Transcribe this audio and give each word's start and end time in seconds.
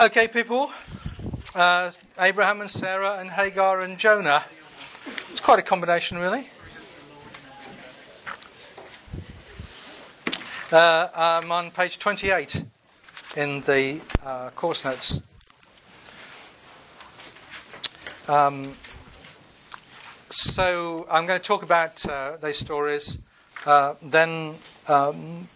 Okay, 0.00 0.28
people. 0.28 0.70
Uh, 1.54 1.90
Abraham 2.18 2.62
and 2.62 2.70
Sarah 2.70 3.18
and 3.18 3.28
Hagar 3.28 3.82
and 3.82 3.98
Jonah. 3.98 4.42
It's 5.30 5.40
quite 5.40 5.58
a 5.58 5.62
combination, 5.62 6.16
really. 6.16 6.48
Uh, 10.72 11.08
I'm 11.14 11.52
on 11.52 11.70
page 11.70 11.98
28 11.98 12.64
in 13.36 13.60
the 13.60 14.00
uh, 14.22 14.48
course 14.56 14.86
notes. 14.86 15.20
Um, 18.26 18.74
so 20.30 21.06
I'm 21.10 21.26
going 21.26 21.38
to 21.38 21.46
talk 21.46 21.62
about 21.62 22.08
uh, 22.08 22.38
these 22.38 22.56
stories. 22.56 23.18
Uh, 23.66 23.96
then 24.00 24.54
um, 24.88 25.46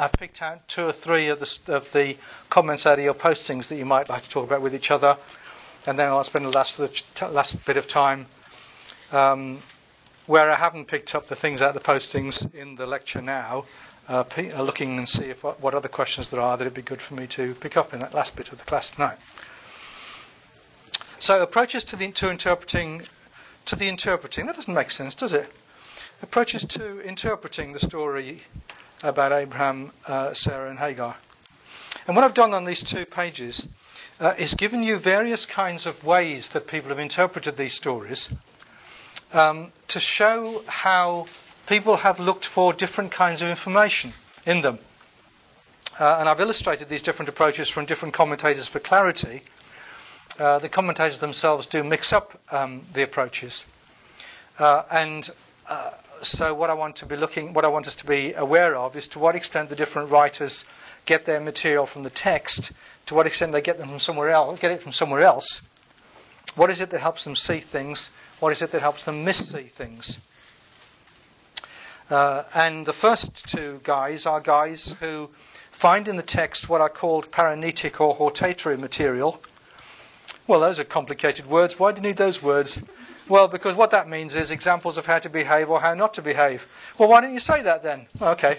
I've 0.00 0.12
picked 0.12 0.40
out 0.40 0.66
two 0.66 0.86
or 0.86 0.92
three 0.92 1.28
of 1.28 1.40
the, 1.40 1.74
of 1.74 1.92
the 1.92 2.16
comments 2.48 2.86
out 2.86 2.98
of 2.98 3.04
your 3.04 3.12
postings 3.12 3.68
that 3.68 3.76
you 3.76 3.84
might 3.84 4.08
like 4.08 4.22
to 4.22 4.30
talk 4.30 4.46
about 4.46 4.62
with 4.62 4.74
each 4.74 4.90
other, 4.90 5.18
and 5.86 5.98
then 5.98 6.08
I'll 6.08 6.24
spend 6.24 6.46
the 6.46 6.50
last, 6.50 6.78
the 6.78 7.28
last 7.28 7.66
bit 7.66 7.76
of 7.76 7.86
time 7.86 8.24
um, 9.12 9.58
where 10.26 10.50
I 10.50 10.54
haven't 10.54 10.86
picked 10.86 11.14
up 11.14 11.26
the 11.26 11.36
things 11.36 11.60
out 11.60 11.76
of 11.76 11.82
the 11.82 11.92
postings 11.92 12.52
in 12.54 12.76
the 12.76 12.86
lecture 12.86 13.20
now, 13.20 13.66
uh, 14.08 14.24
uh, 14.38 14.62
looking 14.62 14.96
and 14.96 15.06
see 15.06 15.24
if 15.24 15.44
what 15.44 15.74
other 15.74 15.88
questions 15.88 16.30
there 16.30 16.40
are 16.40 16.56
that 16.56 16.64
it'd 16.64 16.72
be 16.72 16.80
good 16.80 17.02
for 17.02 17.14
me 17.14 17.26
to 17.26 17.54
pick 17.56 17.76
up 17.76 17.92
in 17.92 18.00
that 18.00 18.14
last 18.14 18.36
bit 18.36 18.50
of 18.52 18.58
the 18.58 18.64
class 18.64 18.88
tonight. 18.88 19.18
So 21.18 21.42
approaches 21.42 21.84
to 21.84 21.96
the 21.96 22.10
to 22.12 22.30
interpreting 22.30 23.02
to 23.66 23.76
the 23.76 23.88
interpreting 23.88 24.46
that 24.46 24.56
doesn't 24.56 24.72
make 24.72 24.90
sense, 24.90 25.14
does 25.14 25.34
it? 25.34 25.52
Approaches 26.22 26.64
to 26.64 27.00
interpreting 27.00 27.72
the 27.72 27.78
story 27.78 28.42
about 29.02 29.32
Abraham, 29.32 29.90
uh, 30.06 30.34
Sarah, 30.34 30.70
and 30.70 30.78
Hagar. 30.78 31.16
And 32.06 32.16
what 32.16 32.24
I've 32.24 32.34
done 32.34 32.54
on 32.54 32.64
these 32.64 32.82
two 32.82 33.06
pages 33.06 33.68
uh, 34.20 34.34
is 34.38 34.54
given 34.54 34.82
you 34.82 34.96
various 34.96 35.46
kinds 35.46 35.86
of 35.86 36.04
ways 36.04 36.50
that 36.50 36.66
people 36.66 36.88
have 36.90 36.98
interpreted 36.98 37.56
these 37.56 37.74
stories 37.74 38.30
um, 39.32 39.72
to 39.88 40.00
show 40.00 40.62
how 40.66 41.26
people 41.66 41.96
have 41.96 42.20
looked 42.20 42.44
for 42.44 42.72
different 42.72 43.10
kinds 43.12 43.42
of 43.42 43.48
information 43.48 44.12
in 44.44 44.60
them. 44.60 44.78
Uh, 45.98 46.16
and 46.18 46.28
I've 46.28 46.40
illustrated 46.40 46.88
these 46.88 47.02
different 47.02 47.28
approaches 47.28 47.68
from 47.68 47.84
different 47.84 48.14
commentators 48.14 48.66
for 48.66 48.80
clarity. 48.80 49.42
Uh, 50.38 50.58
the 50.58 50.68
commentators 50.68 51.18
themselves 51.18 51.66
do 51.66 51.84
mix 51.84 52.12
up 52.12 52.40
um, 52.50 52.82
the 52.92 53.02
approaches. 53.02 53.66
Uh, 54.58 54.82
and 54.90 55.30
uh, 55.68 55.90
so 56.22 56.54
what 56.54 56.70
I 56.70 56.74
want 56.74 56.96
to 56.96 57.06
be 57.06 57.16
looking, 57.16 57.52
what 57.52 57.64
I 57.64 57.68
want 57.68 57.86
us 57.86 57.94
to 57.96 58.06
be 58.06 58.32
aware 58.34 58.76
of 58.76 58.96
is 58.96 59.08
to 59.08 59.18
what 59.18 59.36
extent 59.36 59.68
the 59.68 59.76
different 59.76 60.10
writers 60.10 60.64
get 61.06 61.24
their 61.24 61.40
material 61.40 61.86
from 61.86 62.02
the 62.02 62.10
text, 62.10 62.72
to 63.06 63.14
what 63.14 63.26
extent 63.26 63.52
they 63.52 63.60
get 63.60 63.78
them 63.78 63.88
from 63.88 64.00
somewhere 64.00 64.30
else, 64.30 64.60
get 64.60 64.72
it 64.72 64.82
from 64.82 64.92
somewhere 64.92 65.22
else. 65.22 65.62
What 66.56 66.70
is 66.70 66.80
it 66.80 66.90
that 66.90 67.00
helps 67.00 67.24
them 67.24 67.34
see 67.34 67.60
things? 67.60 68.10
What 68.40 68.52
is 68.52 68.62
it 68.62 68.70
that 68.72 68.82
helps 68.82 69.04
them 69.04 69.24
miss-see 69.24 69.64
things? 69.64 70.18
Uh, 72.10 72.42
and 72.54 72.86
the 72.86 72.92
first 72.92 73.48
two 73.48 73.80
guys 73.84 74.26
are 74.26 74.40
guys 74.40 74.96
who 75.00 75.30
find 75.70 76.08
in 76.08 76.16
the 76.16 76.22
text 76.22 76.68
what 76.68 76.80
are 76.80 76.88
called 76.88 77.30
paraenetic 77.30 78.00
or 78.00 78.14
hortatory 78.14 78.76
material. 78.76 79.40
Well, 80.46 80.60
those 80.60 80.80
are 80.80 80.84
complicated 80.84 81.46
words. 81.46 81.78
Why 81.78 81.92
do 81.92 82.02
you 82.02 82.08
need 82.08 82.16
those 82.16 82.42
words? 82.42 82.82
Well, 83.30 83.46
because 83.46 83.76
what 83.76 83.92
that 83.92 84.08
means 84.08 84.34
is 84.34 84.50
examples 84.50 84.98
of 84.98 85.06
how 85.06 85.20
to 85.20 85.30
behave 85.30 85.70
or 85.70 85.80
how 85.80 85.94
not 85.94 86.14
to 86.14 86.22
behave. 86.22 86.66
Well, 86.98 87.08
why 87.08 87.20
don't 87.20 87.32
you 87.32 87.38
say 87.38 87.62
that 87.62 87.80
then? 87.80 88.08
Okay. 88.20 88.58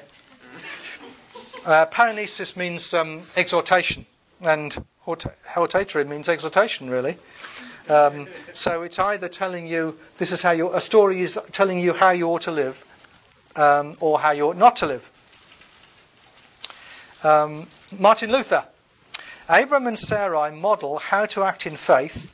Uh, 1.66 1.86
paraenesis 1.88 2.56
means 2.56 2.94
um, 2.94 3.22
exhortation, 3.36 4.06
and 4.40 4.84
hortatory 5.00 6.06
means 6.06 6.30
exhortation, 6.30 6.90
really. 6.90 7.18
Um, 7.90 8.28
so 8.54 8.84
it's 8.84 8.98
either 8.98 9.28
telling 9.28 9.68
you 9.68 10.00
this 10.18 10.32
is 10.32 10.42
how 10.42 10.52
you 10.52 10.74
a 10.74 10.80
story 10.80 11.20
is 11.20 11.38
telling 11.52 11.78
you 11.78 11.92
how 11.92 12.12
you 12.12 12.30
ought 12.30 12.44
to 12.44 12.52
live, 12.52 12.86
um, 13.58 13.98
or 14.00 14.20
how 14.20 14.32
you 14.32 14.48
ought 14.48 14.58
not 14.58 14.78
to 14.78 14.86
live. 14.86 15.12
Um, 17.26 17.68
Martin 18.00 18.32
Luther, 18.32 18.64
Abram 19.50 19.86
and 19.88 20.00
Sarai 20.00 20.52
model 20.52 20.98
how 20.98 21.26
to 21.26 21.44
act 21.44 21.68
in 21.68 21.76
faith 21.76 22.32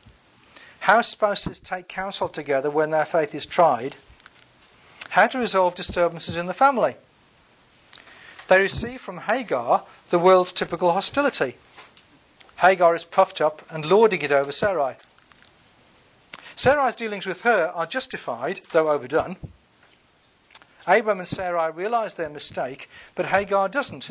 how 0.79 1.01
spouses 1.01 1.59
take 1.59 1.87
counsel 1.87 2.29
together 2.29 2.69
when 2.69 2.91
their 2.91 3.05
faith 3.05 3.35
is 3.35 3.45
tried, 3.45 3.95
how 5.09 5.27
to 5.27 5.39
resolve 5.39 5.75
disturbances 5.75 6.35
in 6.35 6.45
the 6.45 6.53
family. 6.53 6.95
They 8.47 8.59
receive 8.59 9.01
from 9.01 9.17
Hagar 9.19 9.83
the 10.09 10.19
world's 10.19 10.53
typical 10.53 10.93
hostility. 10.93 11.57
Hagar 12.57 12.95
is 12.95 13.03
puffed 13.03 13.41
up 13.41 13.61
and 13.69 13.85
lording 13.85 14.21
it 14.21 14.31
over 14.31 14.51
Sarai. 14.51 14.95
Sarai's 16.55 16.95
dealings 16.95 17.25
with 17.25 17.41
her 17.41 17.71
are 17.75 17.85
justified, 17.85 18.61
though 18.71 18.89
overdone. 18.89 19.37
Abram 20.87 21.19
and 21.19 21.27
Sarai 21.27 21.71
realize 21.71 22.13
their 22.13 22.29
mistake, 22.29 22.89
but 23.13 23.27
Hagar 23.27 23.67
doesn't, 23.67 24.09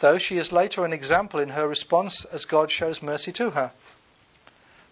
though 0.00 0.18
she 0.18 0.38
is 0.38 0.50
later 0.50 0.84
an 0.84 0.92
example 0.92 1.38
in 1.38 1.50
her 1.50 1.68
response 1.68 2.24
as 2.24 2.46
God 2.46 2.70
shows 2.70 3.02
mercy 3.02 3.32
to 3.32 3.50
her. 3.50 3.70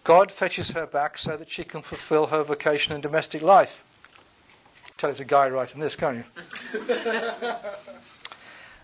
God 0.03 0.31
fetches 0.31 0.71
her 0.71 0.85
back 0.85 1.17
so 1.17 1.37
that 1.37 1.49
she 1.49 1.63
can 1.63 1.81
fulfill 1.81 2.27
her 2.27 2.43
vocation 2.43 2.93
in 2.93 3.01
domestic 3.01 3.41
life. 3.41 3.83
Tell 4.97 5.09
it's 5.09 5.19
a 5.19 5.25
guy 5.25 5.49
writing 5.49 5.79
this, 5.79 5.95
can't 5.95 6.17
you? 6.17 6.79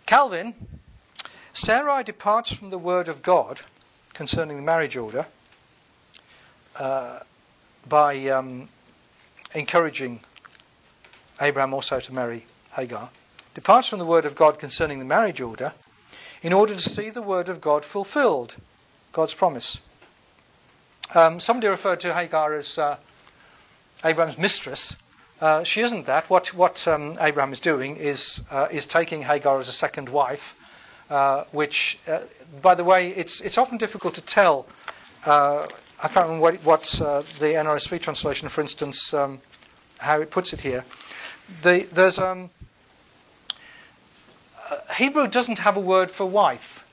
Calvin, 0.06 0.54
Sarai 1.54 2.04
departs 2.04 2.54
from 2.54 2.70
the 2.70 2.78
word 2.78 3.10
of 3.10 3.22
God 3.22 3.62
concerning 4.14 4.58
the 4.58 4.64
marriage 4.64 4.96
order 4.96 5.26
uh, 6.78 7.20
by 7.88 8.28
um, 8.28 8.70
encouraging 9.54 10.22
Abraham 11.42 11.74
also 11.74 12.00
to 12.00 12.14
marry 12.14 12.46
Hagar. 12.74 13.10
Departs 13.56 13.88
from 13.88 14.00
the 14.00 14.06
word 14.06 14.26
of 14.26 14.36
God 14.36 14.58
concerning 14.58 15.00
the 15.00 15.06
marriage 15.06 15.42
order 15.42 15.74
in 16.42 16.54
order 16.54 16.74
to 16.74 16.80
see 16.80 17.10
the 17.10 17.22
word 17.22 17.50
of 17.50 17.60
God 17.60 17.84
fulfilled, 17.84 18.56
God's 19.12 19.34
promise. 19.34 19.80
Um, 21.16 21.40
somebody 21.40 21.68
referred 21.68 22.00
to 22.02 22.14
Hagar 22.14 22.54
as 22.54 22.78
uh, 22.78 22.98
Abraham's 24.04 24.38
mistress. 24.38 24.96
Uh, 25.42 25.64
she 25.64 25.82
isn't 25.82 26.06
that. 26.06 26.30
What, 26.30 26.54
what 26.54 26.88
um, 26.88 27.18
Abraham 27.20 27.52
is 27.52 27.60
doing 27.60 27.96
is, 27.96 28.44
uh, 28.52 28.68
is 28.70 28.86
taking 28.86 29.24
Hagar 29.24 29.60
as 29.60 29.70
a 29.70 29.74
second 29.74 30.10
wife, 30.10 30.56
uh, 31.10 31.46
which, 31.52 31.98
uh, 32.08 32.20
by 32.62 32.76
the 32.76 32.84
way, 32.84 33.10
it's, 33.10 33.42
it's 33.42 33.58
often 33.58 33.78
difficult 33.78 34.14
to 34.16 34.22
tell. 34.22 34.68
Uh, 35.26 35.66
I 36.04 36.08
can't 36.10 36.28
remember 36.28 36.42
what, 36.42 36.56
what 36.64 36.84
the 36.84 37.54
NRSV 37.56 38.02
translation, 38.02 38.48
for 38.48 38.62
instance, 38.62 39.14
um, 39.14 39.40
how 39.98 40.22
it 40.22 40.30
puts 40.30 40.54
it 40.54 40.62
here. 40.62 40.86
The, 41.64 41.88
there's 41.92 42.20
um, 42.20 42.52
Hebrew 44.96 45.28
doesn't 45.28 45.60
have 45.60 45.78
a 45.78 45.82
word 45.82 46.12
for 46.12 46.26
wife. 46.26 46.84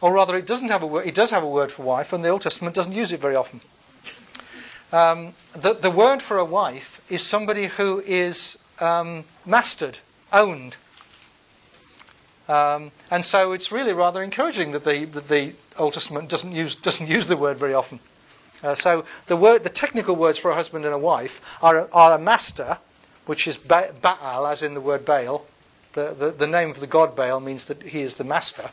Or 0.00 0.12
rather, 0.12 0.36
it 0.36 0.46
doesn't 0.46 0.68
have 0.68 0.82
a 0.82 0.86
word. 0.86 1.06
It 1.06 1.14
does 1.14 1.30
have 1.30 1.42
a 1.42 1.48
word 1.48 1.72
for 1.72 1.82
wife, 1.82 2.12
and 2.12 2.24
the 2.24 2.28
Old 2.28 2.42
Testament 2.42 2.74
doesn't 2.74 2.92
use 2.92 3.12
it 3.12 3.20
very 3.20 3.34
often. 3.34 3.60
Um, 4.92 5.34
the, 5.54 5.74
the 5.74 5.90
word 5.90 6.22
for 6.22 6.38
a 6.38 6.44
wife 6.44 7.00
is 7.08 7.22
somebody 7.22 7.66
who 7.66 8.00
is 8.06 8.62
um, 8.78 9.24
mastered, 9.44 9.98
owned. 10.32 10.76
Um, 12.48 12.92
and 13.10 13.24
so 13.24 13.52
it's 13.52 13.72
really 13.72 13.92
rather 13.92 14.22
encouraging 14.22 14.72
that 14.72 14.84
the, 14.84 15.04
that 15.06 15.28
the 15.28 15.54
Old 15.78 15.94
Testament 15.94 16.28
doesn't 16.28 16.52
use, 16.52 16.76
doesn't 16.76 17.08
use 17.08 17.26
the 17.26 17.36
word 17.36 17.58
very 17.58 17.74
often. 17.74 17.98
Uh, 18.62 18.74
so 18.74 19.04
the, 19.26 19.36
word, 19.36 19.64
the 19.64 19.70
technical 19.70 20.14
words 20.14 20.38
for 20.38 20.50
a 20.50 20.54
husband 20.54 20.84
and 20.84 20.94
a 20.94 20.98
wife 20.98 21.40
are, 21.62 21.88
are 21.92 22.14
a 22.14 22.18
master, 22.18 22.78
which 23.26 23.48
is 23.48 23.56
ba- 23.56 23.92
Baal, 24.00 24.46
as 24.46 24.62
in 24.62 24.74
the 24.74 24.80
word 24.80 25.04
Baal. 25.04 25.44
The, 25.94 26.14
the, 26.16 26.30
the 26.30 26.46
name 26.46 26.70
of 26.70 26.80
the 26.80 26.86
god 26.86 27.16
Baal 27.16 27.40
means 27.40 27.64
that 27.64 27.82
he 27.82 28.02
is 28.02 28.14
the 28.14 28.24
master. 28.24 28.70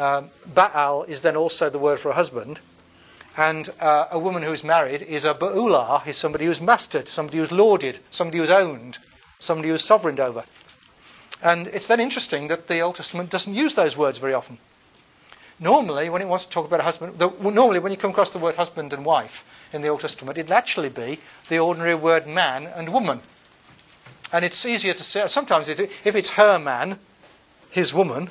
Um, 0.00 0.30
Baal 0.46 1.02
is 1.02 1.20
then 1.20 1.36
also 1.36 1.68
the 1.68 1.78
word 1.78 2.00
for 2.00 2.10
a 2.10 2.14
husband. 2.14 2.60
And 3.36 3.68
uh, 3.80 4.06
a 4.10 4.18
woman 4.18 4.42
who 4.42 4.52
is 4.52 4.64
married 4.64 5.02
is 5.02 5.26
a 5.26 5.34
ba'ulah, 5.34 6.06
is 6.06 6.16
somebody 6.16 6.46
who's 6.46 6.60
mastered, 6.60 7.06
somebody 7.06 7.38
who's 7.38 7.52
lauded, 7.52 7.98
somebody 8.10 8.38
who's 8.38 8.50
owned, 8.50 8.98
somebody 9.38 9.68
who's 9.68 9.84
sovereigned 9.84 10.18
over. 10.18 10.44
And 11.42 11.68
it's 11.68 11.86
then 11.86 12.00
interesting 12.00 12.48
that 12.48 12.66
the 12.66 12.80
Old 12.80 12.96
Testament 12.96 13.30
doesn't 13.30 13.54
use 13.54 13.74
those 13.74 13.96
words 13.96 14.18
very 14.18 14.32
often. 14.32 14.58
Normally, 15.58 16.08
when 16.08 16.22
it 16.22 16.28
wants 16.28 16.46
to 16.46 16.50
talk 16.50 16.66
about 16.66 16.80
a 16.80 16.84
husband, 16.84 17.18
the, 17.18 17.28
normally 17.28 17.78
when 17.78 17.92
you 17.92 17.98
come 17.98 18.10
across 18.12 18.30
the 18.30 18.38
word 18.38 18.56
husband 18.56 18.94
and 18.94 19.04
wife 19.04 19.44
in 19.72 19.82
the 19.82 19.88
Old 19.88 20.00
Testament, 20.00 20.38
it'll 20.38 20.54
actually 20.54 20.88
be 20.88 21.20
the 21.48 21.58
ordinary 21.58 21.94
word 21.94 22.26
man 22.26 22.66
and 22.66 22.88
woman. 22.88 23.20
And 24.32 24.46
it's 24.46 24.64
easier 24.64 24.94
to 24.94 25.02
say, 25.02 25.26
sometimes 25.26 25.68
it, 25.68 25.90
if 26.04 26.16
it's 26.16 26.30
her 26.30 26.58
man, 26.58 26.98
his 27.70 27.92
woman, 27.92 28.30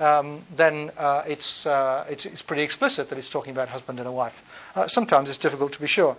um, 0.00 0.42
then 0.56 0.90
uh, 0.98 1.22
it's, 1.26 1.66
uh, 1.66 2.04
it's, 2.08 2.26
it's, 2.26 2.42
pretty 2.42 2.62
explicit 2.62 3.08
that 3.08 3.18
it's 3.18 3.28
talking 3.28 3.52
about 3.52 3.68
husband 3.68 3.98
and 4.00 4.08
a 4.08 4.12
wife. 4.12 4.42
Uh, 4.74 4.88
sometimes 4.88 5.28
it's 5.28 5.38
difficult 5.38 5.72
to 5.72 5.80
be 5.80 5.86
sure. 5.86 6.16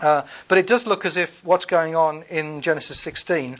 Uh, 0.00 0.22
but 0.48 0.58
it 0.58 0.66
does 0.66 0.86
look 0.86 1.04
as 1.04 1.16
if 1.16 1.44
what's 1.44 1.66
going 1.66 1.94
on 1.94 2.24
in 2.30 2.60
Genesis 2.62 2.98
16 3.00 3.58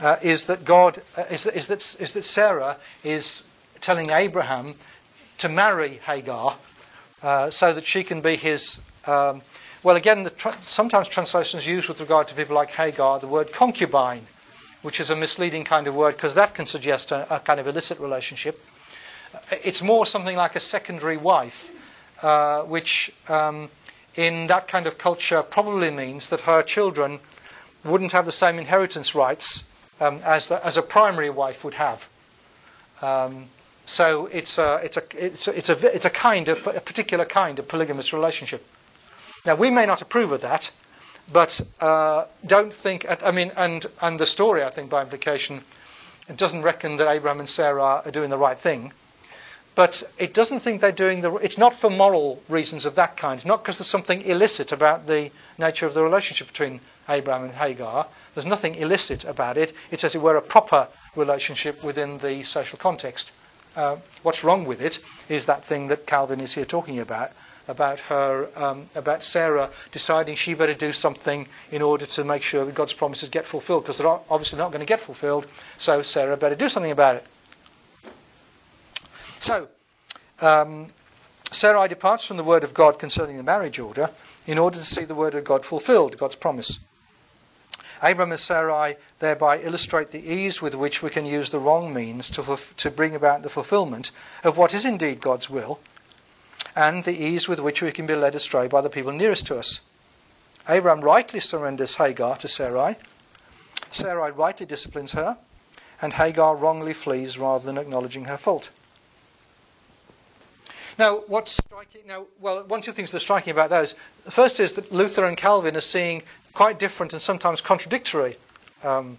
uh, 0.00 0.16
is 0.22 0.44
that 0.44 0.64
God 0.64 1.02
is, 1.30 1.46
is, 1.46 1.66
that, 1.66 1.96
is 2.00 2.12
that 2.12 2.24
Sarah 2.24 2.78
is 3.02 3.44
telling 3.80 4.10
Abraham, 4.10 4.74
to 5.38 5.48
marry 5.48 6.00
Hagar 6.06 6.56
uh, 7.22 7.50
so 7.50 7.72
that 7.72 7.84
she 7.84 8.02
can 8.02 8.20
be 8.20 8.36
his. 8.36 8.80
Um, 9.06 9.42
well, 9.82 9.96
again, 9.96 10.28
tra- 10.36 10.56
sometimes 10.62 11.08
translations 11.08 11.66
use 11.66 11.88
with 11.88 12.00
regard 12.00 12.28
to 12.28 12.34
people 12.34 12.56
like 12.56 12.70
Hagar 12.70 13.18
the 13.18 13.26
word 13.26 13.52
concubine, 13.52 14.26
which 14.84 15.00
is 15.00 15.08
a 15.08 15.16
misleading 15.16 15.64
kind 15.64 15.86
of 15.86 15.94
word 15.94 16.14
because 16.14 16.34
that 16.34 16.54
can 16.54 16.66
suggest 16.66 17.10
a, 17.10 17.34
a, 17.34 17.40
kind 17.40 17.58
of 17.58 17.66
illicit 17.66 17.98
relationship. 17.98 18.62
It's 19.50 19.82
more 19.82 20.04
something 20.04 20.36
like 20.36 20.54
a 20.56 20.60
secondary 20.60 21.16
wife, 21.16 21.70
uh, 22.22 22.60
which 22.64 23.10
um, 23.26 23.70
in 24.14 24.46
that 24.48 24.68
kind 24.68 24.86
of 24.86 24.98
culture 24.98 25.42
probably 25.42 25.90
means 25.90 26.28
that 26.28 26.42
her 26.42 26.62
children 26.62 27.20
wouldn't 27.82 28.12
have 28.12 28.26
the 28.26 28.32
same 28.32 28.58
inheritance 28.58 29.14
rights 29.14 29.64
um, 30.00 30.20
as, 30.22 30.48
the, 30.48 30.64
as 30.64 30.76
a 30.76 30.82
primary 30.82 31.30
wife 31.30 31.64
would 31.64 31.74
have. 31.74 32.06
Um, 33.00 33.46
so 33.86 34.26
it's 34.26 34.58
a, 34.58 34.80
it's, 34.84 34.98
a, 34.98 35.02
it's, 35.16 35.48
a, 35.48 35.56
it's, 35.56 35.70
a, 35.70 35.94
it's 35.94 36.06
a 36.06 36.10
kind 36.10 36.48
of 36.48 36.66
a 36.66 36.80
particular 36.80 37.24
kind 37.24 37.58
of 37.58 37.68
polygamous 37.68 38.12
relationship. 38.12 38.66
Now 39.46 39.54
we 39.54 39.70
may 39.70 39.86
not 39.86 40.02
approve 40.02 40.30
of 40.30 40.42
that, 40.42 40.70
but 41.32 41.60
uh, 41.80 42.26
don't 42.46 42.72
think. 42.72 43.06
I 43.08 43.30
mean, 43.30 43.52
and 43.56 43.86
and 44.00 44.18
the 44.20 44.26
story, 44.26 44.62
I 44.62 44.70
think, 44.70 44.90
by 44.90 45.02
implication, 45.02 45.62
it 46.28 46.36
doesn't 46.36 46.62
reckon 46.62 46.96
that 46.96 47.08
Abraham 47.08 47.40
and 47.40 47.48
Sarah 47.48 48.02
are 48.04 48.10
doing 48.10 48.30
the 48.30 48.38
right 48.38 48.58
thing. 48.58 48.92
But 49.74 50.04
it 50.18 50.32
doesn't 50.32 50.60
think 50.60 50.80
they're 50.80 50.92
doing 50.92 51.20
the. 51.20 51.34
It's 51.36 51.58
not 51.58 51.74
for 51.74 51.90
moral 51.90 52.42
reasons 52.48 52.86
of 52.86 52.94
that 52.94 53.16
kind. 53.16 53.44
not 53.44 53.62
because 53.62 53.78
there's 53.78 53.88
something 53.88 54.22
illicit 54.22 54.70
about 54.70 55.06
the 55.06 55.30
nature 55.58 55.86
of 55.86 55.94
the 55.94 56.02
relationship 56.02 56.46
between 56.48 56.80
Abraham 57.08 57.44
and 57.44 57.54
Hagar. 57.54 58.06
There's 58.34 58.46
nothing 58.46 58.76
illicit 58.76 59.24
about 59.24 59.58
it. 59.58 59.74
It's 59.90 60.04
as 60.04 60.14
it 60.14 60.22
were 60.22 60.36
a 60.36 60.42
proper 60.42 60.88
relationship 61.16 61.82
within 61.82 62.18
the 62.18 62.42
social 62.44 62.78
context. 62.78 63.32
Uh, 63.76 63.96
what's 64.22 64.44
wrong 64.44 64.64
with 64.64 64.80
it 64.80 65.00
is 65.28 65.46
that 65.46 65.64
thing 65.64 65.88
that 65.88 66.06
Calvin 66.06 66.40
is 66.40 66.54
here 66.54 66.64
talking 66.64 67.00
about, 67.00 67.32
about 67.68 68.00
her, 68.00 68.48
um, 68.56 68.88
about 68.94 69.22
Sarah 69.22 69.70
deciding 69.92 70.36
she 70.36 70.54
better 70.54 70.74
do 70.74 70.92
something 70.92 71.46
in 71.70 71.82
order 71.82 72.06
to 72.06 72.24
make 72.24 72.42
sure 72.42 72.64
that 72.64 72.74
God's 72.74 72.92
promises 72.92 73.28
get 73.28 73.46
fulfilled, 73.46 73.84
because 73.84 73.98
they're 73.98 74.08
obviously 74.08 74.58
not 74.58 74.70
going 74.70 74.80
to 74.80 74.86
get 74.86 75.00
fulfilled. 75.00 75.46
So 75.78 76.02
Sarah 76.02 76.36
better 76.36 76.54
do 76.54 76.68
something 76.68 76.92
about 76.92 77.16
it. 77.16 77.26
So, 79.38 79.68
um, 80.40 80.88
Sarai 81.52 81.88
departs 81.88 82.26
from 82.26 82.36
the 82.36 82.44
word 82.44 82.64
of 82.64 82.74
God 82.74 82.98
concerning 82.98 83.36
the 83.36 83.42
marriage 83.42 83.78
order 83.78 84.10
in 84.46 84.58
order 84.58 84.78
to 84.78 84.84
see 84.84 85.04
the 85.04 85.14
word 85.14 85.34
of 85.34 85.44
God 85.44 85.64
fulfilled, 85.64 86.18
God's 86.18 86.34
promise. 86.34 86.78
Abram 88.02 88.32
and 88.32 88.40
Sarai 88.40 88.96
thereby 89.20 89.60
illustrate 89.60 90.10
the 90.10 90.30
ease 90.30 90.60
with 90.60 90.74
which 90.74 91.02
we 91.02 91.10
can 91.10 91.24
use 91.24 91.50
the 91.50 91.58
wrong 91.58 91.94
means 91.94 92.28
to, 92.30 92.58
to 92.76 92.90
bring 92.90 93.14
about 93.14 93.42
the 93.42 93.48
fulfillment 93.48 94.10
of 94.42 94.58
what 94.58 94.74
is 94.74 94.84
indeed 94.84 95.20
God's 95.20 95.48
will, 95.48 95.78
and 96.76 97.04
the 97.04 97.16
ease 97.16 97.48
with 97.48 97.60
which 97.60 97.82
we 97.82 97.92
can 97.92 98.06
be 98.06 98.14
led 98.14 98.34
astray 98.34 98.68
by 98.68 98.80
the 98.80 98.90
people 98.90 99.12
nearest 99.12 99.46
to 99.46 99.58
us. 99.58 99.80
Abram 100.66 101.00
rightly 101.00 101.40
surrenders 101.40 101.96
Hagar 101.96 102.36
to 102.38 102.48
Sarai, 102.48 102.96
Sarai 103.90 104.32
rightly 104.32 104.66
disciplines 104.66 105.12
her, 105.12 105.38
and 106.02 106.12
Hagar 106.12 106.56
wrongly 106.56 106.92
flees 106.92 107.38
rather 107.38 107.64
than 107.64 107.78
acknowledging 107.78 108.24
her 108.24 108.36
fault. 108.36 108.70
Now, 110.98 111.22
what's 111.26 111.52
striking? 111.52 112.02
Now, 112.06 112.26
well, 112.40 112.62
one 112.64 112.82
two 112.82 112.92
things 112.92 113.10
that 113.10 113.18
are 113.18 113.20
striking 113.20 113.50
about 113.50 113.70
those. 113.70 113.94
The 114.24 114.30
first 114.30 114.60
is 114.60 114.72
that 114.72 114.92
Luther 114.92 115.24
and 115.24 115.36
Calvin 115.36 115.76
are 115.76 115.80
seeing 115.80 116.22
quite 116.52 116.78
different 116.78 117.12
and 117.12 117.20
sometimes 117.22 117.60
contradictory 117.60 118.36
um, 118.82 119.18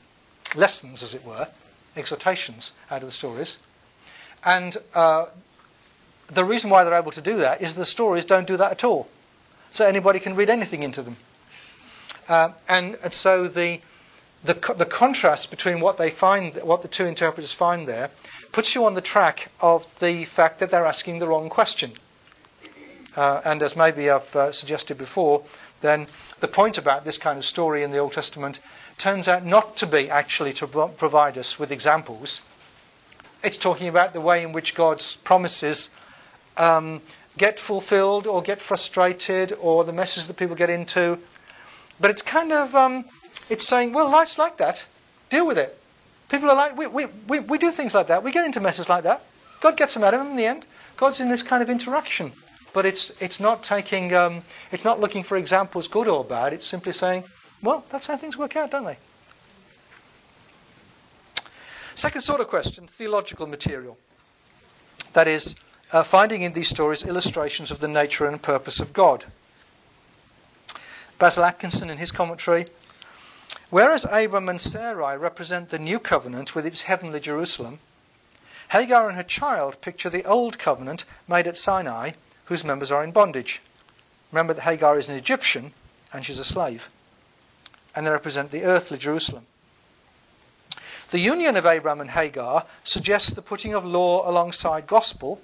lessons, 0.56 1.04
as 1.04 1.14
it 1.14 1.26
were, 1.26 1.48
exhortations 1.98 2.74
out 2.92 3.02
of 3.02 3.08
the 3.08 3.12
stories. 3.12 3.58
And 4.44 4.78
uh, 4.94 5.26
the 6.28 6.46
reason 6.46 6.70
why 6.70 6.84
they're 6.84 6.94
able 6.94 7.12
to 7.12 7.22
do 7.22 7.38
that 7.38 7.62
is 7.62 7.74
the 7.74 7.86
stories 7.86 8.26
don't 8.26 8.48
do 8.48 8.58
that 8.58 8.72
at 8.72 8.84
all. 8.84 9.08
So 9.72 9.86
anybody 9.86 10.20
can 10.20 10.36
read 10.36 10.50
anything 10.50 10.84
into 10.84 11.02
them. 11.02 11.18
Uh, 12.28 12.52
and, 12.68 12.98
and, 13.04 13.14
so 13.14 13.48
the, 13.48 13.80
the, 14.44 14.54
the 14.78 14.86
contrast 14.86 15.52
between 15.52 15.80
what 15.80 15.98
they 15.98 16.10
find, 16.10 16.56
what 16.64 16.82
the 16.82 16.88
two 16.88 17.06
interpreters 17.06 17.52
find 17.52 17.88
there, 17.88 18.10
puts 18.52 18.74
you 18.74 18.86
on 18.86 18.96
the 18.96 19.02
track 19.02 19.52
of 19.62 20.00
the 20.00 20.26
fact 20.26 20.60
that 20.60 20.72
they're 20.72 20.86
asking 20.86 21.20
the 21.20 21.28
wrong 21.28 21.50
question. 21.50 21.92
Uh, 23.16 23.42
and 23.46 23.62
as 23.62 23.76
maybe 23.76 24.10
I've 24.10 24.36
uh, 24.36 24.52
suggested 24.52 24.98
before, 24.98 25.44
then 25.82 26.08
the 26.40 26.48
point 26.48 26.78
about 26.78 27.06
this 27.06 27.18
kind 27.18 27.38
of 27.38 27.46
story 27.46 27.84
in 27.84 27.92
the 27.92 27.98
Old 27.98 28.14
Testament 28.14 28.60
turns 28.98 29.28
out 29.28 29.46
not 29.46 29.78
to 29.78 29.86
be 29.86 30.10
actually 30.10 30.54
to 30.54 30.68
provide 30.68 31.38
us 31.38 31.60
with 31.60 31.72
examples. 31.72 32.42
It's 33.44 33.58
talking 33.58 33.88
about 33.88 34.14
the 34.14 34.22
way 34.22 34.42
in 34.42 34.52
which 34.52 34.74
God's 34.74 35.18
promises 35.18 35.92
um, 36.58 37.02
get 37.38 37.60
fulfilled 37.60 38.28
or 38.28 38.42
get 38.42 38.62
frustrated 38.62 39.54
or 39.60 39.84
the 39.84 39.94
messes 39.94 40.28
that 40.28 40.38
people 40.38 40.56
get 40.56 40.70
into. 40.70 41.18
But 42.00 42.12
it's 42.12 42.22
kind 42.22 42.52
of 42.52 42.76
um, 42.76 43.06
it's 43.50 43.68
saying, 43.68 43.94
well, 43.94 44.10
life's 44.10 44.38
like 44.38 44.58
that. 44.58 44.86
Deal 45.30 45.46
with 45.46 45.58
it. 45.58 45.78
People 46.30 46.50
are 46.50 46.56
like, 46.56 46.76
we, 46.76 46.88
we, 46.88 47.06
we, 47.28 47.40
we 47.40 47.58
do 47.58 47.72
things 47.72 47.94
like 47.94 48.08
that. 48.08 48.24
We 48.24 48.32
get 48.32 48.46
into 48.46 48.60
messes 48.60 48.90
like 48.90 49.04
that. 49.04 49.24
God 49.62 49.78
gets 49.78 49.94
them 49.94 50.04
out 50.04 50.14
of 50.14 50.20
them 50.20 50.30
in 50.32 50.36
the 50.36 50.46
end. 50.46 50.66
God's 50.98 51.20
in 51.20 51.30
this 51.30 51.44
kind 51.44 51.62
of 51.62 51.70
interaction. 51.70 52.32
But 52.74 52.86
it's, 52.86 53.12
it's 53.22 53.40
not 53.40 53.64
taking, 53.64 54.14
um, 54.14 54.44
it's 54.72 54.84
not 54.84 55.00
looking 55.00 55.24
for 55.24 55.38
examples, 55.38 55.88
good 55.88 56.08
or 56.08 56.24
bad. 56.24 56.52
It's 56.54 56.66
simply 56.66 56.92
saying, 56.92 57.24
well, 57.62 57.86
that's 57.90 58.08
how 58.08 58.18
things 58.18 58.38
work 58.38 58.56
out, 58.56 58.72
don't 58.72 58.86
they? 58.86 58.98
Second 61.94 62.22
sort 62.22 62.42
of 62.42 62.48
question 62.48 62.88
theological 62.88 63.48
material. 63.48 63.98
That 65.14 65.28
is, 65.28 65.56
uh, 65.96 66.04
finding 66.04 66.42
in 66.42 66.52
these 66.52 66.68
stories 66.68 67.04
illustrations 67.04 67.72
of 67.72 67.80
the 67.80 67.88
nature 67.88 68.26
and 68.26 68.42
purpose 68.42 68.82
of 68.82 68.92
God. 68.92 69.24
Basil 71.18 71.46
Atkinson, 71.46 71.90
in 71.90 71.98
his 71.98 72.12
commentary, 72.12 72.66
Whereas 73.70 74.06
Abram 74.12 74.50
and 74.50 74.60
Sarai 74.60 75.16
represent 75.16 75.70
the 75.70 75.80
new 75.80 75.98
covenant 75.98 76.54
with 76.54 76.66
its 76.66 76.82
heavenly 76.82 77.22
Jerusalem, 77.22 77.80
Hagar 78.72 79.08
and 79.08 79.16
her 79.16 79.24
child 79.24 79.80
picture 79.80 80.10
the 80.10 80.26
old 80.26 80.60
covenant 80.60 81.06
made 81.30 81.48
at 81.48 81.58
Sinai, 81.58 82.12
whose 82.46 82.66
members 82.66 82.92
are 82.92 83.04
in 83.04 83.14
bondage. 83.14 83.62
Remember 84.34 84.54
that 84.54 84.64
Hagar 84.64 84.98
is 84.98 85.08
an 85.08 85.16
Egyptian 85.16 85.74
and 86.12 86.26
she's 86.26 86.40
a 86.40 86.44
slave. 86.44 86.90
And 87.96 88.06
they 88.06 88.12
represent 88.12 88.52
the 88.52 88.64
earthly 88.64 88.98
Jerusalem. 88.98 89.46
The 91.12 91.20
union 91.20 91.56
of 91.56 91.66
Abram 91.66 92.02
and 92.02 92.12
Hagar 92.12 92.66
suggests 92.84 93.32
the 93.32 93.42
putting 93.42 93.74
of 93.74 93.86
law 93.86 94.30
alongside 94.30 94.88
gospel, 94.88 95.40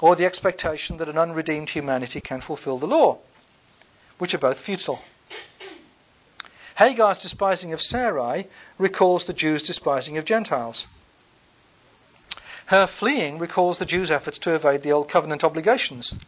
or 0.00 0.14
the 0.16 0.26
expectation 0.26 0.98
that 0.98 1.08
an 1.08 1.18
unredeemed 1.18 1.70
humanity 1.70 2.20
can 2.20 2.40
fulfill 2.40 2.78
the 2.78 2.86
law, 2.86 3.18
which 4.18 4.34
are 4.34 4.38
both 4.38 4.60
futile. 4.60 5.00
Hagar's 6.76 7.18
despising 7.18 7.72
of 7.72 7.80
Sarai 7.80 8.48
recalls 8.76 9.26
the 9.26 9.32
Jews' 9.32 9.62
despising 9.62 10.18
of 10.18 10.26
Gentiles. 10.26 10.86
Her 12.66 12.86
fleeing 12.86 13.38
recalls 13.38 13.78
the 13.78 13.86
Jews' 13.86 14.10
efforts 14.10 14.38
to 14.40 14.54
evade 14.54 14.82
the 14.82 14.92
Old 14.92 15.08
Covenant 15.08 15.42
obligations. 15.42 16.18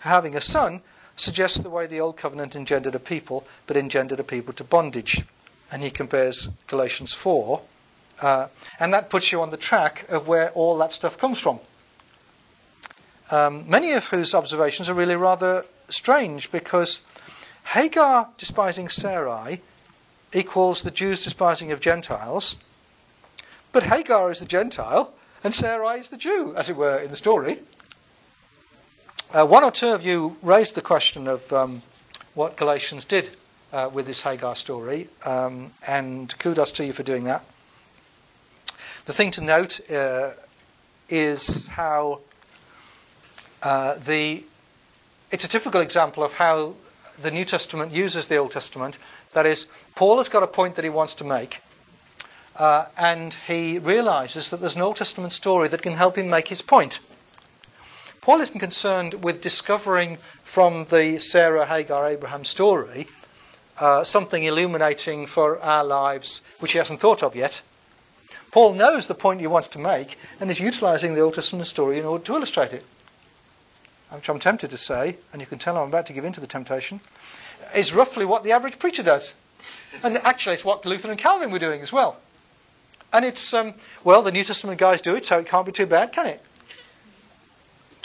Her 0.00 0.10
Having 0.10 0.36
a 0.36 0.40
son 0.40 0.82
suggests 1.16 1.58
the 1.58 1.70
way 1.70 1.86
the 1.86 2.00
Old 2.00 2.16
Covenant 2.16 2.54
engendered 2.54 2.94
a 2.94 3.00
people, 3.00 3.44
but 3.66 3.76
engendered 3.76 4.20
a 4.20 4.24
people 4.24 4.52
to 4.54 4.64
bondage. 4.64 5.24
And 5.70 5.82
he 5.82 5.90
compares 5.90 6.48
Galatians 6.66 7.12
4. 7.12 7.62
Uh, 8.20 8.48
and 8.78 8.94
that 8.94 9.10
puts 9.10 9.32
you 9.32 9.42
on 9.42 9.50
the 9.50 9.56
track 9.56 10.08
of 10.08 10.28
where 10.28 10.50
all 10.50 10.78
that 10.78 10.92
stuff 10.92 11.18
comes 11.18 11.40
from. 11.40 11.58
Um, 13.32 13.64
many 13.66 13.92
of 13.92 14.04
whose 14.08 14.34
observations 14.34 14.90
are 14.90 14.94
really 14.94 15.16
rather 15.16 15.64
strange 15.88 16.52
because 16.52 17.00
Hagar 17.64 18.28
despising 18.36 18.90
Sarai 18.90 19.62
equals 20.34 20.82
the 20.82 20.90
Jews 20.90 21.24
despising 21.24 21.72
of 21.72 21.80
Gentiles, 21.80 22.58
but 23.72 23.84
Hagar 23.84 24.30
is 24.30 24.40
the 24.40 24.44
Gentile 24.44 25.14
and 25.42 25.54
Sarai 25.54 25.98
is 25.98 26.10
the 26.10 26.18
Jew, 26.18 26.54
as 26.56 26.68
it 26.68 26.76
were, 26.76 26.98
in 26.98 27.10
the 27.10 27.16
story. 27.16 27.60
Uh, 29.32 29.46
one 29.46 29.64
or 29.64 29.70
two 29.70 29.88
of 29.88 30.04
you 30.04 30.36
raised 30.42 30.74
the 30.74 30.82
question 30.82 31.26
of 31.26 31.50
um, 31.54 31.80
what 32.34 32.58
Galatians 32.58 33.06
did 33.06 33.30
uh, 33.72 33.88
with 33.90 34.04
this 34.04 34.20
Hagar 34.20 34.54
story, 34.54 35.08
um, 35.24 35.72
and 35.86 36.38
kudos 36.38 36.70
to 36.72 36.84
you 36.84 36.92
for 36.92 37.02
doing 37.02 37.24
that. 37.24 37.42
The 39.06 39.14
thing 39.14 39.30
to 39.30 39.40
note 39.40 39.90
uh, 39.90 40.32
is 41.08 41.66
how 41.68 42.20
uh, 43.62 43.94
the 43.94 44.44
it's 45.30 45.44
a 45.44 45.48
typical 45.48 45.80
example 45.80 46.22
of 46.22 46.34
how 46.34 46.74
the 47.20 47.30
New 47.30 47.44
Testament 47.44 47.92
uses 47.92 48.26
the 48.26 48.36
Old 48.36 48.52
Testament. 48.52 48.98
That 49.32 49.46
is, 49.46 49.66
Paul 49.94 50.18
has 50.18 50.28
got 50.28 50.42
a 50.42 50.46
point 50.46 50.74
that 50.74 50.84
he 50.84 50.90
wants 50.90 51.14
to 51.14 51.24
make, 51.24 51.60
uh, 52.56 52.84
and 52.98 53.32
he 53.46 53.78
realizes 53.78 54.50
that 54.50 54.60
there's 54.60 54.76
an 54.76 54.82
Old 54.82 54.96
Testament 54.96 55.32
story 55.32 55.68
that 55.68 55.80
can 55.80 55.94
help 55.94 56.18
him 56.18 56.28
make 56.28 56.48
his 56.48 56.60
point. 56.60 57.00
Paul 58.20 58.40
isn't 58.40 58.60
concerned 58.60 59.24
with 59.24 59.40
discovering 59.40 60.18
from 60.44 60.84
the 60.86 61.18
Sarah, 61.18 61.66
Hagar, 61.66 62.08
Abraham 62.08 62.44
story 62.44 63.06
uh, 63.78 64.04
something 64.04 64.44
illuminating 64.44 65.26
for 65.26 65.60
our 65.60 65.84
lives 65.84 66.42
which 66.60 66.72
he 66.72 66.78
hasn't 66.78 67.00
thought 67.00 67.22
of 67.22 67.34
yet. 67.34 67.62
Paul 68.50 68.74
knows 68.74 69.06
the 69.06 69.14
point 69.14 69.40
he 69.40 69.46
wants 69.46 69.68
to 69.68 69.78
make 69.78 70.18
and 70.38 70.50
is 70.50 70.60
utilizing 70.60 71.14
the 71.14 71.20
Old 71.20 71.34
Testament 71.34 71.66
story 71.66 71.98
in 71.98 72.04
order 72.04 72.24
to 72.24 72.36
illustrate 72.36 72.72
it. 72.72 72.84
Which 74.14 74.28
I'm 74.28 74.38
tempted 74.38 74.70
to 74.70 74.78
say, 74.78 75.16
and 75.32 75.40
you 75.40 75.46
can 75.46 75.58
tell 75.58 75.76
I'm 75.76 75.88
about 75.88 76.06
to 76.06 76.12
give 76.12 76.24
in 76.24 76.32
to 76.34 76.40
the 76.40 76.46
temptation, 76.46 77.00
is 77.74 77.94
roughly 77.94 78.24
what 78.24 78.44
the 78.44 78.52
average 78.52 78.78
preacher 78.78 79.02
does. 79.02 79.34
And 80.02 80.18
actually, 80.18 80.54
it's 80.54 80.64
what 80.64 80.84
Luther 80.84 81.10
and 81.10 81.18
Calvin 81.18 81.50
were 81.50 81.58
doing 81.58 81.80
as 81.80 81.92
well. 81.92 82.18
And 83.12 83.24
it's, 83.24 83.54
um, 83.54 83.74
well, 84.04 84.22
the 84.22 84.32
New 84.32 84.44
Testament 84.44 84.78
guys 84.78 85.00
do 85.00 85.14
it, 85.14 85.24
so 85.24 85.38
it 85.38 85.46
can't 85.46 85.66
be 85.66 85.72
too 85.72 85.86
bad, 85.86 86.12
can 86.12 86.26
it? 86.26 86.42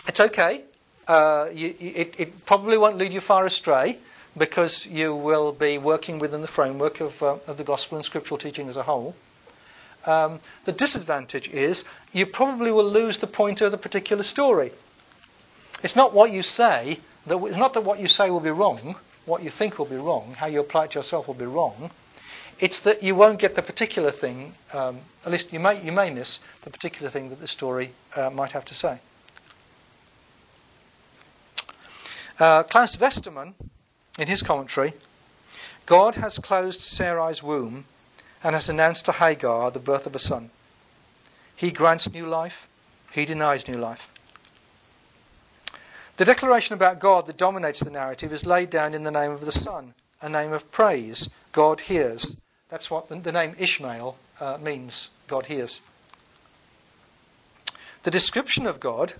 It's 0.07 0.19
okay. 0.19 0.61
Uh, 1.07 1.47
you, 1.53 1.73
it, 1.79 2.15
it, 2.17 2.45
probably 2.45 2.77
won't 2.77 2.97
lead 2.97 3.13
you 3.13 3.21
far 3.21 3.45
astray 3.45 3.97
because 4.37 4.85
you 4.85 5.15
will 5.15 5.51
be 5.53 5.77
working 5.77 6.19
within 6.19 6.41
the 6.41 6.47
framework 6.47 6.99
of, 6.99 7.21
uh, 7.23 7.37
of 7.47 7.57
the 7.57 7.63
gospel 7.63 7.97
and 7.97 8.05
scriptural 8.05 8.37
teaching 8.37 8.67
as 8.67 8.75
a 8.75 8.83
whole. 8.83 9.15
Um, 10.05 10.39
the 10.65 10.71
disadvantage 10.71 11.49
is 11.49 11.85
you 12.13 12.25
probably 12.25 12.71
will 12.71 12.89
lose 12.89 13.17
the 13.19 13.27
point 13.27 13.61
of 13.61 13.71
the 13.71 13.77
particular 13.77 14.23
story. 14.23 14.71
It's 15.83 15.95
not 15.95 16.13
what 16.13 16.31
you 16.31 16.41
say, 16.43 16.99
that, 17.27 17.37
it's 17.37 17.57
not 17.57 17.73
that 17.73 17.81
what 17.81 17.99
you 17.99 18.07
say 18.07 18.29
will 18.29 18.39
be 18.39 18.49
wrong, 18.49 18.95
what 19.25 19.43
you 19.43 19.49
think 19.49 19.77
will 19.77 19.85
be 19.85 19.95
wrong, 19.95 20.35
how 20.37 20.47
you 20.47 20.59
apply 20.59 20.85
it 20.85 20.91
to 20.91 20.99
yourself 20.99 21.27
will 21.27 21.35
be 21.35 21.45
wrong. 21.45 21.91
It's 22.59 22.79
that 22.79 23.03
you 23.03 23.13
won't 23.13 23.39
get 23.39 23.55
the 23.55 23.61
particular 23.61 24.11
thing, 24.11 24.53
um, 24.73 24.99
at 25.25 25.31
least 25.31 25.53
you 25.53 25.59
may, 25.59 25.79
you 25.81 25.91
may 25.91 26.09
miss 26.09 26.39
the 26.63 26.71
particular 26.71 27.09
thing 27.09 27.29
that 27.29 27.39
the 27.39 27.47
story 27.47 27.91
uh, 28.15 28.31
might 28.31 28.53
have 28.53 28.65
to 28.65 28.73
say. 28.73 28.99
Uh, 32.39 32.63
Klaus 32.63 32.95
Westermann, 32.95 33.53
in 34.17 34.27
his 34.27 34.41
commentary, 34.41 34.93
God 35.85 36.15
has 36.15 36.39
closed 36.39 36.81
Sarai's 36.81 37.43
womb 37.43 37.85
and 38.43 38.53
has 38.55 38.69
announced 38.69 39.05
to 39.05 39.11
Hagar 39.11 39.71
the 39.71 39.79
birth 39.79 40.05
of 40.05 40.15
a 40.15 40.19
son. 40.19 40.49
He 41.55 41.71
grants 41.71 42.11
new 42.11 42.25
life, 42.25 42.67
he 43.11 43.25
denies 43.25 43.67
new 43.67 43.77
life. 43.77 44.11
The 46.17 46.25
declaration 46.25 46.73
about 46.73 46.99
God 46.99 47.27
that 47.27 47.37
dominates 47.37 47.79
the 47.79 47.91
narrative 47.91 48.33
is 48.33 48.45
laid 48.45 48.71
down 48.71 48.95
in 48.95 49.03
the 49.03 49.11
name 49.11 49.31
of 49.31 49.45
the 49.45 49.51
Son, 49.51 49.93
a 50.19 50.27
name 50.27 50.51
of 50.51 50.71
praise. 50.71 51.29
God 51.51 51.81
hears. 51.81 52.35
That's 52.69 52.89
what 52.89 53.07
the, 53.07 53.31
name 53.31 53.55
Ishmael 53.59 54.17
uh, 54.39 54.57
means 54.59 55.11
God 55.27 55.45
hears. 55.45 55.81
The 58.01 58.09
description 58.09 58.65
of 58.65 58.79
God, 58.79 59.13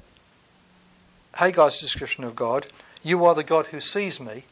Hagar's 1.35 1.79
description 1.79 2.23
of 2.23 2.35
God, 2.35 2.65
you 3.03 3.23
are 3.25 3.35
the 3.35 3.43
God 3.43 3.67
who 3.67 3.79
sees 3.79 4.19
me, 4.19 4.45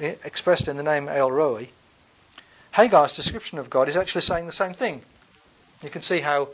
expressed 0.00 0.66
in 0.66 0.78
the 0.78 0.82
name 0.82 1.10
El 1.10 1.30
Roi. 1.30 1.68
Hagar's 2.72 3.14
description 3.14 3.58
of 3.58 3.68
God 3.68 3.86
is 3.86 3.98
actually 3.98 4.22
saying 4.22 4.46
the 4.46 4.52
same 4.52 4.72
thing. 4.72 5.02
You 5.82 5.90
can 5.90 6.00
see 6.00 6.20
how 6.20 6.48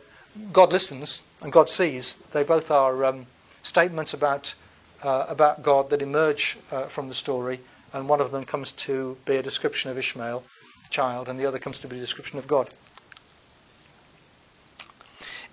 God 0.52 0.72
listens 0.72 1.22
and 1.40 1.52
God 1.52 1.68
sees. 1.68 2.16
They 2.32 2.42
both 2.42 2.72
are 2.72 3.04
um, 3.04 3.26
statements 3.68 4.14
about, 4.14 4.54
uh, 5.02 5.26
about 5.28 5.62
God 5.62 5.90
that 5.90 6.02
emerge 6.02 6.56
uh, 6.72 6.84
from 6.86 7.08
the 7.08 7.14
story, 7.14 7.60
and 7.92 8.08
one 8.08 8.20
of 8.20 8.32
them 8.32 8.44
comes 8.44 8.72
to 8.72 9.16
be 9.24 9.36
a 9.36 9.42
description 9.42 9.90
of 9.90 9.98
Ishmael, 9.98 10.42
the 10.82 10.88
child, 10.88 11.28
and 11.28 11.38
the 11.38 11.46
other 11.46 11.58
comes 11.58 11.78
to 11.80 11.88
be 11.88 11.96
a 11.96 12.00
description 12.00 12.38
of 12.38 12.48
God. 12.48 12.70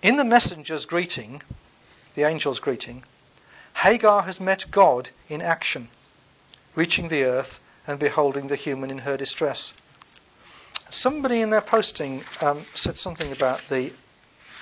In 0.01 0.17
the 0.17 0.23
messenger's 0.23 0.85
greeting, 0.85 1.41
the 2.15 2.23
angel's 2.23 2.59
greeting, 2.59 3.03
Hagar 3.77 4.23
has 4.23 4.39
met 4.39 4.65
God 4.71 5.09
in 5.27 5.41
action, 5.41 5.89
reaching 6.75 7.09
the 7.09 7.23
earth 7.23 7.59
and 7.85 7.99
beholding 7.99 8.47
the 8.47 8.55
human 8.55 8.89
in 8.89 8.99
her 8.99 9.17
distress. 9.17 9.73
Somebody 10.89 11.41
in 11.41 11.49
their 11.49 11.61
posting 11.61 12.23
um, 12.41 12.65
said 12.73 12.97
something 12.97 13.31
about 13.31 13.67
the 13.67 13.91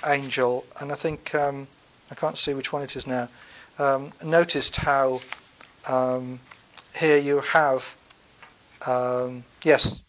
angel, 0.04 0.66
and 0.80 0.90
I 0.90 0.94
think 0.94 1.34
um, 1.34 1.68
I 2.10 2.14
can't 2.14 2.38
see 2.38 2.54
which 2.54 2.72
one 2.72 2.82
it 2.82 2.96
is 2.96 3.06
now, 3.06 3.28
um, 3.78 4.12
noticed 4.22 4.76
how 4.76 5.20
um, 5.86 6.40
here 6.94 7.16
you 7.16 7.40
have, 7.40 7.96
um, 8.86 9.44
yes, 9.62 10.00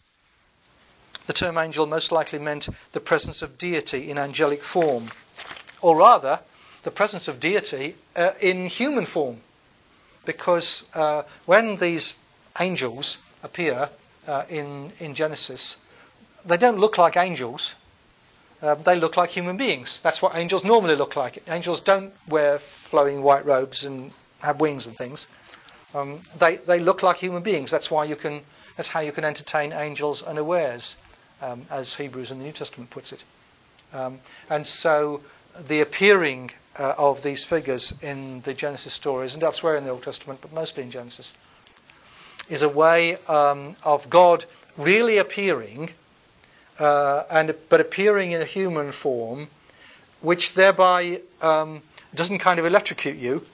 the 1.26 1.32
term 1.32 1.58
angel 1.58 1.86
most 1.86 2.12
likely 2.12 2.38
meant 2.38 2.68
the 2.92 3.00
presence 3.00 3.42
of 3.42 3.58
deity 3.58 4.10
in 4.10 4.18
angelic 4.18 4.62
form, 4.62 5.08
or 5.80 5.96
rather, 5.96 6.40
the 6.84 6.90
presence 6.90 7.26
of 7.26 7.40
deity 7.40 7.96
uh, 8.14 8.30
in 8.40 8.66
human 8.66 9.06
form. 9.06 9.40
Because 10.24 10.88
uh, 10.94 11.22
when 11.44 11.76
these 11.76 12.16
angels 12.60 13.18
appear 13.42 13.90
uh, 14.26 14.44
in, 14.48 14.92
in 15.00 15.14
Genesis, 15.14 15.78
they 16.44 16.56
don't 16.56 16.78
look 16.78 16.98
like 16.98 17.16
angels, 17.16 17.74
uh, 18.62 18.74
they 18.74 18.98
look 18.98 19.16
like 19.16 19.30
human 19.30 19.56
beings. 19.56 20.00
That's 20.00 20.22
what 20.22 20.34
angels 20.34 20.64
normally 20.64 20.96
look 20.96 21.16
like. 21.16 21.42
Angels 21.48 21.80
don't 21.80 22.12
wear 22.28 22.58
flowing 22.58 23.22
white 23.22 23.44
robes 23.44 23.84
and 23.84 24.12
have 24.40 24.60
wings 24.60 24.86
and 24.86 24.96
things. 24.96 25.28
Um, 25.94 26.20
they, 26.38 26.56
they 26.56 26.80
look 26.80 27.02
like 27.02 27.16
human 27.16 27.42
beings. 27.42 27.70
That's 27.70 27.90
why 27.90 28.04
you 28.04 28.16
can. 28.16 28.42
That's 28.76 28.88
how 28.88 29.00
you 29.00 29.12
can 29.12 29.24
entertain 29.24 29.72
angels 29.72 30.22
unawares, 30.22 30.96
um, 31.40 31.62
as 31.70 31.94
Hebrews 31.94 32.30
in 32.30 32.38
the 32.38 32.44
New 32.44 32.52
Testament 32.52 32.90
puts 32.90 33.10
it. 33.10 33.24
Um, 33.94 34.20
and 34.50 34.66
so 34.66 35.22
the 35.58 35.80
appearing 35.80 36.50
uh, 36.78 36.94
of 36.98 37.22
these 37.22 37.42
figures 37.42 37.94
in 38.02 38.42
the 38.42 38.52
Genesis 38.52 38.92
stories 38.92 39.32
and 39.32 39.42
elsewhere 39.42 39.76
in 39.76 39.84
the 39.84 39.90
Old 39.90 40.02
Testament, 40.02 40.40
but 40.42 40.52
mostly 40.52 40.82
in 40.82 40.90
Genesis, 40.90 41.34
is 42.50 42.62
a 42.62 42.68
way 42.68 43.16
um, 43.28 43.76
of 43.82 44.10
God 44.10 44.44
really 44.76 45.16
appearing 45.16 45.90
uh, 46.78 47.24
and 47.30 47.54
but 47.68 47.80
appearing 47.80 48.32
in 48.32 48.40
a 48.40 48.44
human 48.44 48.92
form, 48.92 49.48
which 50.20 50.54
thereby 50.54 51.20
um, 51.40 51.82
doesn't 52.14 52.38
kind 52.38 52.58
of 52.58 52.66
electrocute 52.66 53.16
you, 53.16 53.44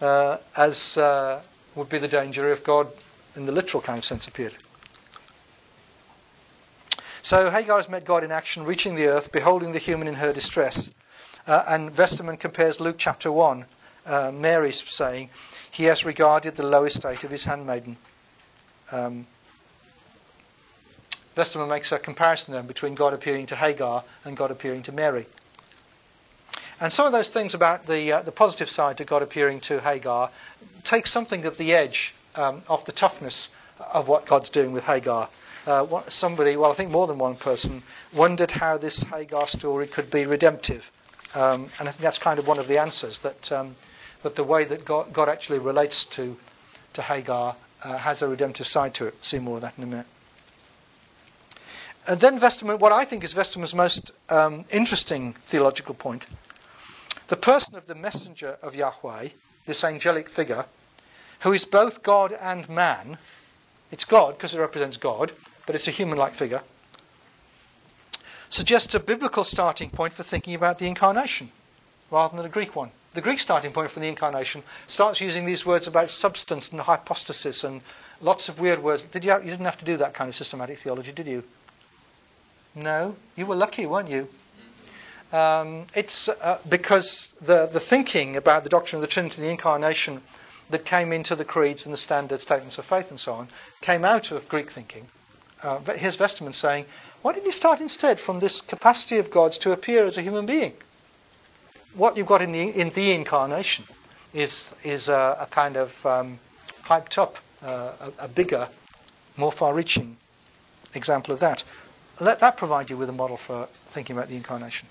uh, 0.00 0.38
as 0.56 0.96
uh, 0.96 1.40
would 1.74 1.88
be 1.88 1.98
the 1.98 2.08
danger 2.08 2.50
if 2.50 2.64
God, 2.64 2.88
in 3.36 3.46
the 3.46 3.52
literal 3.52 3.82
kind 3.82 3.98
of 3.98 4.04
sense, 4.04 4.26
appeared. 4.26 4.54
So 7.22 7.50
Hagar 7.50 7.76
has 7.76 7.88
met 7.88 8.04
God 8.04 8.24
in 8.24 8.32
action, 8.32 8.64
reaching 8.64 8.96
the 8.96 9.06
earth, 9.06 9.30
beholding 9.30 9.70
the 9.70 9.78
human 9.78 10.08
in 10.08 10.14
her 10.14 10.32
distress. 10.32 10.90
Uh, 11.46 11.64
and 11.68 11.94
Westermann 11.96 12.38
compares 12.38 12.80
Luke 12.80 12.96
chapter 12.98 13.30
1, 13.30 13.64
uh, 14.06 14.32
Mary's 14.32 14.82
saying, 14.88 15.30
He 15.70 15.84
has 15.84 16.04
regarded 16.04 16.56
the 16.56 16.66
low 16.66 16.84
estate 16.84 17.22
of 17.22 17.30
his 17.30 17.44
handmaiden. 17.44 17.96
Um, 18.90 19.26
Westermann 21.36 21.68
makes 21.68 21.92
a 21.92 21.98
comparison 21.98 22.54
then 22.54 22.66
between 22.66 22.94
God 22.94 23.14
appearing 23.14 23.46
to 23.46 23.56
Hagar 23.56 24.04
and 24.24 24.36
God 24.36 24.50
appearing 24.50 24.82
to 24.84 24.92
Mary. 24.92 25.26
And 26.80 26.92
some 26.92 27.06
of 27.06 27.12
those 27.12 27.28
things 27.28 27.54
about 27.54 27.86
the, 27.86 28.12
uh, 28.12 28.22
the 28.22 28.32
positive 28.32 28.68
side 28.68 28.98
to 28.98 29.04
God 29.04 29.22
appearing 29.22 29.60
to 29.62 29.80
Hagar 29.80 30.30
take 30.84 31.06
something 31.06 31.44
of 31.44 31.56
the 31.56 31.72
edge 31.72 32.14
um, 32.34 32.62
of 32.68 32.84
the 32.84 32.92
toughness 32.92 33.54
of 33.78 34.08
what 34.08 34.26
God's 34.26 34.50
doing 34.50 34.72
with 34.72 34.84
Hagar. 34.84 35.28
Uh, 35.66 36.02
somebody, 36.08 36.56
well, 36.56 36.72
I 36.72 36.74
think 36.74 36.90
more 36.90 37.06
than 37.06 37.18
one 37.18 37.36
person, 37.36 37.82
wondered 38.12 38.50
how 38.50 38.76
this 38.76 39.04
Hagar 39.04 39.46
story 39.46 39.86
could 39.86 40.10
be 40.10 40.26
redemptive. 40.26 40.90
Um, 41.34 41.68
and 41.78 41.88
I 41.88 41.92
think 41.92 42.02
that's 42.02 42.18
kind 42.18 42.38
of 42.38 42.46
one 42.46 42.58
of 42.58 42.66
the 42.66 42.78
answers 42.78 43.20
that, 43.20 43.52
um, 43.52 43.76
that 44.22 44.34
the 44.34 44.44
way 44.44 44.64
that 44.64 44.84
God, 44.84 45.12
God, 45.12 45.28
actually 45.28 45.60
relates 45.60 46.04
to, 46.06 46.36
to 46.94 47.02
Hagar 47.02 47.54
uh, 47.82 47.96
has 47.96 48.22
a 48.22 48.28
redemptive 48.28 48.66
side 48.66 48.94
to 48.94 49.06
it. 49.06 49.24
see 49.24 49.38
more 49.38 49.56
of 49.56 49.62
that 49.62 49.74
in 49.78 49.84
a 49.84 49.86
minute. 49.86 50.06
And 52.06 52.20
then 52.20 52.40
Westermann, 52.40 52.80
what 52.80 52.92
I 52.92 53.04
think 53.04 53.22
is 53.22 53.34
Westermann's 53.34 53.74
most 53.74 54.10
um, 54.28 54.64
interesting 54.70 55.34
theological 55.44 55.94
point 55.94 56.26
the 57.28 57.36
person 57.36 57.76
of 57.76 57.86
the 57.86 57.94
messenger 57.94 58.58
of 58.60 58.74
Yahweh, 58.74 59.28
this 59.64 59.84
angelic 59.84 60.28
figure, 60.28 60.66
who 61.40 61.52
is 61.52 61.64
both 61.64 62.02
God 62.02 62.32
and 62.32 62.68
man, 62.68 63.16
it's 63.90 64.04
God 64.04 64.36
because 64.36 64.54
it 64.54 64.60
represents 64.60 64.98
God, 64.98 65.32
but 65.64 65.74
it's 65.74 65.88
a 65.88 65.92
human 65.92 66.18
like 66.18 66.34
figure, 66.34 66.60
suggests 68.50 68.94
a 68.94 69.00
biblical 69.00 69.44
starting 69.44 69.88
point 69.88 70.12
for 70.12 70.22
thinking 70.22 70.54
about 70.54 70.76
the 70.76 70.86
incarnation 70.86 71.50
rather 72.10 72.36
than 72.36 72.44
a 72.44 72.50
Greek 72.50 72.76
one. 72.76 72.90
The 73.14 73.22
Greek 73.22 73.38
starting 73.38 73.72
point 73.72 73.90
for 73.90 74.00
the 74.00 74.08
incarnation 74.08 74.62
starts 74.86 75.20
using 75.22 75.46
these 75.46 75.64
words 75.64 75.86
about 75.86 76.10
substance 76.10 76.70
and 76.70 76.82
hypostasis 76.82 77.64
and 77.64 77.80
lots 78.20 78.50
of 78.50 78.60
weird 78.60 78.82
words. 78.82 79.04
Did 79.04 79.24
you, 79.24 79.32
you 79.38 79.50
didn't 79.50 79.64
have 79.64 79.78
to 79.78 79.86
do 79.86 79.96
that 79.96 80.12
kind 80.12 80.28
of 80.28 80.34
systematic 80.34 80.78
theology, 80.78 81.12
did 81.12 81.26
you? 81.26 81.44
No, 82.74 83.16
you 83.36 83.46
were 83.46 83.56
lucky, 83.56 83.86
weren't 83.86 84.08
you? 84.08 84.28
Um, 85.32 85.86
it's 85.94 86.28
uh, 86.28 86.58
because 86.68 87.34
the, 87.40 87.66
the 87.66 87.80
thinking 87.80 88.36
about 88.36 88.64
the 88.64 88.70
doctrine 88.70 88.98
of 88.98 89.02
the 89.02 89.12
Trinity 89.12 89.36
and 89.40 89.46
the 89.46 89.50
Incarnation 89.50 90.22
that 90.70 90.84
came 90.84 91.12
into 91.12 91.34
the 91.34 91.44
creeds 91.44 91.84
and 91.84 91.92
the 91.92 91.98
standard 91.98 92.40
statements 92.40 92.78
of 92.78 92.84
faith 92.84 93.10
and 93.10 93.20
so 93.20 93.34
on 93.34 93.48
came 93.80 94.04
out 94.04 94.30
of 94.30 94.48
Greek 94.48 94.70
thinking. 94.70 95.06
Uh, 95.62 95.78
here's 95.96 96.16
Westermann 96.16 96.54
saying, 96.54 96.86
why 97.22 97.32
didn't 97.32 97.46
you 97.46 97.52
start 97.52 97.80
instead 97.80 98.18
from 98.18 98.40
this 98.40 98.60
capacity 98.60 99.18
of 99.18 99.30
God's 99.30 99.58
to 99.58 99.72
appear 99.72 100.06
as 100.06 100.18
a 100.18 100.22
human 100.22 100.46
being? 100.46 100.72
What 101.94 102.16
you've 102.16 102.26
got 102.26 102.42
in 102.42 102.52
the, 102.52 102.68
in 102.68 102.88
the 102.90 103.12
Incarnation 103.12 103.84
is, 104.32 104.74
is 104.82 105.08
a, 105.08 105.36
a 105.40 105.46
kind 105.50 105.76
of 105.76 106.04
um, 106.04 106.38
hyped 106.84 107.18
up, 107.18 107.36
uh, 107.62 107.92
a, 108.00 108.24
a 108.24 108.28
bigger, 108.28 108.68
more 109.36 109.52
far 109.52 109.74
reaching 109.74 110.16
example 110.94 111.32
of 111.32 111.40
that 111.40 111.64
let 112.22 112.38
that 112.38 112.56
provide 112.56 112.88
you 112.88 112.96
with 112.96 113.08
a 113.08 113.12
model 113.12 113.36
for 113.36 113.68
thinking 113.86 114.16
about 114.16 114.28
the 114.28 114.36
incarnation. 114.36 114.88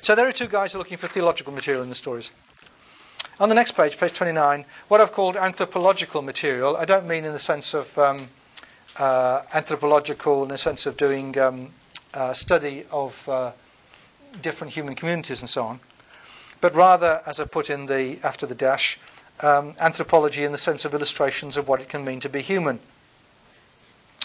So 0.00 0.14
there 0.14 0.26
are 0.26 0.32
two 0.32 0.48
guys 0.48 0.74
looking 0.74 0.96
for 0.96 1.06
theological 1.06 1.52
material 1.52 1.82
in 1.82 1.88
the 1.88 1.94
stories. 1.94 2.30
On 3.40 3.48
the 3.48 3.54
next 3.54 3.72
page, 3.72 3.98
page 3.98 4.12
29, 4.12 4.64
what 4.88 5.00
I've 5.00 5.12
called 5.12 5.36
anthropological 5.36 6.22
material, 6.22 6.76
I 6.76 6.84
don't 6.84 7.06
mean 7.06 7.24
in 7.24 7.32
the 7.32 7.38
sense 7.38 7.74
of 7.74 7.96
um, 7.98 8.28
uh, 8.96 9.42
anthropological, 9.54 10.42
in 10.42 10.48
the 10.48 10.58
sense 10.58 10.86
of 10.86 10.96
doing 10.96 11.38
um, 11.38 11.70
uh, 12.14 12.32
study 12.32 12.84
of 12.90 13.28
uh, 13.28 13.52
different 14.40 14.72
human 14.72 14.94
communities 14.94 15.40
and 15.40 15.50
so 15.50 15.64
on, 15.64 15.80
but 16.60 16.74
rather, 16.74 17.22
as 17.26 17.40
I 17.40 17.44
put 17.44 17.70
in 17.70 17.86
the 17.86 18.18
after 18.22 18.46
the 18.46 18.54
dash, 18.54 18.98
um, 19.40 19.74
anthropology 19.80 20.44
in 20.44 20.52
the 20.52 20.58
sense 20.58 20.84
of 20.84 20.94
illustrations 20.94 21.56
of 21.56 21.66
what 21.66 21.80
it 21.80 21.88
can 21.88 22.04
mean 22.04 22.20
to 22.20 22.28
be 22.28 22.40
human. 22.40 22.78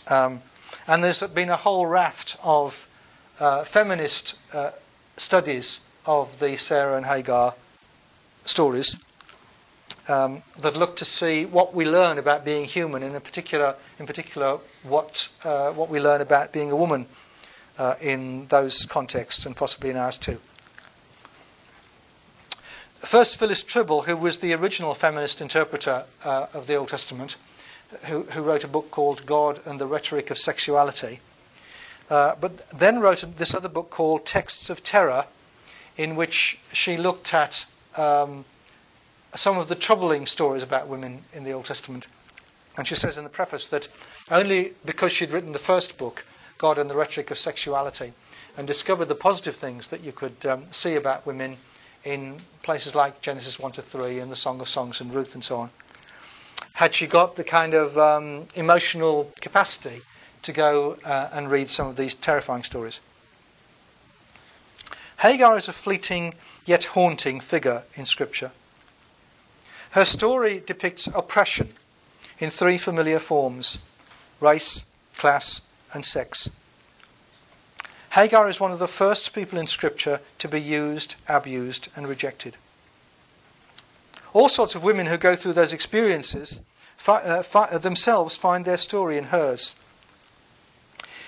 Um, 0.07 0.41
and 0.87 1.03
there's 1.03 1.21
been 1.23 1.49
a 1.49 1.57
whole 1.57 1.85
raft 1.85 2.37
of 2.41 2.87
uh, 3.39 3.63
feminist 3.63 4.35
uh, 4.53 4.71
studies 5.17 5.81
of 6.05 6.39
the 6.39 6.55
Sarah 6.55 6.95
and 6.95 7.05
Hagar 7.05 7.53
stories 8.45 8.97
um, 10.07 10.41
that 10.59 10.75
look 10.75 10.95
to 10.97 11.05
see 11.05 11.45
what 11.45 11.73
we 11.73 11.85
learn 11.85 12.17
about 12.17 12.45
being 12.45 12.63
human, 12.63 13.03
and 13.03 13.13
in 13.13 13.21
particular, 13.21 13.75
in 13.99 14.05
particular, 14.05 14.59
what 14.83 15.29
uh, 15.43 15.71
what 15.71 15.89
we 15.89 15.99
learn 15.99 16.21
about 16.21 16.53
being 16.53 16.71
a 16.71 16.75
woman 16.75 17.05
uh, 17.77 17.95
in 18.01 18.47
those 18.47 18.85
contexts, 18.85 19.45
and 19.45 19.55
possibly 19.55 19.89
in 19.89 19.97
ours 19.97 20.17
too. 20.17 20.39
First, 22.95 23.37
Phyllis 23.37 23.63
Trible, 23.63 24.05
who 24.05 24.15
was 24.15 24.39
the 24.39 24.53
original 24.53 24.93
feminist 24.93 25.41
interpreter 25.41 26.05
uh, 26.23 26.47
of 26.53 26.67
the 26.67 26.75
Old 26.75 26.89
Testament, 26.89 27.35
who, 28.03 28.23
who, 28.23 28.41
wrote 28.41 28.63
a 28.63 28.67
book 28.67 28.91
called 28.91 29.25
God 29.25 29.59
and 29.65 29.79
the 29.79 29.87
Rhetoric 29.87 30.29
of 30.31 30.37
Sexuality, 30.37 31.19
uh, 32.09 32.35
but 32.39 32.69
then 32.69 32.99
wrote 32.99 33.23
this 33.37 33.53
other 33.53 33.69
book 33.69 33.89
called 33.89 34.25
Texts 34.25 34.69
of 34.69 34.83
Terror, 34.83 35.25
in 35.97 36.15
which 36.15 36.59
she 36.71 36.97
looked 36.97 37.33
at 37.33 37.65
um, 37.95 38.45
some 39.35 39.57
of 39.57 39.67
the 39.67 39.75
troubling 39.75 40.25
stories 40.25 40.63
about 40.63 40.87
women 40.87 41.23
in 41.33 41.43
the 41.43 41.51
Old 41.51 41.65
Testament. 41.65 42.07
And 42.77 42.87
she 42.87 42.95
says 42.95 43.17
in 43.17 43.23
the 43.23 43.29
preface 43.29 43.67
that 43.69 43.87
only 44.29 44.73
because 44.85 45.11
she'd 45.11 45.31
written 45.31 45.51
the 45.51 45.59
first 45.59 45.97
book, 45.97 46.25
God 46.57 46.77
and 46.77 46.89
the 46.89 46.95
Rhetoric 46.95 47.31
of 47.31 47.37
Sexuality, 47.37 48.13
and 48.55 48.67
discovered 48.67 49.05
the 49.05 49.15
positive 49.15 49.55
things 49.55 49.87
that 49.87 50.01
you 50.01 50.11
could 50.11 50.45
um, 50.45 50.65
see 50.71 50.95
about 50.95 51.25
women 51.25 51.57
in 52.03 52.37
places 52.63 52.95
like 52.95 53.21
Genesis 53.21 53.59
1 53.59 53.73
to 53.73 53.81
3 53.81 54.19
and 54.19 54.31
the 54.31 54.35
Song 54.35 54.61
of 54.61 54.69
Songs 54.69 55.01
and 55.01 55.13
Ruth 55.13 55.33
and 55.33 55.43
so 55.43 55.57
on, 55.57 55.69
had 56.77 56.93
she 56.93 57.07
got 57.07 57.35
the 57.35 57.43
kind 57.43 57.73
of 57.73 57.97
um, 57.97 58.47
emotional 58.53 59.31
capacity 59.41 59.99
to 60.43 60.53
go 60.53 60.95
uh, 61.03 61.27
and 61.31 61.49
read 61.49 61.71
some 61.71 61.87
of 61.87 61.95
these 61.95 62.13
terrifying 62.13 62.61
stories. 62.61 62.99
Hagar 65.17 65.57
is 65.57 65.67
a 65.67 65.73
fleeting 65.73 66.35
yet 66.67 66.83
haunting 66.83 67.39
figure 67.39 67.81
in 67.95 68.05
Scripture. 68.05 68.51
Her 69.89 70.05
story 70.05 70.61
depicts 70.63 71.07
oppression 71.07 71.73
in 72.37 72.51
three 72.51 72.77
familiar 72.77 73.17
forms 73.17 73.79
race, 74.39 74.85
class, 75.15 75.63
and 75.95 76.05
sex. 76.05 76.51
Hagar 78.11 78.47
is 78.47 78.59
one 78.59 78.71
of 78.71 78.77
the 78.77 78.87
first 78.87 79.33
people 79.33 79.57
in 79.57 79.65
Scripture 79.65 80.19
to 80.37 80.47
be 80.47 80.61
used, 80.61 81.15
abused, 81.27 81.89
and 81.95 82.07
rejected. 82.07 82.55
All 84.37 84.49
sorts 84.49 84.75
of 84.75 84.83
women 84.83 85.07
who 85.07 85.17
go 85.17 85.35
through 85.35 85.53
those 85.53 85.73
experiences 85.73 86.61
fi- 86.95 87.23
uh, 87.23 87.41
fi- 87.41 87.75
themselves 87.79 88.37
find 88.37 88.65
their 88.65 88.77
story 88.77 89.17
in 89.17 89.23
hers. 89.23 89.75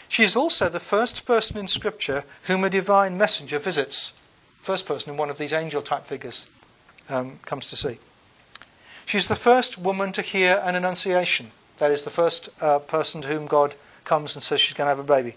She 0.08 0.22
is 0.22 0.36
also 0.36 0.69
the 0.69 0.80
first 0.80 1.26
person 1.26 1.58
in 1.58 1.67
Scripture 1.67 2.24
whom 2.43 2.63
a 2.63 2.69
divine 2.69 3.17
messenger 3.17 3.58
visits. 3.58 4.13
First 4.62 4.86
person 4.86 5.10
in 5.10 5.17
one 5.17 5.32
of 5.32 5.39
these 5.39 5.54
angel 5.54 5.82
type 5.82 6.06
figures 6.06 6.50
um, 7.10 7.39
comes 7.45 7.67
to 7.72 7.76
see. 7.76 7.98
She's 9.08 9.28
the 9.28 9.36
first 9.36 9.80
woman 9.80 10.12
to 10.12 10.22
hear 10.22 10.62
an 10.63 10.76
annunciation. 10.76 11.50
That 11.80 11.89
is, 11.89 12.04
the 12.04 12.12
first 12.12 12.50
uh, 12.62 12.78
person 12.78 13.24
to 13.24 13.28
whom 13.28 13.48
God 13.48 13.74
comes 14.04 14.36
and 14.36 14.43
says 14.43 14.62
she's 14.62 14.76
going 14.76 14.86
to 14.86 14.95
have 14.95 15.00
a 15.00 15.04
baby. 15.04 15.34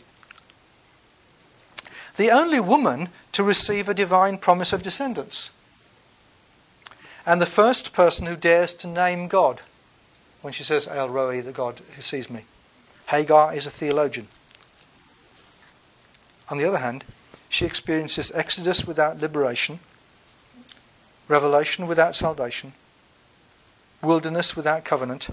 The 2.17 2.33
only 2.33 2.61
woman 2.61 3.09
to 3.33 3.43
receive 3.43 3.89
a 3.89 3.95
divine 3.95 4.37
promise 4.37 4.75
of 4.75 4.83
descendants. 4.83 5.53
And 7.25 7.41
the 7.41 7.47
first 7.47 7.93
person 7.93 8.27
who 8.27 8.37
dares 8.37 8.75
to 8.75 8.89
name 8.89 9.29
God 9.29 9.61
when 10.41 10.53
she 10.53 10.65
says, 10.65 10.89
El 10.89 11.09
Roi, 11.09 11.41
the 11.41 11.53
God 11.53 11.81
who 11.95 12.03
sees 12.03 12.29
me. 12.29 12.45
Hagar 13.07 13.55
is 13.55 13.67
a 13.67 13.71
theologian. 13.71 14.29
On 16.49 16.59
the 16.59 16.65
other 16.65 16.79
hand, 16.79 17.05
she 17.49 17.65
experiences 17.65 18.33
Exodus 18.35 18.85
without 18.85 19.21
liberation, 19.21 19.79
revelation 21.29 21.87
without 21.87 22.15
salvation, 22.15 22.73
wilderness 24.03 24.57
without 24.57 24.85
covenant, 24.85 25.29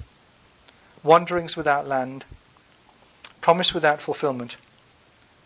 wanderings 1.02 1.58
without 1.58 1.88
land, 1.88 2.26
promise 3.42 3.74
without 3.74 4.02
fulfillment, 4.02 4.58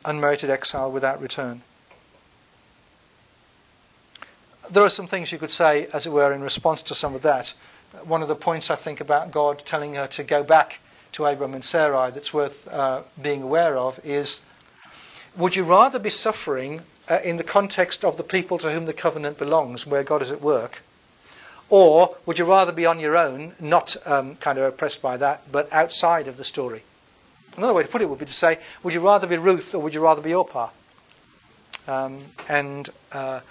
unmerited 0.04 0.50
exile 0.50 0.92
without 0.92 1.22
return. 1.22 1.62
There 4.72 4.84
are 4.84 4.90
some 4.90 5.08
things 5.08 5.32
you 5.32 5.38
could 5.38 5.52
say, 5.52 5.88
as 5.94 6.06
it 6.06 6.12
were, 6.12 6.32
in 6.34 6.42
response 6.42 6.82
to 6.84 6.96
some 6.96 7.16
of 7.16 7.22
that. 7.22 7.54
One 8.04 8.22
of 8.22 8.28
the 8.28 8.36
points 8.36 8.72
I 8.72 8.76
think 8.76 9.02
about 9.02 9.32
God 9.32 9.64
telling 9.66 9.96
her 9.96 10.08
to 10.08 10.24
go 10.24 10.44
back 10.44 10.80
to 11.14 11.26
Abram 11.26 11.54
and 11.54 11.64
Sarai 11.64 12.12
that's 12.12 12.34
worth 12.34 12.68
uh, 12.68 13.04
being 13.22 13.44
aware 13.44 13.78
of 13.78 14.00
is 14.04 14.42
would 15.36 15.56
you 15.56 15.64
rather 15.64 16.00
be 16.00 16.10
suffering 16.10 16.82
uh, 17.10 17.20
in 17.24 17.38
the 17.38 17.44
context 17.44 18.06
of 18.06 18.18
the 18.18 18.24
people 18.24 18.58
to 18.60 18.72
whom 18.72 18.86
the 18.86 18.94
covenant 18.94 19.38
belongs, 19.38 19.86
where 19.86 20.04
God 20.04 20.22
is 20.22 20.32
at 20.32 20.42
work, 20.42 20.82
or 21.70 22.16
would 22.26 22.40
you 22.40 22.46
rather 22.46 22.72
be 22.72 22.86
on 22.86 23.00
your 23.00 23.18
own, 23.18 23.54
not 23.60 23.96
um, 24.06 24.36
kind 24.38 24.58
of 24.58 24.66
oppressed 24.66 25.02
by 25.02 25.18
that, 25.18 25.52
but 25.52 25.72
outside 25.74 26.28
of 26.28 26.38
the 26.38 26.44
story? 26.44 26.84
Another 27.58 27.74
way 27.74 27.84
to 27.84 27.90
put 27.90 28.02
it 28.02 28.10
would 28.10 28.20
be 28.20 28.26
to 28.26 28.34
say, 28.34 28.60
would 28.82 28.94
you 28.94 29.00
rather 29.00 29.28
be 29.28 29.38
Ruth 29.38 29.76
or 29.76 29.80
would 29.80 29.94
you 29.94 30.02
rather 30.02 30.22
be 30.22 30.34
Orpah? 30.34 30.70
Um, 31.88 32.20
and 32.48 32.90
uh, 33.12 33.42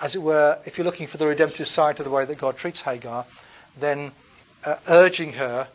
as 0.00 0.14
it 0.14 0.22
were, 0.22 0.58
if 0.64 0.78
you're 0.78 0.84
looking 0.84 1.06
for 1.06 1.16
the 1.16 1.26
redemptive 1.26 1.66
side 1.66 1.96
to 1.96 2.02
the 2.02 2.10
way 2.10 2.24
that 2.24 2.38
God 2.38 2.56
treats 2.56 2.82
Hagar, 2.82 3.24
then 3.78 4.12
uh, 4.64 4.76
urging 4.88 5.34
her 5.34 5.68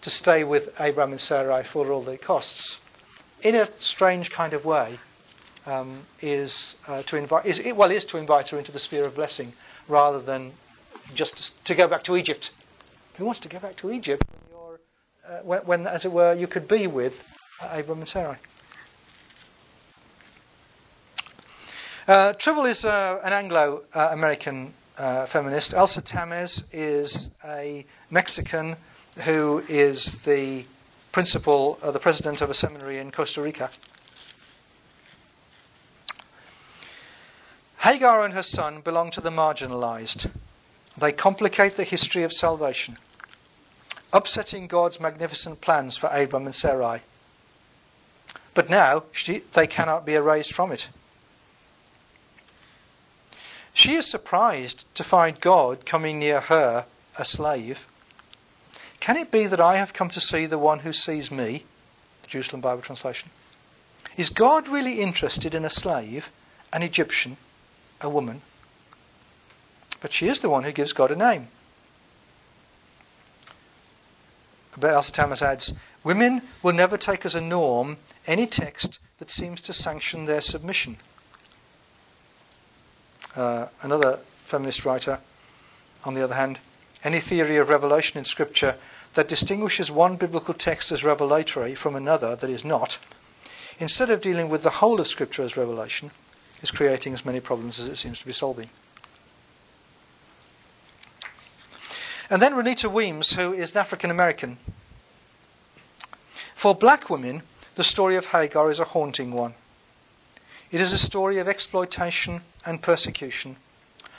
to 0.00 0.10
stay 0.10 0.44
with 0.44 0.68
Abraham 0.80 1.12
and 1.12 1.20
Sarai 1.20 1.64
for 1.64 1.90
all 1.90 2.02
the 2.02 2.16
costs, 2.18 2.80
in 3.42 3.54
a 3.54 3.66
strange 3.80 4.30
kind 4.30 4.52
of 4.52 4.64
way, 4.64 4.98
um, 5.66 6.02
is 6.20 6.76
uh, 6.86 7.02
to 7.02 7.16
invite. 7.16 7.46
Is, 7.46 7.60
well, 7.74 7.90
is 7.90 8.04
to 8.06 8.18
invite 8.18 8.48
her 8.48 8.58
into 8.58 8.72
the 8.72 8.78
sphere 8.78 9.04
of 9.04 9.14
blessing 9.14 9.52
rather 9.86 10.20
than 10.20 10.52
just 11.14 11.64
to 11.64 11.74
go 11.74 11.86
back 11.86 12.02
to 12.04 12.16
Egypt. 12.16 12.52
Who 13.16 13.24
wants 13.24 13.40
to 13.40 13.48
go 13.48 13.58
back 13.58 13.76
to 13.76 13.90
Egypt 13.90 14.24
when, 14.50 14.78
uh, 15.28 15.40
when, 15.42 15.60
when 15.62 15.86
as 15.86 16.04
it 16.04 16.12
were, 16.12 16.32
you 16.34 16.46
could 16.46 16.68
be 16.68 16.86
with 16.86 17.24
uh, 17.60 17.68
Abram 17.72 17.98
and 17.98 18.08
Sarai? 18.08 18.36
Uh, 22.08 22.32
Trible 22.32 22.66
is 22.66 22.86
uh, 22.86 23.20
an 23.22 23.34
Anglo 23.34 23.82
American 23.92 24.72
uh, 24.96 25.26
feminist. 25.26 25.74
Elsa 25.74 26.00
Tamez 26.00 26.64
is 26.72 27.30
a 27.44 27.84
Mexican 28.10 28.76
who 29.26 29.62
is 29.68 30.20
the 30.20 30.64
principal, 31.12 31.78
uh, 31.82 31.90
the 31.90 31.98
president 31.98 32.40
of 32.40 32.48
a 32.48 32.54
seminary 32.54 32.96
in 32.96 33.10
Costa 33.10 33.42
Rica. 33.42 33.68
Hagar 37.80 38.24
and 38.24 38.32
her 38.32 38.42
son 38.42 38.80
belong 38.80 39.10
to 39.10 39.20
the 39.20 39.28
marginalized. 39.28 40.30
They 40.96 41.12
complicate 41.12 41.74
the 41.74 41.84
history 41.84 42.22
of 42.22 42.32
salvation, 42.32 42.96
upsetting 44.14 44.66
God's 44.66 44.98
magnificent 44.98 45.60
plans 45.60 45.98
for 45.98 46.06
Abram 46.06 46.46
and 46.46 46.54
Sarai. 46.54 47.02
But 48.54 48.70
now 48.70 49.04
she, 49.12 49.40
they 49.52 49.66
cannot 49.66 50.06
be 50.06 50.14
erased 50.14 50.54
from 50.54 50.72
it. 50.72 50.88
She 53.78 53.94
is 53.94 54.08
surprised 54.08 54.92
to 54.96 55.04
find 55.04 55.40
God 55.40 55.86
coming 55.86 56.18
near 56.18 56.40
her, 56.40 56.86
a 57.16 57.24
slave. 57.24 57.86
Can 58.98 59.16
it 59.16 59.30
be 59.30 59.46
that 59.46 59.60
I 59.60 59.76
have 59.76 59.92
come 59.92 60.08
to 60.08 60.20
see 60.20 60.46
the 60.46 60.58
one 60.58 60.80
who 60.80 60.92
sees 60.92 61.30
me? 61.30 61.64
The 62.22 62.26
Jerusalem 62.26 62.60
Bible 62.60 62.82
translation. 62.82 63.30
Is 64.16 64.30
God 64.30 64.66
really 64.66 65.00
interested 65.00 65.54
in 65.54 65.64
a 65.64 65.70
slave, 65.70 66.32
an 66.72 66.82
Egyptian, 66.82 67.36
a 68.00 68.08
woman? 68.08 68.42
But 70.00 70.12
she 70.12 70.26
is 70.26 70.40
the 70.40 70.50
one 70.50 70.64
who 70.64 70.72
gives 70.72 70.92
God 70.92 71.12
a 71.12 71.16
name. 71.16 71.46
But 74.76 74.90
Elsa 74.90 75.12
Tamez 75.12 75.40
adds, 75.40 75.72
Women 76.02 76.42
will 76.64 76.72
never 76.72 76.96
take 76.96 77.24
as 77.24 77.36
a 77.36 77.40
norm 77.40 77.98
any 78.26 78.48
text 78.48 78.98
that 79.18 79.30
seems 79.30 79.60
to 79.60 79.72
sanction 79.72 80.24
their 80.24 80.40
submission. 80.40 80.96
Uh, 83.38 83.68
another 83.82 84.20
feminist 84.44 84.84
writer, 84.84 85.18
on 86.04 86.12
the 86.12 86.22
other 86.22 86.34
hand, 86.34 86.58
any 87.04 87.20
theory 87.20 87.56
of 87.56 87.70
revelation 87.70 88.18
in 88.18 88.24
Scripture 88.24 88.76
that 89.14 89.28
distinguishes 89.28 89.90
one 89.90 90.16
biblical 90.16 90.52
text 90.52 90.92
as 90.92 91.04
revelatory 91.04 91.74
from 91.74 91.96
another 91.96 92.36
that 92.36 92.50
is 92.50 92.64
not 92.64 92.98
instead 93.78 94.10
of 94.10 94.20
dealing 94.20 94.48
with 94.48 94.62
the 94.62 94.70
whole 94.70 95.00
of 95.00 95.06
Scripture 95.06 95.42
as 95.42 95.56
revelation, 95.56 96.10
is 96.62 96.70
creating 96.70 97.14
as 97.14 97.24
many 97.24 97.40
problems 97.40 97.78
as 97.78 97.88
it 97.88 97.96
seems 97.96 98.18
to 98.18 98.26
be 98.26 98.32
solving. 98.32 98.68
And 102.30 102.42
then 102.42 102.54
Renita 102.54 102.90
Weems, 102.90 103.34
who 103.34 103.52
is 103.52 103.72
an 103.72 103.78
African 103.78 104.10
American. 104.10 104.58
For 106.54 106.74
black 106.74 107.08
women, 107.08 107.42
the 107.76 107.84
story 107.84 108.16
of 108.16 108.26
Hagar 108.26 108.70
is 108.70 108.80
a 108.80 108.84
haunting 108.84 109.32
one. 109.32 109.54
It 110.70 110.82
is 110.82 110.92
a 110.92 110.98
story 110.98 111.38
of 111.38 111.48
exploitation 111.48 112.42
and 112.66 112.82
persecution 112.82 113.56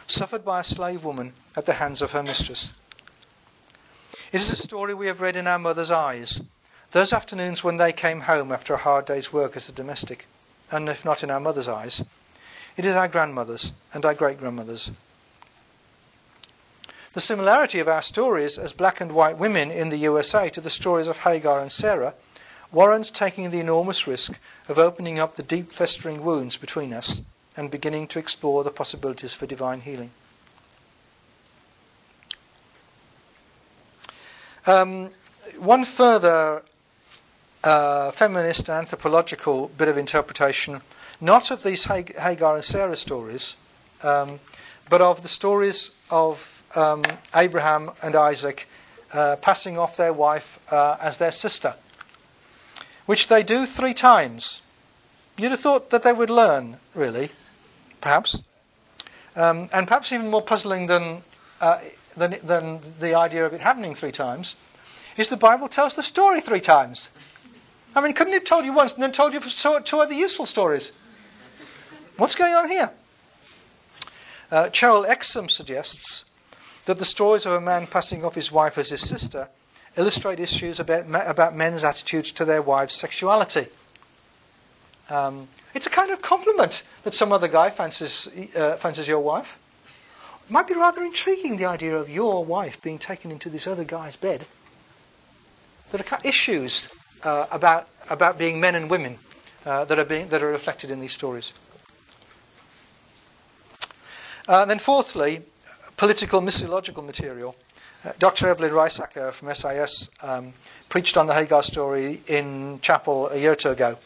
suffered 0.07 0.43
by 0.43 0.62
a 0.62 0.63
slave 0.63 1.03
woman 1.03 1.33
at 1.55 1.67
the 1.67 1.73
hands 1.73 2.01
of 2.01 2.12
her 2.13 2.23
mistress. 2.23 2.73
It 4.31 4.41
is 4.41 4.49
a 4.49 4.55
story 4.55 4.95
we 4.95 5.05
have 5.05 5.21
read 5.21 5.35
in 5.35 5.45
our 5.45 5.59
mother's 5.59 5.91
eyes, 5.91 6.41
those 6.89 7.13
afternoons 7.13 7.63
when 7.63 7.77
they 7.77 7.93
came 7.93 8.21
home 8.21 8.51
after 8.51 8.73
a 8.73 8.77
hard 8.77 9.05
day's 9.05 9.31
work 9.31 9.55
as 9.55 9.69
a 9.69 9.71
domestic, 9.71 10.25
and 10.71 10.89
if 10.89 11.05
not 11.05 11.23
in 11.23 11.29
our 11.29 11.39
mother's 11.39 11.67
eyes, 11.67 12.03
it 12.75 12.83
is 12.83 12.95
our 12.95 13.07
grandmother's 13.07 13.71
and 13.93 14.03
our 14.03 14.15
great 14.15 14.39
grandmother's. 14.39 14.89
The 17.13 17.21
similarity 17.21 17.77
of 17.79 17.88
our 17.88 18.01
stories 18.01 18.57
as 18.57 18.73
black 18.73 18.99
and 18.99 19.12
white 19.12 19.38
women 19.38 19.69
in 19.69 19.89
the 19.89 19.97
USA 19.97 20.49
to 20.49 20.62
the 20.62 20.69
stories 20.71 21.07
of 21.07 21.19
Hagar 21.19 21.59
and 21.59 21.71
Sarah 21.71 22.15
warrants 22.71 23.10
taking 23.10 23.49
the 23.49 23.60
enormous 23.60 24.05
risk 24.05 24.39
of 24.67 24.77
opening 24.77 25.17
up 25.19 25.36
the 25.36 25.43
deep 25.43 25.71
festering 25.71 26.23
wounds 26.23 26.58
between 26.58 26.93
us 26.93 27.21
and 27.58 27.71
beginning 27.71 28.08
to 28.08 28.19
explore 28.19 28.63
the 28.63 28.71
possibilities 28.71 29.34
for 29.34 29.45
divine 29.45 29.82
healing. 29.82 30.12
Um, 34.67 35.10
one 35.58 35.84
further 35.84 36.62
uh, 37.63 38.12
feminist 38.12 38.69
anthropological 38.69 39.69
bit 39.77 39.88
of 39.88 39.97
interpretation, 39.97 40.82
not 41.19 41.49
of 41.49 41.63
these 41.63 41.86
Hagar 41.86 42.55
and 42.55 42.63
Sarah 42.63 42.95
stories, 42.95 43.55
um, 44.03 44.39
but 44.89 45.01
of 45.01 45.23
the 45.23 45.27
stories 45.27 45.91
of 46.12 46.63
um, 46.75 47.03
Abraham 47.36 47.91
and 48.03 48.15
Isaac 48.15 48.67
uh, 49.12 49.38
passing 49.38 49.79
off 49.79 49.97
their 49.97 50.13
wife 50.13 50.60
uh, 50.71 50.97
as 51.01 51.17
their 51.17 51.32
sister 51.32 51.73
which 53.10 53.28
they 53.28 53.41
do 53.41 53.65
three 53.65 53.95
times. 53.95 54.62
You'd 55.36 55.50
have 55.50 55.60
thought 55.60 55.89
that 55.89 56.04
they 56.04 56.13
would 56.13 56.30
learn, 56.30 56.78
really, 56.93 57.32
perhaps. 58.02 58.43
Um, 59.36 59.67
and 59.74 59.88
perhaps 59.88 60.12
even 60.12 60.30
more 60.30 60.43
puzzling 60.43 60.86
than, 60.86 61.24
uh, 61.60 61.80
than, 62.15 62.38
than 62.43 62.82
the 63.00 63.15
idea 63.15 63.48
of 63.48 63.54
it 63.56 63.62
happening 63.62 63.95
three 63.95 64.12
times 64.12 64.58
is 65.17 65.28
the 65.28 65.38
Bible 65.38 65.67
tells 65.67 65.95
the 65.95 66.04
story 66.04 66.39
three 66.39 66.62
times. 66.62 67.10
I 67.95 68.02
mean, 68.02 68.13
couldn't 68.13 68.34
it 68.34 68.41
have 68.41 68.48
told 68.48 68.63
you 68.63 68.74
once 68.74 68.93
and 68.93 69.02
then 69.02 69.12
told 69.12 69.34
you 69.34 69.39
two 69.39 70.00
other 70.00 70.13
useful 70.13 70.45
stories? 70.45 70.91
What's 72.17 72.36
going 72.36 72.54
on 72.54 72.69
here? 72.69 72.91
Uh, 74.52 74.65
Cheryl 74.65 75.10
Exum 75.10 75.50
suggests 75.50 76.26
that 76.86 76.98
the 76.98 77.06
stories 77.06 77.48
of 77.48 77.54
a 77.54 77.60
man 77.60 77.88
passing 77.88 78.24
off 78.24 78.36
his 78.36 78.52
wife 78.52 78.78
as 78.78 78.91
his 78.91 79.02
sister 79.02 79.50
illustrate 79.97 80.39
issues 80.39 80.80
about, 80.80 81.06
about 81.28 81.56
men's 81.56 81.84
attitudes 81.84 82.32
to 82.34 82.45
their 82.45 82.62
wives' 82.62 82.93
sexuality. 82.93 83.67
Um, 85.10 85.47
it's 85.73 85.88
a 85.88 85.89
kind 85.89 86.12
of 86.12 86.21
compliment 86.21 86.84
that 87.04 87.13
some 87.13 87.32
other 87.32 87.47
guy 87.47 87.69
fancies, 87.69 88.28
uh, 88.56 88.75
fancies 88.75 89.08
your 89.08 89.19
wife. 89.19 89.58
It 90.45 90.52
might 90.52 90.67
be 90.67 90.73
rather 90.73 91.04
intriguing, 91.04 91.58
the 91.58 91.65
idea 91.65 91.95
of 91.95 92.10
your 92.10 92.43
wife 92.43 92.82
being 92.82 92.99
taken 92.99 93.32
into 93.32 93.49
this 93.49 93.67
other 93.67 93.84
guy's 93.84 94.15
bed. 94.15 94.45
There 95.91 96.02
are 96.12 96.19
issues 96.23 96.89
uh, 97.23 97.47
about, 97.52 97.88
about 98.10 98.38
being 98.38 98.60
men 98.60 98.75
and 98.75 98.89
women 98.89 99.17
uh, 99.65 99.86
that, 99.86 99.97
are 99.97 100.06
being, 100.06 100.30
that 100.30 100.43
are 100.43 100.47
reflected 100.52 100.91
in 100.91 100.99
these 100.99 101.13
stories. 101.13 101.54
Uh, 104.47 104.65
then, 104.65 104.80
fourthly, 104.80 105.43
political 105.97 106.41
missiological 106.41 107.06
material. 107.06 107.56
Uh, 108.03 108.13
Dr. 108.17 108.47
Evelyn 108.47 108.71
Reisacher 108.71 109.33
from 109.33 109.53
SIS 109.53 110.09
um, 110.21 110.53
preached 110.88 111.17
on 111.17 111.27
the 111.27 111.33
Hagar 111.33 111.62
story 111.62 112.21
in 112.27 112.79
chapel 112.81 113.27
a 113.27 113.38
year 113.38 113.51
or 113.51 113.55
two 113.55 113.71
ago 113.71 113.97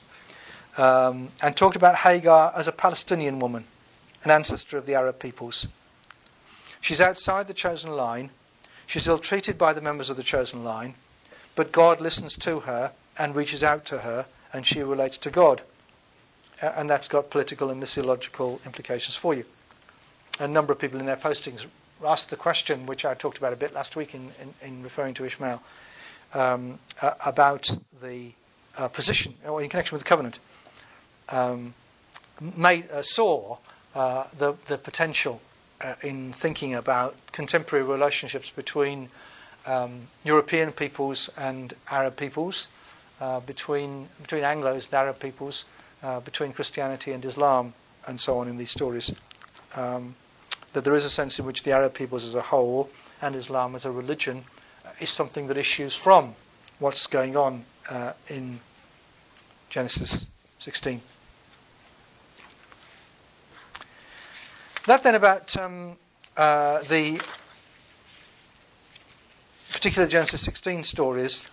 um, 0.78 1.30
and 1.44 1.56
talked 1.56 1.76
about 1.76 1.96
Hagar 1.98 2.52
as 2.56 2.68
a 2.68 2.72
Palestinian 2.72 3.38
woman, 3.38 3.66
an 4.24 4.32
ancestor 4.32 4.80
of 4.80 4.88
the 4.88 4.96
Arab 4.96 5.20
peoples. 5.20 5.68
She's 6.82 7.02
outside 7.02 7.46
the 7.46 7.54
chosen 7.54 7.92
line. 7.92 8.32
She's 8.88 9.08
ill 9.08 9.20
treated 9.20 9.60
by 9.60 9.74
the 9.74 9.82
members 9.82 10.10
of 10.10 10.18
the 10.18 10.24
chosen 10.24 10.64
line, 10.64 10.96
but 11.56 11.72
God 11.72 12.02
listens 12.02 12.36
to 12.38 12.62
her 12.62 12.94
and 13.20 13.36
reaches 13.36 13.64
out 13.64 13.86
to 13.86 14.00
her, 14.00 14.26
and 14.52 14.66
she 14.66 14.82
relates 14.82 15.18
to 15.20 15.30
God. 15.30 15.62
Uh, 16.64 16.74
and 16.76 16.90
that's 16.90 17.08
got 17.08 17.30
political 17.30 17.70
and 17.70 17.82
missiological 17.82 18.64
implications 18.66 19.16
for 19.16 19.36
you. 19.36 19.46
A 20.40 20.48
number 20.48 20.74
of 20.74 20.80
people 20.80 21.00
in 21.00 21.06
their 21.06 21.16
postings 21.16 21.68
asked 22.06 22.30
the 22.30 22.36
question, 22.36 22.86
which 22.86 23.06
I 23.06 23.14
talked 23.14 23.38
about 23.38 23.54
a 23.54 23.56
bit 23.56 23.74
last 23.74 23.96
week 23.96 24.14
in, 24.14 24.30
in, 24.42 24.54
in 24.68 24.84
referring 24.84 25.14
to 25.16 25.26
Ishmael, 25.26 25.62
um, 26.34 26.80
uh, 27.02 27.14
about 27.26 27.70
the 28.02 28.32
uh, 28.78 28.88
position, 28.88 29.36
or 29.46 29.62
in 29.62 29.70
connection 29.70 29.96
with 29.96 30.04
the 30.04 30.10
covenant, 30.10 30.40
um, 31.30 31.74
made, 32.58 32.90
uh, 32.92 33.02
saw 33.02 33.58
uh, 33.96 34.26
the, 34.36 34.56
the 34.66 34.78
potential 34.78 35.42
uh, 35.82 35.96
in 36.02 36.34
thinking 36.34 36.74
about 36.74 37.16
contemporary 37.32 37.86
relationships 37.86 38.50
between 38.50 39.10
um, 39.66 40.08
European 40.24 40.72
peoples 40.72 41.30
and 41.38 41.74
Arab 41.90 42.18
peoples, 42.18 42.68
uh, 43.22 43.40
between, 43.42 44.10
between 44.22 44.44
Anglos 44.44 44.86
and 44.86 44.94
Arab 44.96 45.20
peoples, 45.20 45.66
between 46.26 46.52
Christianity 46.52 47.14
and 47.14 47.24
Islam, 47.24 47.74
and 48.08 48.20
so 48.20 48.38
on 48.40 48.50
in 48.50 48.58
these 48.58 48.72
stories. 48.72 49.14
Um, 49.76 50.16
that 50.74 50.84
there 50.84 50.96
is 50.96 51.06
a 51.06 51.10
sense 51.10 51.40
in 51.40 51.46
which 51.46 51.64
the 51.64 51.72
Arab 51.72 51.94
peoples 51.94 52.26
as 52.26 52.36
a 52.36 52.42
whole 52.42 52.90
and 53.22 53.36
Islam 53.36 53.76
as 53.76 53.86
a 53.86 53.92
religion 53.92 54.44
uh, 54.86 54.90
is 55.00 55.10
something 55.10 55.48
that 55.48 55.58
issues 55.58 55.96
from 55.96 56.36
what's 56.80 57.08
going 57.08 57.36
on 57.38 57.64
uh, 57.90 58.14
in 58.28 58.60
Genesis 59.70 60.28
16. 60.60 61.02
That 64.86 65.02
then 65.04 65.16
about 65.16 65.56
um, 65.56 65.96
uh, 66.36 66.80
the 66.84 67.22
particular 69.72 70.08
Genesis 70.08 70.42
16 70.42 70.84
stories. 70.84 71.48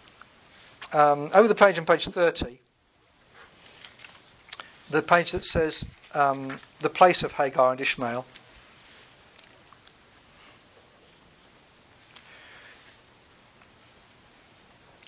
Um, 0.92 1.30
over 1.35 1.46
the 1.46 1.54
page 1.54 1.78
on 1.78 1.87
page 1.87 2.06
30, 2.06 2.59
the 4.90 5.02
page 5.02 5.33
that 5.33 5.44
says 5.44 5.87
um, 6.14 6.59
the 6.80 6.90
place 6.90 7.22
of 7.22 7.33
Hagar 7.33 7.72
and 7.72 7.80
Ishmael. 7.80 8.26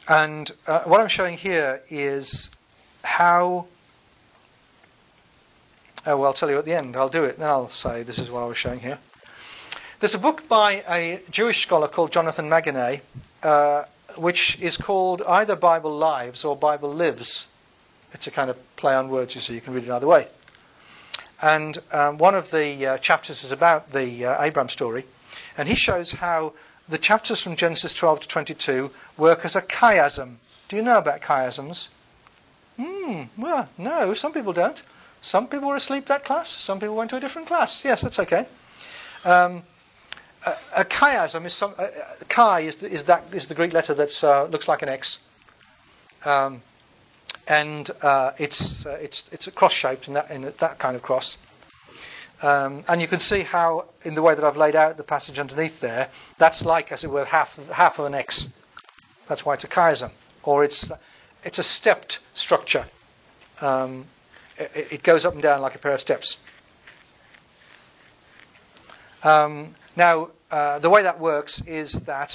And 0.08 0.50
uh, 0.66 0.82
what 0.84 1.00
I'm 1.00 1.08
showing 1.08 1.36
here 1.36 1.82
is 1.88 2.50
how. 3.04 3.66
Oh, 6.04 6.16
well, 6.16 6.26
I'll 6.26 6.34
tell 6.34 6.50
you 6.50 6.58
at 6.58 6.64
the 6.64 6.74
end. 6.74 6.96
I'll 6.96 7.08
do 7.08 7.24
it. 7.24 7.38
Then 7.38 7.48
I'll 7.48 7.68
say 7.68 8.02
this 8.02 8.18
is 8.18 8.30
what 8.30 8.42
I 8.42 8.46
was 8.46 8.58
showing 8.58 8.80
here. 8.80 8.98
There's 10.00 10.16
a 10.16 10.18
book 10.18 10.48
by 10.48 10.82
a 10.88 11.20
Jewish 11.30 11.62
scholar 11.62 11.86
called 11.86 12.10
Jonathan 12.10 12.48
Magonet, 12.48 13.02
uh, 13.44 13.84
which 14.18 14.60
is 14.60 14.76
called 14.76 15.22
either 15.22 15.54
Bible 15.54 15.96
Lives 15.96 16.44
or 16.44 16.56
Bible 16.56 16.92
Lives. 16.92 17.46
It's 18.12 18.26
a 18.26 18.32
kind 18.32 18.50
of 18.50 18.56
play 18.74 18.94
on 18.94 19.08
words, 19.10 19.40
see, 19.40 19.54
you 19.54 19.60
can 19.60 19.74
read 19.74 19.84
it 19.84 19.90
either 19.90 20.08
way. 20.08 20.26
And 21.40 21.78
um, 21.92 22.18
one 22.18 22.34
of 22.34 22.50
the 22.50 22.86
uh, 22.86 22.98
chapters 22.98 23.44
is 23.44 23.52
about 23.52 23.92
the 23.92 24.26
uh, 24.26 24.42
Abraham 24.42 24.68
story, 24.68 25.04
and 25.56 25.68
he 25.68 25.76
shows 25.76 26.10
how 26.10 26.52
the 26.88 26.98
chapters 26.98 27.40
from 27.40 27.56
Genesis 27.56 27.94
12 27.94 28.20
to 28.20 28.28
22 28.28 28.90
work 29.16 29.44
as 29.44 29.56
a 29.56 29.62
chiasm. 29.62 30.36
Do 30.68 30.76
you 30.76 30.82
know 30.82 30.98
about 30.98 31.20
chiasms? 31.20 31.88
Hmm, 32.76 33.24
well, 33.36 33.68
no, 33.78 34.14
some 34.14 34.32
people 34.32 34.52
don't. 34.52 34.82
Some 35.20 35.46
people 35.46 35.68
were 35.68 35.76
asleep 35.76 36.06
that 36.06 36.24
class, 36.24 36.48
some 36.48 36.80
people 36.80 36.96
went 36.96 37.10
to 37.10 37.16
a 37.16 37.20
different 37.20 37.46
class. 37.46 37.84
Yes, 37.84 38.02
that's 38.02 38.18
okay. 38.18 38.46
Um, 39.24 39.62
a, 40.44 40.54
a, 40.78 40.84
chiasm 40.84 41.44
is 41.46 41.54
some. 41.54 41.74
Uh, 41.78 41.86
chi 42.28 42.60
is, 42.60 42.76
the, 42.76 42.90
is, 42.90 43.04
that 43.04 43.22
is 43.32 43.46
the 43.46 43.54
Greek 43.54 43.72
letter 43.72 43.94
that 43.94 44.24
uh, 44.24 44.44
looks 44.44 44.66
like 44.66 44.82
an 44.82 44.88
X, 44.88 45.20
um, 46.24 46.60
and 47.46 47.88
uh, 48.02 48.32
it's 48.38 48.84
uh, 48.84 48.98
it's 49.00 49.28
it's 49.30 49.46
a 49.46 49.52
cross 49.52 49.72
shaped 49.72 50.08
in 50.08 50.14
that 50.14 50.28
in 50.32 50.42
that 50.42 50.78
kind 50.80 50.96
of 50.96 51.02
cross. 51.02 51.38
Um, 52.42 52.82
and 52.88 53.00
you 53.00 53.06
can 53.06 53.20
see 53.20 53.42
how, 53.42 53.86
in 54.02 54.14
the 54.14 54.22
way 54.22 54.34
that 54.34 54.44
I've 54.44 54.56
laid 54.56 54.74
out 54.74 54.96
the 54.96 55.04
passage 55.04 55.38
underneath 55.38 55.80
there, 55.80 56.08
that's 56.38 56.64
like, 56.64 56.90
as 56.90 57.04
it 57.04 57.10
were, 57.10 57.24
half, 57.24 57.56
half 57.70 58.00
of 58.00 58.06
an 58.06 58.14
X. 58.14 58.48
That's 59.28 59.46
why 59.46 59.54
it's 59.54 59.64
a 59.64 59.68
chiasm. 59.68 60.10
Or 60.42 60.64
it's, 60.64 60.90
it's 61.44 61.60
a 61.60 61.62
stepped 61.62 62.18
structure. 62.34 62.84
Um, 63.60 64.06
it, 64.58 64.88
it, 64.90 65.02
goes 65.04 65.24
up 65.24 65.34
and 65.34 65.42
down 65.42 65.60
like 65.62 65.76
a 65.76 65.78
pair 65.78 65.92
of 65.92 66.00
steps. 66.00 66.36
Um, 69.22 69.76
now, 69.94 70.30
uh, 70.50 70.80
the 70.80 70.90
way 70.90 71.04
that 71.04 71.20
works 71.20 71.62
is 71.62 71.92
that 72.02 72.34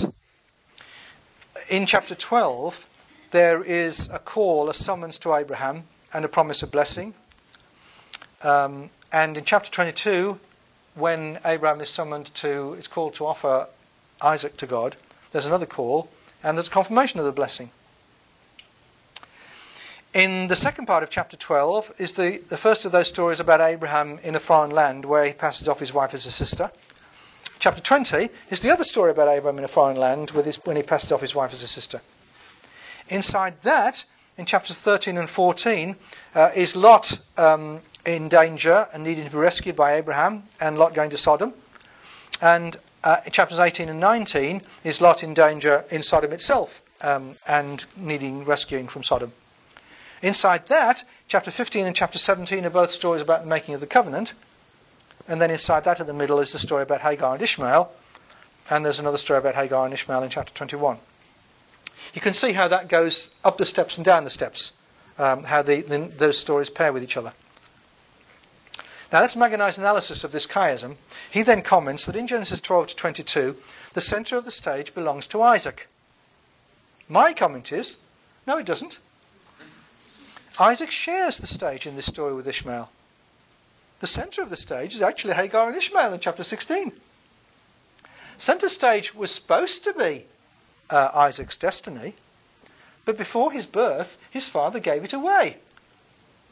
in 1.70 1.86
chapter 1.86 2.16
12, 2.16 2.88
there 3.32 3.62
is 3.62 4.10
a 4.14 4.20
call, 4.20 4.70
a 4.70 4.74
summons 4.74 5.18
to 5.20 5.36
Abraham 5.36 5.84
and 6.14 6.24
a 6.24 6.30
promise 6.30 6.64
of 6.64 6.72
blessing. 6.72 7.14
Um, 8.42 8.90
and 9.12 9.38
in 9.38 9.46
chapter 9.46 9.72
22, 9.72 10.40
when 10.96 11.40
Abraham 11.46 11.82
is 11.82 11.90
summoned 11.90 12.34
to, 12.36 12.74
is 12.74 12.88
called 12.88 13.16
to 13.16 13.26
offer 13.26 13.68
Isaac 14.22 14.58
to 14.58 14.66
God, 14.66 14.96
there's 15.32 15.46
another 15.46 15.66
call, 15.66 16.10
and 16.44 16.58
there's 16.58 16.70
confirmation 16.70 17.20
of 17.20 17.26
the 17.26 17.32
blessing. 17.32 17.70
In 20.14 20.48
the 20.48 20.56
second 20.56 20.88
part 20.88 21.04
of 21.04 21.10
chapter 21.10 21.38
12 21.38 21.94
is 22.00 22.14
the, 22.14 22.42
the 22.50 22.58
first 22.58 22.86
of 22.86 22.92
those 22.92 23.08
stories 23.08 23.40
about 23.40 23.62
Abraham 23.62 24.20
in 24.24 24.36
a 24.36 24.40
foreign 24.40 24.72
land 24.72 25.06
where 25.06 25.26
he 25.26 25.34
passes 25.34 25.68
off 25.68 25.80
his 25.80 25.94
wife 25.94 26.14
as 26.14 26.26
a 26.26 26.32
sister. 26.32 26.72
Chapter 27.60 27.82
20 27.82 28.30
is 28.50 28.62
the 28.62 28.72
other 28.72 28.84
story 28.84 29.12
about 29.12 29.28
Abraham 29.28 29.60
in 29.60 29.64
a 29.64 29.68
foreign 29.68 29.98
land 29.98 30.32
his, 30.32 30.56
when 30.66 30.76
he 30.76 30.84
passes 30.84 31.12
off 31.12 31.22
his 31.22 31.36
wife 31.36 31.54
as 31.54 31.62
a 31.62 31.68
sister. 31.68 32.02
Inside 33.10 33.62
that, 33.62 34.06
in 34.38 34.46
chapters 34.46 34.78
13 34.78 35.18
and 35.18 35.30
14, 35.30 35.96
uh, 36.36 36.52
is 36.56 36.76
Lot 36.76 37.20
um, 37.38 37.82
in 38.08 38.30
danger 38.30 38.88
and 38.94 39.04
needing 39.04 39.26
to 39.26 39.32
be 39.32 39.38
rescued 39.38 39.76
by 39.76 39.96
Abraham, 39.96 40.44
and 40.62 40.80
Lot 40.80 40.94
going 40.94 41.10
to 41.10 41.18
Sodom. 41.18 41.54
And 42.42 42.78
uh, 43.04 43.20
chapters 43.32 43.60
18 43.60 43.90
and 43.90 44.00
19 44.00 44.62
is 44.86 45.02
Lot 45.02 45.24
in 45.24 45.34
danger 45.34 45.84
in 45.92 46.02
Sodom 46.02 46.32
itself 46.32 46.82
um, 47.02 47.36
and 47.46 47.86
needing 47.98 48.46
rescuing 48.46 48.88
from 48.88 49.04
Sodom. 49.04 49.34
Inside 50.22 50.68
that, 50.68 51.04
chapter 51.28 51.52
15 51.52 51.86
and 51.86 51.96
chapter 51.96 52.18
17 52.18 52.66
are 52.66 52.70
both 52.70 52.92
stories 52.92 53.22
about 53.22 53.42
the 53.42 53.48
making 53.48 53.76
of 53.76 53.82
the 53.82 53.88
covenant. 53.88 54.34
And 55.28 55.42
then 55.42 55.52
inside 55.52 55.84
that, 55.84 56.00
in 56.00 56.08
the 56.08 56.14
middle, 56.14 56.40
is 56.40 56.54
the 56.54 56.60
story 56.60 56.84
about 56.84 57.02
Hagar 57.02 57.34
and 57.34 57.42
Ishmael. 57.42 57.92
And 58.70 58.86
there's 58.86 59.00
another 59.00 59.18
story 59.18 59.40
about 59.40 59.56
Hagar 59.56 59.84
and 59.84 59.94
Ishmael 59.94 60.24
in 60.24 60.30
chapter 60.30 60.54
21. 60.54 60.98
You 62.14 62.22
can 62.22 62.34
see 62.34 62.54
how 62.54 62.70
that 62.70 62.88
goes 62.88 63.36
up 63.44 63.58
the 63.58 63.66
steps 63.66 63.98
and 63.98 64.06
down 64.06 64.24
the 64.24 64.30
steps, 64.30 64.72
um, 65.18 65.44
how 65.44 65.62
the, 65.62 65.82
the, 65.82 66.10
those 66.18 66.38
stories 66.38 66.70
pair 66.70 66.94
with 66.94 67.04
each 67.04 67.18
other. 67.18 67.34
Now 69.12 69.22
let's 69.22 69.38
analysis 69.78 70.26
of 70.26 70.34
this 70.34 70.46
chiasm. 70.46 70.98
He 71.32 71.42
then 71.42 71.62
comments 71.62 72.06
that 72.06 72.16
in 72.16 72.28
Genesis 72.28 72.60
12 72.60 72.88
to 72.88 72.96
22, 72.96 73.56
the 73.94 74.02
centre 74.02 74.36
of 74.36 74.44
the 74.44 74.52
stage 74.52 74.94
belongs 74.94 75.28
to 75.28 75.42
Isaac. 75.42 75.88
My 77.08 77.32
comment 77.32 77.72
is, 77.72 77.98
no, 78.46 78.58
it 78.58 78.66
doesn't. 78.66 79.00
Isaac 80.60 80.92
shares 80.92 81.38
the 81.38 81.48
stage 81.48 81.88
in 81.88 81.96
this 81.96 82.08
story 82.08 82.34
with 82.34 82.48
Ishmael. 82.48 82.90
The 84.02 84.08
centre 84.08 84.42
of 84.42 84.50
the 84.50 84.58
stage 84.58 84.94
is 84.94 85.02
actually 85.02 85.36
Hagar 85.36 85.68
and 85.68 85.78
Ishmael 85.78 86.14
in 86.14 86.20
chapter 86.20 86.44
16. 86.44 86.92
Centre 88.38 88.70
stage 88.70 89.16
was 89.16 89.34
supposed 89.34 89.86
to 89.86 89.94
be 89.94 90.26
uh, 90.90 91.12
Isaac's 91.14 91.58
destiny, 91.58 92.16
but 93.06 93.18
before 93.18 93.54
his 93.54 93.66
birth, 93.66 94.18
his 94.30 94.50
father 94.50 94.80
gave 94.80 95.06
it 95.06 95.14
away 95.14 95.58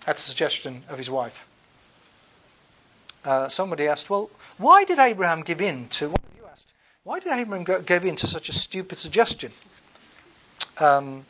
at 0.08 0.16
the 0.16 0.22
suggestion 0.22 0.84
of 0.88 0.98
his 0.98 1.10
wife 1.10 1.46
uh, 3.26 3.50
somebody 3.50 3.88
asked, 3.88 4.10
well, 4.10 4.30
why 4.58 4.84
did 4.84 5.00
Abraham 5.00 5.42
give 5.42 5.62
in 5.62 5.88
to, 5.90 6.10
what 6.10 6.22
you 6.38 6.46
asked, 6.50 6.74
why 7.04 7.20
did 7.20 7.32
Abraham 7.32 7.64
go, 7.64 7.82
give 7.82 8.06
in 8.06 8.16
to 8.18 8.28
such 8.28 8.50
a 8.50 8.54
stupid 8.54 9.00
suggestion? 9.00 9.52
Um, 10.80 11.26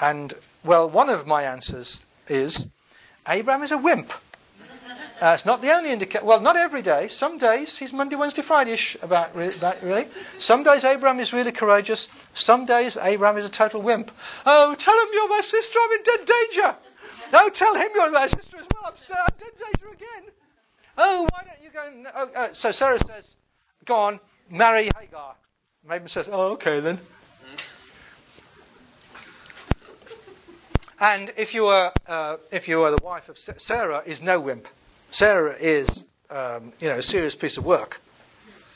and, 0.00 0.34
well, 0.64 0.88
one 0.88 1.08
of 1.08 1.26
my 1.26 1.42
answers 1.42 2.04
is 2.28 2.68
Abraham 3.28 3.62
is 3.62 3.72
a 3.72 3.78
wimp. 3.78 4.12
Uh, 5.18 5.32
it's 5.32 5.46
not 5.46 5.62
the 5.62 5.72
only 5.72 5.90
indicator. 5.90 6.22
Well, 6.22 6.40
not 6.42 6.56
every 6.56 6.82
day. 6.82 7.08
Some 7.08 7.38
days 7.38 7.78
he's 7.78 7.90
Monday, 7.90 8.16
Wednesday, 8.16 8.42
Friday-ish 8.42 8.98
about, 9.00 9.34
re- 9.34 9.54
about, 9.54 9.82
really. 9.82 10.06
Some 10.38 10.62
days 10.62 10.84
Abraham 10.84 11.20
is 11.20 11.32
really 11.32 11.52
courageous. 11.52 12.10
Some 12.34 12.66
days 12.66 12.98
Abraham 12.98 13.38
is 13.38 13.46
a 13.46 13.50
total 13.50 13.80
wimp. 13.80 14.10
Oh, 14.44 14.74
tell 14.74 14.94
him 14.94 15.08
you're 15.14 15.28
my 15.30 15.40
sister. 15.40 15.78
I'm 15.82 15.92
in 15.92 16.02
dead 16.02 16.26
danger. 16.26 16.76
No, 17.32 17.48
tell 17.48 17.74
him 17.74 17.88
you're 17.94 18.10
my 18.10 18.26
sister 18.26 18.58
as 18.58 18.66
well. 18.74 18.82
I'm, 18.86 18.96
st- 18.96 19.18
I'm 19.18 19.26
dead 19.38 19.52
danger 19.56 19.88
again. 19.94 20.30
Oh, 20.98 21.26
why 21.30 21.44
don't 21.44 21.62
you 21.62 21.70
go? 21.70 21.86
And, 21.86 22.06
oh, 22.14 22.30
uh, 22.34 22.52
so 22.52 22.72
Sarah 22.72 22.98
says, 22.98 23.36
Go 23.84 23.94
on, 23.94 24.20
marry 24.50 24.88
Hagar. 24.98 25.34
Abram 25.84 26.08
says, 26.08 26.28
Oh, 26.32 26.52
okay 26.52 26.80
then. 26.80 26.98
And 30.98 31.32
if 31.36 31.52
you 31.52 31.64
were, 31.64 31.92
uh, 32.06 32.38
if 32.50 32.68
you 32.68 32.78
were 32.78 32.90
the 32.90 33.02
wife 33.02 33.28
of 33.28 33.38
Sarah, 33.38 34.02
is 34.06 34.22
no 34.22 34.40
wimp. 34.40 34.66
Sarah 35.10 35.54
is, 35.60 36.06
um, 36.30 36.72
you 36.80 36.88
know, 36.88 36.96
a 36.96 37.02
serious 37.02 37.34
piece 37.34 37.58
of 37.58 37.66
work. 37.66 38.00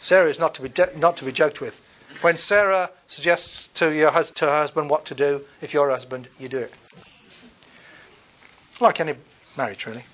Sarah 0.00 0.28
is 0.28 0.38
not 0.38 0.54
to 0.56 0.62
be 0.62 0.68
de- 0.68 0.96
not 0.98 1.16
to 1.18 1.24
be 1.24 1.32
joked 1.32 1.60
with. 1.60 1.80
When 2.20 2.36
Sarah 2.36 2.90
suggests 3.06 3.68
to 3.68 3.94
your 3.94 4.10
hus- 4.10 4.30
to 4.32 4.44
her 4.46 4.50
husband 4.50 4.90
what 4.90 5.06
to 5.06 5.14
do, 5.14 5.44
if 5.62 5.72
you're 5.72 5.88
a 5.88 5.92
husband, 5.92 6.28
you 6.38 6.48
do 6.48 6.58
it. 6.58 6.74
Like 8.80 9.00
any 9.00 9.14
marriage, 9.56 9.86
really. 9.86 10.04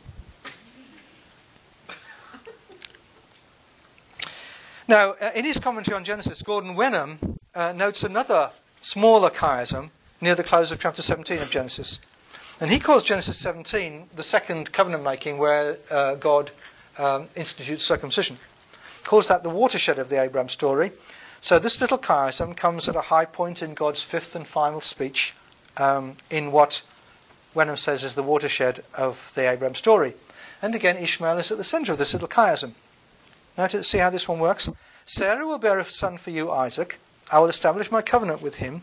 Now, 4.88 5.16
uh, 5.20 5.32
in 5.34 5.44
his 5.44 5.58
commentary 5.58 5.96
on 5.96 6.04
Genesis, 6.04 6.42
Gordon 6.42 6.76
Wenham 6.76 7.38
uh, 7.56 7.72
notes 7.72 8.04
another 8.04 8.52
smaller 8.80 9.30
chiasm 9.30 9.90
near 10.20 10.36
the 10.36 10.44
close 10.44 10.70
of 10.70 10.78
chapter 10.78 11.02
17 11.02 11.38
of 11.38 11.50
Genesis. 11.50 12.00
And 12.60 12.70
he 12.70 12.78
calls 12.78 13.02
Genesis 13.02 13.36
17 13.38 14.10
the 14.14 14.22
second 14.22 14.72
covenant 14.72 15.02
making 15.02 15.38
where 15.38 15.78
uh, 15.90 16.14
God 16.14 16.52
um, 16.98 17.28
institutes 17.34 17.84
circumcision. 17.84 18.38
Calls 19.02 19.26
that 19.26 19.42
the 19.42 19.50
watershed 19.50 19.98
of 19.98 20.08
the 20.08 20.22
Abraham 20.22 20.48
story. 20.48 20.92
So 21.40 21.58
this 21.58 21.80
little 21.80 21.98
chiasm 21.98 22.56
comes 22.56 22.88
at 22.88 22.94
a 22.94 23.00
high 23.00 23.24
point 23.24 23.62
in 23.62 23.74
God's 23.74 24.02
fifth 24.02 24.36
and 24.36 24.46
final 24.46 24.80
speech 24.80 25.34
um, 25.76 26.16
in 26.30 26.52
what 26.52 26.82
Wenham 27.54 27.76
says 27.76 28.04
is 28.04 28.14
the 28.14 28.22
watershed 28.22 28.84
of 28.94 29.32
the 29.34 29.50
Abraham 29.50 29.74
story. 29.74 30.14
And 30.62 30.76
again, 30.76 30.96
Ishmael 30.96 31.38
is 31.38 31.50
at 31.50 31.58
the 31.58 31.64
centre 31.64 31.90
of 31.90 31.98
this 31.98 32.12
little 32.12 32.28
chiasm. 32.28 32.72
Now 33.56 33.66
to 33.68 33.82
see 33.82 33.98
how 33.98 34.10
this 34.10 34.28
one 34.28 34.38
works. 34.38 34.70
Sarah 35.04 35.46
will 35.46 35.58
bear 35.58 35.78
a 35.78 35.84
son 35.84 36.18
for 36.18 36.30
you, 36.30 36.50
Isaac. 36.50 36.98
I 37.30 37.38
will 37.38 37.48
establish 37.48 37.90
my 37.90 38.02
covenant 38.02 38.42
with 38.42 38.56
him, 38.56 38.82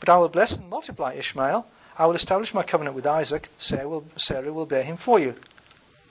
but 0.00 0.08
I 0.08 0.16
will 0.16 0.28
bless 0.28 0.52
and 0.52 0.68
multiply 0.68 1.14
Ishmael. 1.14 1.66
I 1.98 2.06
will 2.06 2.14
establish 2.14 2.54
my 2.54 2.62
covenant 2.62 2.96
with 2.96 3.06
Isaac. 3.06 3.48
Sarah 3.58 3.88
will, 3.88 4.04
Sarah 4.16 4.52
will 4.52 4.66
bear 4.66 4.82
him 4.82 4.96
for 4.96 5.18
you. 5.18 5.34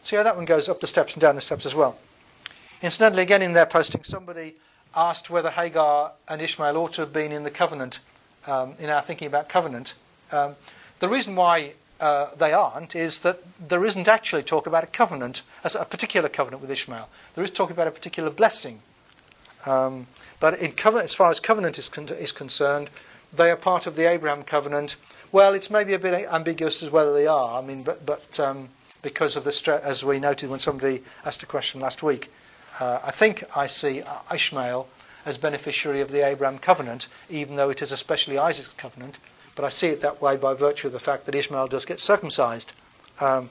See 0.03 0.15
how 0.15 0.23
that 0.23 0.35
one 0.35 0.45
goes 0.45 0.69
up 0.69 0.79
the 0.79 0.87
steps 0.87 1.13
and 1.13 1.21
down 1.21 1.35
the 1.35 1.41
steps 1.41 1.65
as 1.65 1.75
well. 1.75 1.97
Incidentally, 2.81 3.23
again 3.23 3.41
in 3.41 3.53
their 3.53 3.65
posting, 3.65 4.03
somebody 4.03 4.55
asked 4.95 5.29
whether 5.29 5.49
Hagar 5.49 6.11
and 6.27 6.41
Ishmael 6.41 6.77
ought 6.77 6.93
to 6.93 7.01
have 7.01 7.13
been 7.13 7.31
in 7.31 7.43
the 7.43 7.51
covenant, 7.51 7.99
um, 8.45 8.75
in 8.79 8.89
our 8.89 9.01
thinking 9.01 9.27
about 9.27 9.49
covenant. 9.49 9.93
Um, 10.31 10.55
the 10.99 11.09
reason 11.09 11.35
why 11.35 11.73
uh, 11.99 12.27
they 12.35 12.53
aren't 12.53 12.95
is 12.95 13.19
that 13.19 13.39
there 13.59 13.85
isn't 13.85 14.07
actually 14.07 14.43
talk 14.43 14.67
about 14.67 14.83
a 14.83 14.87
covenant, 14.87 15.43
as 15.63 15.75
a 15.75 15.85
particular 15.85 16.29
covenant 16.29 16.61
with 16.61 16.71
Ishmael. 16.71 17.07
There 17.35 17.43
is 17.43 17.51
talk 17.51 17.69
about 17.69 17.87
a 17.87 17.91
particular 17.91 18.29
blessing. 18.29 18.81
Um, 19.65 20.07
but 20.39 20.59
in 20.59 20.73
as 20.97 21.13
far 21.13 21.29
as 21.29 21.39
covenant 21.39 21.77
is, 21.77 21.87
con- 21.89 22.09
is 22.09 22.31
concerned, 22.31 22.89
they 23.31 23.49
are 23.49 23.55
part 23.55 23.87
of 23.87 23.95
the 23.95 24.05
Abraham 24.05 24.43
covenant. 24.43 24.95
Well, 25.31 25.53
it's 25.53 25.69
maybe 25.69 25.93
a 25.93 25.99
bit 25.99 26.13
ambiguous 26.31 26.83
as 26.83 26.91
whether 26.91 27.13
they 27.13 27.27
are. 27.27 27.57
I 27.57 27.65
mean, 27.65 27.83
but, 27.83 28.05
but 28.05 28.39
um, 28.39 28.69
because 29.01 29.35
of 29.35 29.43
the 29.43 29.51
stre- 29.51 29.81
as 29.81 30.03
we 30.03 30.19
noted 30.19 30.49
when 30.49 30.59
somebody 30.59 31.03
asked 31.25 31.43
a 31.43 31.45
question 31.45 31.81
last 31.81 32.03
week, 32.03 32.31
uh, 32.79 32.99
I 33.03 33.11
think 33.11 33.43
I 33.55 33.67
see 33.67 34.03
Ishmael 34.33 34.87
as 35.25 35.37
beneficiary 35.37 36.01
of 36.01 36.11
the 36.11 36.25
Abraham 36.25 36.59
covenant, 36.59 37.07
even 37.29 37.55
though 37.55 37.69
it 37.69 37.81
is 37.81 37.91
especially 37.91 38.37
Isaac's 38.37 38.73
covenant. 38.73 39.17
But 39.55 39.65
I 39.65 39.69
see 39.69 39.87
it 39.87 40.01
that 40.01 40.21
way 40.21 40.35
by 40.35 40.53
virtue 40.53 40.87
of 40.87 40.93
the 40.93 40.99
fact 40.99 41.25
that 41.25 41.35
Ishmael 41.35 41.67
does 41.67 41.85
get 41.85 41.99
circumcised. 41.99 42.73
Um, 43.19 43.49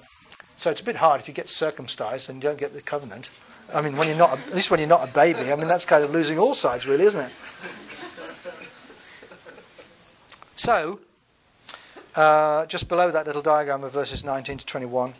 so 0.57 0.71
it's 0.71 0.81
a 0.81 0.85
bit 0.85 0.97
hard 0.97 1.21
if 1.21 1.29
you 1.29 1.35
get 1.35 1.49
circumcised 1.49 2.29
and 2.29 2.43
you 2.43 2.49
don't 2.49 2.59
get 2.59 2.75
the 2.75 2.83
covenant. 2.83 3.29
I 3.73 3.81
mean, 3.81 3.97
when 3.97 4.09
you're 4.09 4.19
not, 4.19 4.39
at 4.39 4.55
least 4.55 4.71
when 4.71 4.81
you're 4.81 4.89
not 4.89 5.09
a 5.09 5.13
baby. 5.13 5.53
I 5.53 5.57
mean, 5.57 5.69
that's 5.69 5.85
kind 5.85 6.05
of 6.05 6.11
losing 6.11 6.39
all 6.39 6.55
sides, 6.55 6.87
really, 6.87 7.05
isn't 7.05 7.21
it? 7.21 7.33
So, 10.57 11.01
uh, 12.15 12.67
just 12.67 12.89
below 12.89 13.11
that 13.11 13.27
little 13.27 13.43
diagram 13.43 13.85
of 13.85 13.93
verses 13.93 14.23
19 14.23 14.59
to 14.59 14.67
21, 14.67 15.15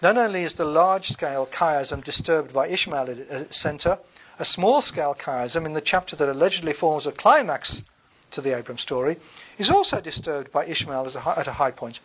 not 0.00 0.16
only 0.16 0.44
is 0.44 0.54
the 0.54 0.64
large-scale 0.64 1.46
chiasm 1.46 2.04
disturbed 2.04 2.52
by 2.52 2.68
Ishmael 2.68 3.10
at 3.10 3.18
its 3.18 3.56
centre, 3.56 3.98
a 4.38 4.44
small-scale 4.44 5.16
chiasm 5.16 5.66
in 5.66 5.72
the 5.72 5.80
chapter 5.80 6.14
that 6.14 6.28
allegedly 6.28 6.72
forms 6.72 7.06
a 7.06 7.12
climax 7.12 7.82
to 8.30 8.40
the 8.40 8.58
Abram 8.58 8.78
story 8.78 9.16
is 9.58 9.70
also 9.70 10.00
disturbed 10.00 10.52
by 10.52 10.66
Ishmael 10.66 11.08
a, 11.14 11.38
at 11.38 11.46
a 11.46 11.52
high 11.52 11.70
point. 11.70 12.00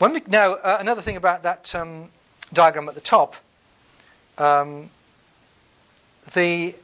We, 0.00 0.20
now, 0.26 0.54
uh, 0.54 0.78
another 0.80 1.00
thing 1.00 1.16
about 1.16 1.44
that 1.44 1.74
um, 1.74 2.10
diagram 2.52 2.88
at 2.88 2.94
the 2.94 3.00
top, 3.00 3.36
um, 4.38 4.90
the 6.34 6.74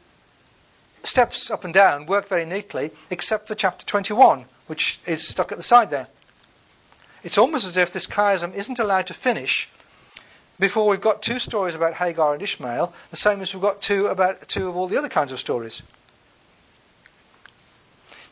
steps 1.02 1.50
up 1.50 1.64
and 1.64 1.74
down 1.74 2.06
work 2.06 2.28
very 2.28 2.44
neatly, 2.44 2.90
except 3.10 3.48
for 3.48 3.54
chapter 3.54 3.84
21, 3.84 4.44
which 4.68 5.00
is 5.06 5.26
stuck 5.26 5.52
at 5.52 5.58
the 5.58 5.64
side 5.64 5.90
there. 5.90 6.08
It's 7.22 7.36
almost 7.36 7.66
as 7.66 7.76
if 7.76 7.92
this 7.92 8.06
chiasm 8.06 8.54
isn't 8.54 8.78
allowed 8.78 9.06
to 9.08 9.14
finish 9.14 9.68
before 10.58 10.88
we've 10.88 11.00
got 11.00 11.22
two 11.22 11.38
stories 11.38 11.74
about 11.74 11.94
Hagar 11.94 12.34
and 12.34 12.42
Ishmael, 12.42 12.92
the 13.10 13.16
same 13.16 13.40
as 13.40 13.52
we've 13.54 13.62
got 13.62 13.80
two 13.80 14.06
about 14.06 14.46
two 14.46 14.68
of 14.68 14.76
all 14.76 14.86
the 14.86 14.98
other 14.98 15.08
kinds 15.08 15.32
of 15.32 15.40
stories. 15.40 15.82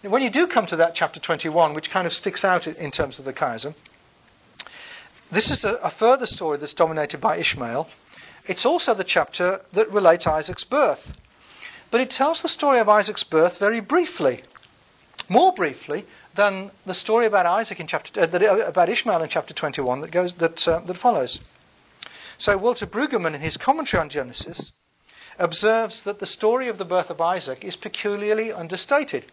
When 0.02 0.22
you 0.22 0.30
do 0.30 0.46
come 0.46 0.66
to 0.66 0.76
that 0.76 0.94
chapter 0.94 1.20
21, 1.20 1.74
which 1.74 1.90
kind 1.90 2.06
of 2.06 2.12
sticks 2.12 2.44
out 2.44 2.66
in 2.66 2.90
terms 2.90 3.18
of 3.18 3.24
the 3.24 3.32
chiasm, 3.32 3.74
this 5.30 5.50
is 5.50 5.64
a, 5.64 5.74
a 5.76 5.90
further 5.90 6.26
story 6.26 6.56
that's 6.56 6.72
dominated 6.72 7.20
by 7.20 7.36
Ishmael. 7.36 7.88
It's 8.46 8.64
also 8.64 8.94
the 8.94 9.04
chapter 9.04 9.60
that 9.72 9.90
relates 9.90 10.26
Isaac's 10.26 10.64
birth. 10.64 11.14
But 11.90 12.00
it 12.00 12.10
tells 12.10 12.42
the 12.42 12.48
story 12.48 12.78
of 12.78 12.88
Isaac's 12.88 13.24
birth 13.24 13.58
very 13.58 13.80
briefly, 13.80 14.42
more 15.28 15.52
briefly 15.52 16.06
than 16.34 16.70
the 16.86 16.94
story 16.94 17.26
about 17.26 17.46
Isaac 17.46 17.80
in 17.80 17.86
chapter 17.86 18.20
uh, 18.20 18.66
about 18.66 18.88
Ishmael 18.88 19.22
in 19.22 19.28
chapter 19.28 19.52
21 19.52 20.00
that 20.02 20.10
goes 20.10 20.34
that 20.34 20.68
uh, 20.68 20.80
that 20.80 20.96
follows. 20.96 21.40
So 22.38 22.56
Walter 22.56 22.86
Brueggemann, 22.86 23.34
in 23.34 23.40
his 23.40 23.56
commentary 23.56 24.00
on 24.00 24.08
Genesis, 24.08 24.72
observes 25.38 26.02
that 26.02 26.20
the 26.20 26.26
story 26.26 26.68
of 26.68 26.78
the 26.78 26.84
birth 26.84 27.10
of 27.10 27.20
Isaac 27.20 27.64
is 27.64 27.74
peculiarly 27.74 28.52
understated. 28.52 29.26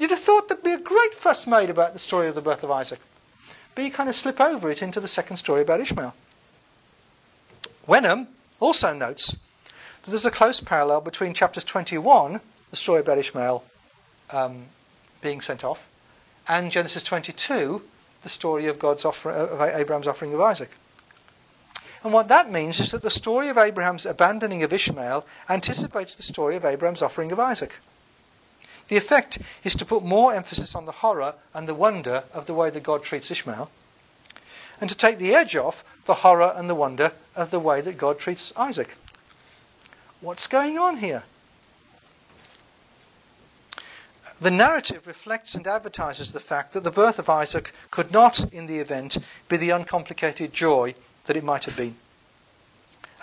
You'd 0.00 0.10
have 0.12 0.20
thought 0.20 0.48
there'd 0.48 0.62
be 0.62 0.72
a 0.72 0.78
great 0.78 1.12
fuss 1.12 1.46
made 1.46 1.68
about 1.68 1.92
the 1.92 1.98
story 1.98 2.26
of 2.26 2.34
the 2.34 2.40
birth 2.40 2.64
of 2.64 2.70
Isaac, 2.70 3.00
but 3.74 3.84
you 3.84 3.90
kind 3.90 4.08
of 4.08 4.16
slip 4.16 4.40
over 4.40 4.70
it 4.70 4.82
into 4.82 4.98
the 4.98 5.06
second 5.06 5.36
story 5.36 5.60
about 5.60 5.80
Ishmael. 5.80 6.14
Wenham 7.86 8.28
also 8.60 8.94
notes 8.94 9.36
that 10.02 10.10
there's 10.10 10.24
a 10.24 10.30
close 10.30 10.58
parallel 10.58 11.02
between 11.02 11.34
chapters 11.34 11.64
21, 11.64 12.40
the 12.70 12.76
story 12.76 13.00
about 13.00 13.18
Ishmael 13.18 13.62
um, 14.30 14.64
being 15.20 15.42
sent 15.42 15.64
off, 15.64 15.86
and 16.48 16.72
Genesis 16.72 17.02
22, 17.02 17.82
the 18.22 18.28
story 18.30 18.68
of 18.68 18.78
God's 18.78 19.04
offer, 19.04 19.30
of 19.30 19.60
Abraham's 19.60 20.08
offering 20.08 20.32
of 20.32 20.40
Isaac. 20.40 20.70
And 22.02 22.14
what 22.14 22.28
that 22.28 22.50
means 22.50 22.80
is 22.80 22.92
that 22.92 23.02
the 23.02 23.10
story 23.10 23.50
of 23.50 23.58
Abraham's 23.58 24.06
abandoning 24.06 24.62
of 24.62 24.72
Ishmael 24.72 25.26
anticipates 25.50 26.14
the 26.14 26.22
story 26.22 26.56
of 26.56 26.64
Abraham's 26.64 27.02
offering 27.02 27.32
of 27.32 27.38
Isaac. 27.38 27.76
The 28.90 28.96
effect 28.96 29.38
is 29.62 29.76
to 29.76 29.84
put 29.84 30.02
more 30.02 30.34
emphasis 30.34 30.74
on 30.74 30.84
the 30.84 30.90
horror 30.90 31.36
and 31.54 31.68
the 31.68 31.76
wonder 31.76 32.24
of 32.32 32.46
the 32.46 32.54
way 32.54 32.70
that 32.70 32.82
God 32.82 33.04
treats 33.04 33.30
Ishmael, 33.30 33.70
and 34.80 34.90
to 34.90 34.96
take 34.96 35.18
the 35.18 35.32
edge 35.32 35.54
off 35.54 35.84
the 36.06 36.14
horror 36.14 36.52
and 36.56 36.68
the 36.68 36.74
wonder 36.74 37.12
of 37.36 37.50
the 37.52 37.60
way 37.60 37.80
that 37.82 37.96
God 37.96 38.18
treats 38.18 38.52
Isaac. 38.56 38.96
What's 40.20 40.48
going 40.48 40.76
on 40.76 40.96
here? 40.96 41.22
The 44.40 44.50
narrative 44.50 45.06
reflects 45.06 45.54
and 45.54 45.68
advertises 45.68 46.32
the 46.32 46.40
fact 46.40 46.72
that 46.72 46.82
the 46.82 46.90
birth 46.90 47.20
of 47.20 47.28
Isaac 47.28 47.72
could 47.92 48.10
not, 48.10 48.52
in 48.52 48.66
the 48.66 48.80
event, 48.80 49.18
be 49.48 49.56
the 49.56 49.70
uncomplicated 49.70 50.52
joy 50.52 50.96
that 51.26 51.36
it 51.36 51.44
might 51.44 51.62
have 51.62 51.76
been. 51.76 51.96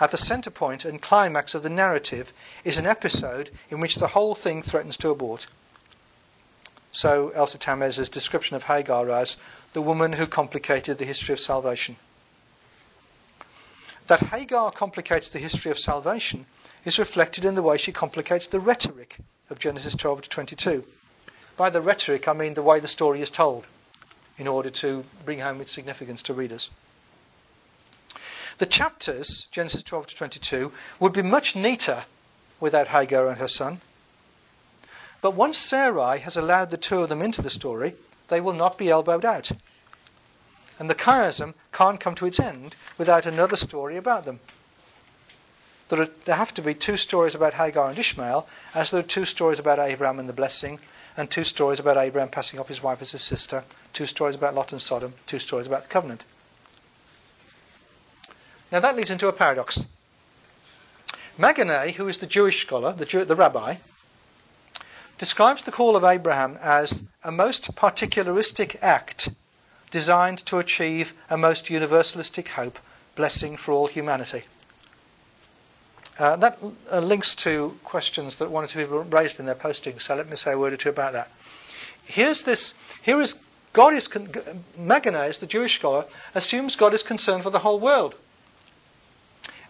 At 0.00 0.12
the 0.12 0.16
centre 0.16 0.50
point 0.50 0.86
and 0.86 1.02
climax 1.02 1.54
of 1.54 1.62
the 1.62 1.68
narrative 1.68 2.32
is 2.64 2.78
an 2.78 2.86
episode 2.86 3.50
in 3.68 3.80
which 3.80 3.96
the 3.96 4.08
whole 4.08 4.34
thing 4.34 4.62
threatens 4.62 4.96
to 4.98 5.10
abort. 5.10 5.46
So 6.92 7.30
Elsa 7.30 7.58
Tamez's 7.58 8.08
description 8.08 8.56
of 8.56 8.64
Hagar 8.64 9.10
as 9.10 9.36
the 9.72 9.82
woman 9.82 10.14
who 10.14 10.26
complicated 10.26 10.98
the 10.98 11.04
history 11.04 11.32
of 11.32 11.40
salvation. 11.40 11.96
That 14.06 14.20
Hagar 14.20 14.70
complicates 14.70 15.28
the 15.28 15.38
history 15.38 15.70
of 15.70 15.78
salvation 15.78 16.46
is 16.84 16.98
reflected 16.98 17.44
in 17.44 17.54
the 17.54 17.62
way 17.62 17.76
she 17.76 17.92
complicates 17.92 18.46
the 18.46 18.60
rhetoric 18.60 19.18
of 19.50 19.58
Genesis 19.58 19.94
12 19.94 20.22
to 20.22 20.28
22. 20.30 20.84
By 21.56 21.70
the 21.70 21.82
rhetoric, 21.82 22.26
I 22.26 22.32
mean 22.32 22.54
the 22.54 22.62
way 22.62 22.80
the 22.80 22.88
story 22.88 23.20
is 23.20 23.30
told, 23.30 23.66
in 24.38 24.46
order 24.46 24.70
to 24.70 25.04
bring 25.24 25.40
home 25.40 25.60
its 25.60 25.72
significance 25.72 26.22
to 26.22 26.34
readers. 26.34 26.70
The 28.58 28.66
chapters, 28.66 29.46
Genesis 29.50 29.82
12 29.82 30.08
to 30.08 30.16
22, 30.16 30.72
would 31.00 31.12
be 31.12 31.22
much 31.22 31.54
neater 31.54 32.04
without 32.60 32.88
Hagar 32.88 33.28
and 33.28 33.38
her 33.38 33.48
son. 33.48 33.80
But 35.20 35.34
once 35.34 35.58
Sarai 35.58 36.20
has 36.20 36.36
allowed 36.36 36.70
the 36.70 36.76
two 36.76 37.02
of 37.02 37.08
them 37.08 37.22
into 37.22 37.42
the 37.42 37.50
story, 37.50 37.96
they 38.28 38.40
will 38.40 38.52
not 38.52 38.78
be 38.78 38.90
elbowed 38.90 39.24
out. 39.24 39.50
And 40.78 40.88
the 40.88 40.94
chiasm 40.94 41.54
can't 41.72 41.98
come 41.98 42.14
to 42.16 42.26
its 42.26 42.38
end 42.38 42.76
without 42.96 43.26
another 43.26 43.56
story 43.56 43.96
about 43.96 44.24
them. 44.24 44.38
There, 45.88 46.02
are, 46.02 46.08
there 46.24 46.36
have 46.36 46.54
to 46.54 46.62
be 46.62 46.74
two 46.74 46.96
stories 46.96 47.34
about 47.34 47.54
Hagar 47.54 47.88
and 47.88 47.98
Ishmael, 47.98 48.46
as 48.74 48.90
there 48.90 49.00
are 49.00 49.02
two 49.02 49.24
stories 49.24 49.58
about 49.58 49.78
Abraham 49.78 50.18
and 50.20 50.28
the 50.28 50.34
blessing, 50.34 50.78
and 51.16 51.28
two 51.28 51.44
stories 51.44 51.80
about 51.80 51.96
Abraham 51.96 52.28
passing 52.28 52.60
off 52.60 52.68
his 52.68 52.82
wife 52.82 53.00
as 53.00 53.12
his 53.12 53.22
sister, 53.22 53.64
two 53.92 54.06
stories 54.06 54.36
about 54.36 54.54
Lot 54.54 54.72
and 54.72 54.80
Sodom, 54.80 55.14
two 55.26 55.38
stories 55.38 55.66
about 55.66 55.82
the 55.82 55.88
covenant. 55.88 56.26
Now 58.70 58.80
that 58.80 58.94
leads 58.94 59.10
into 59.10 59.28
a 59.28 59.32
paradox. 59.32 59.84
Magonet, 61.38 61.94
who 61.94 62.06
is 62.06 62.18
the 62.18 62.26
Jewish 62.26 62.60
scholar, 62.60 62.92
the, 62.92 63.06
Jew, 63.06 63.24
the 63.24 63.34
rabbi, 63.34 63.76
describes 65.18 65.64
the 65.64 65.72
call 65.72 65.96
of 65.96 66.04
Abraham 66.04 66.58
as 66.62 67.04
a 67.24 67.32
most 67.32 67.74
particularistic 67.74 68.76
act 68.80 69.28
designed 69.90 70.38
to 70.46 70.58
achieve 70.58 71.14
a 71.28 71.36
most 71.36 71.66
universalistic 71.66 72.48
hope, 72.48 72.78
blessing 73.16 73.56
for 73.56 73.72
all 73.72 73.86
humanity. 73.86 74.42
Uh, 76.18 76.36
that 76.36 76.58
uh, 76.92 76.98
links 76.98 77.34
to 77.34 77.78
questions 77.84 78.36
that 78.36 78.50
one 78.50 78.64
or 78.64 78.66
two 78.66 78.80
people 78.80 79.02
raised 79.04 79.38
in 79.38 79.46
their 79.46 79.54
posting, 79.54 79.98
so 79.98 80.16
let 80.16 80.28
me 80.28 80.36
say 80.36 80.52
a 80.52 80.58
word 80.58 80.72
or 80.72 80.76
two 80.76 80.88
about 80.88 81.12
that. 81.12 81.30
Here's 82.04 82.42
this. 82.42 82.74
Here 83.02 83.20
is 83.20 83.36
God 83.72 83.92
is 83.92 84.08
con- 84.08 84.28
the 84.28 85.46
Jewish 85.48 85.76
scholar, 85.76 86.06
assumes 86.34 86.74
God 86.74 86.94
is 86.94 87.02
concerned 87.02 87.42
for 87.42 87.50
the 87.50 87.60
whole 87.60 87.78
world. 87.78 88.14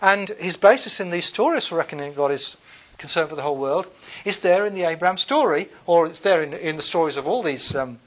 And 0.01 0.29
his 0.31 0.57
basis 0.57 1.01
in 1.01 1.11
these 1.11 1.27
stories 1.27 1.67
for 1.67 1.77
reckoning 1.77 2.15
God 2.15 2.31
is 2.31 2.57
concerned 2.99 3.31
for 3.31 3.37
the 3.37 3.43
whole 3.43 3.57
world 3.57 3.87
is 4.25 4.41
there 4.41 4.67
in 4.67 4.75
the 4.75 4.85
Abraham 4.85 5.17
story, 5.17 5.69
or 5.87 6.07
it's 6.07 6.21
there 6.21 6.43
in, 6.43 6.53
in 6.53 6.77
the 6.77 6.83
stories 6.83 7.17
of 7.17 7.27
all 7.27 7.43
these 7.43 7.75
um, 7.75 7.99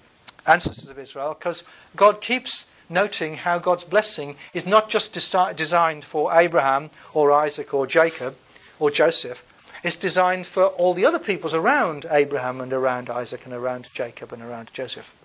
ancestors 0.45 0.89
of 0.89 0.99
Israel, 0.99 1.36
because 1.38 1.63
God 1.95 2.21
keeps 2.21 2.71
noting 2.89 3.36
how 3.36 3.58
God's 3.58 3.86
blessing 3.86 4.36
is 4.54 4.65
not 4.65 4.89
just 4.89 5.13
designed 5.13 6.04
for 6.04 6.38
Abraham 6.38 6.89
or 7.13 7.32
Isaac 7.32 7.73
or 7.73 7.88
Jacob 7.88 8.36
or 8.80 8.91
Joseph, 8.91 9.45
it's 9.84 9.95
designed 9.95 10.45
for 10.45 10.65
all 10.65 10.93
the 10.93 11.06
other 11.06 11.19
peoples 11.19 11.54
around 11.54 12.06
Abraham 12.12 12.62
and 12.62 12.71
around 12.71 13.10
Isaac 13.10 13.45
and 13.45 13.54
around 13.54 13.89
Jacob 13.93 14.32
and 14.32 14.43
around 14.43 14.71
Joseph. 14.73 15.15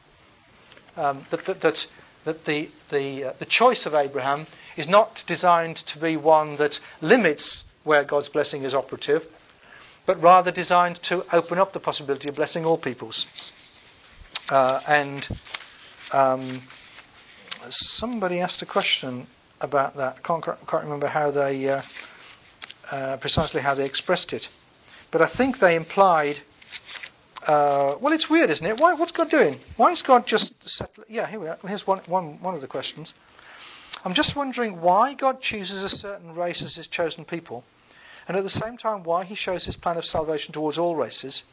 Um, 0.97 1.27
that, 1.31 1.45
that, 1.45 1.61
that, 1.61 1.87
that 2.25 2.45
the, 2.47 2.71
the, 2.89 3.25
uh, 3.25 3.33
the 3.39 3.45
choice 3.45 3.85
of 3.85 3.95
Abraham 3.95 4.47
is 4.77 4.89
not 4.89 5.25
designed 5.27 5.77
to 5.77 5.99
be 5.99 6.17
one 6.17 6.57
that 6.57 6.81
limits 7.03 7.65
where 7.85 8.03
God's 8.03 8.29
blessing 8.29 8.63
is 8.63 8.75
operative, 8.75 9.27
but 10.07 10.21
rather 10.23 10.51
designed 10.51 10.97
to 11.03 11.25
open 11.33 11.59
up 11.59 11.73
the 11.73 11.81
possibility 11.81 12.29
of 12.29 12.37
blessing 12.37 12.65
all 12.65 12.79
peoples. 12.79 13.27
Uh, 14.49 14.81
and 14.87 15.29
um, 16.13 16.63
somebody 17.69 18.41
asked 18.41 18.63
a 18.63 18.67
question 18.67 19.27
about 19.61 19.97
that. 19.97 20.23
Can't, 20.23 20.45
can't 20.45 20.85
remember 20.85 21.09
how 21.09 21.31
they 21.31 21.69
uh, 21.69 21.83
uh, 22.93 23.17
precisely 23.17 23.61
how 23.61 23.75
they 23.75 23.85
expressed 23.85 24.33
it, 24.33 24.49
but 25.11 25.21
I 25.21 25.27
think 25.27 25.59
they 25.59 25.75
implied. 25.75 26.39
Uh, 27.47 27.97
well, 28.01 28.13
it's 28.13 28.29
weird, 28.29 28.51
isn't 28.51 28.67
it? 28.67 28.79
Why, 28.79 28.95
what's 28.95 29.13
God 29.13 29.31
doing? 29.31 29.59
Why 29.77 29.91
is 29.91 30.03
God 30.03 30.27
just 30.27 30.69
settling? 30.69 31.07
Yeah, 31.09 31.27
here 31.27 31.41
we 31.41 31.49
are. 31.49 31.59
Here's 31.67 31.87
one, 31.87 32.01
one, 32.07 32.41
one 32.41 32.55
of 32.55 32.61
the 32.61 32.67
questions. 32.67 33.15
I'm 34.05 34.15
just 34.15 34.37
wondering 34.37 34.81
why 34.81 35.15
God 35.15 35.41
chooses 35.41 35.83
a 35.83 35.89
certain 35.89 36.35
race 36.35 36.63
as 36.63 36.77
his 36.77 36.87
chosen 36.87 37.25
people, 37.25 37.65
and 38.27 38.37
at 38.37 38.43
the 38.43 38.51
same 38.51 38.77
time 38.77 39.03
why 39.03 39.25
he 39.25 39.35
shows 39.35 39.65
his 39.65 39.77
plan 39.77 39.97
of 39.97 40.05
salvation 40.05 40.53
towards 40.53 40.79
all 40.79 40.97
races, 40.97 41.45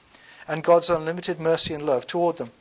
and 0.48 0.64
God's 0.64 0.90
unlimited 0.90 1.40
mercy 1.40 1.74
and 1.74 1.86
love 1.86 2.08
toward 2.08 2.38
them. 2.38 2.52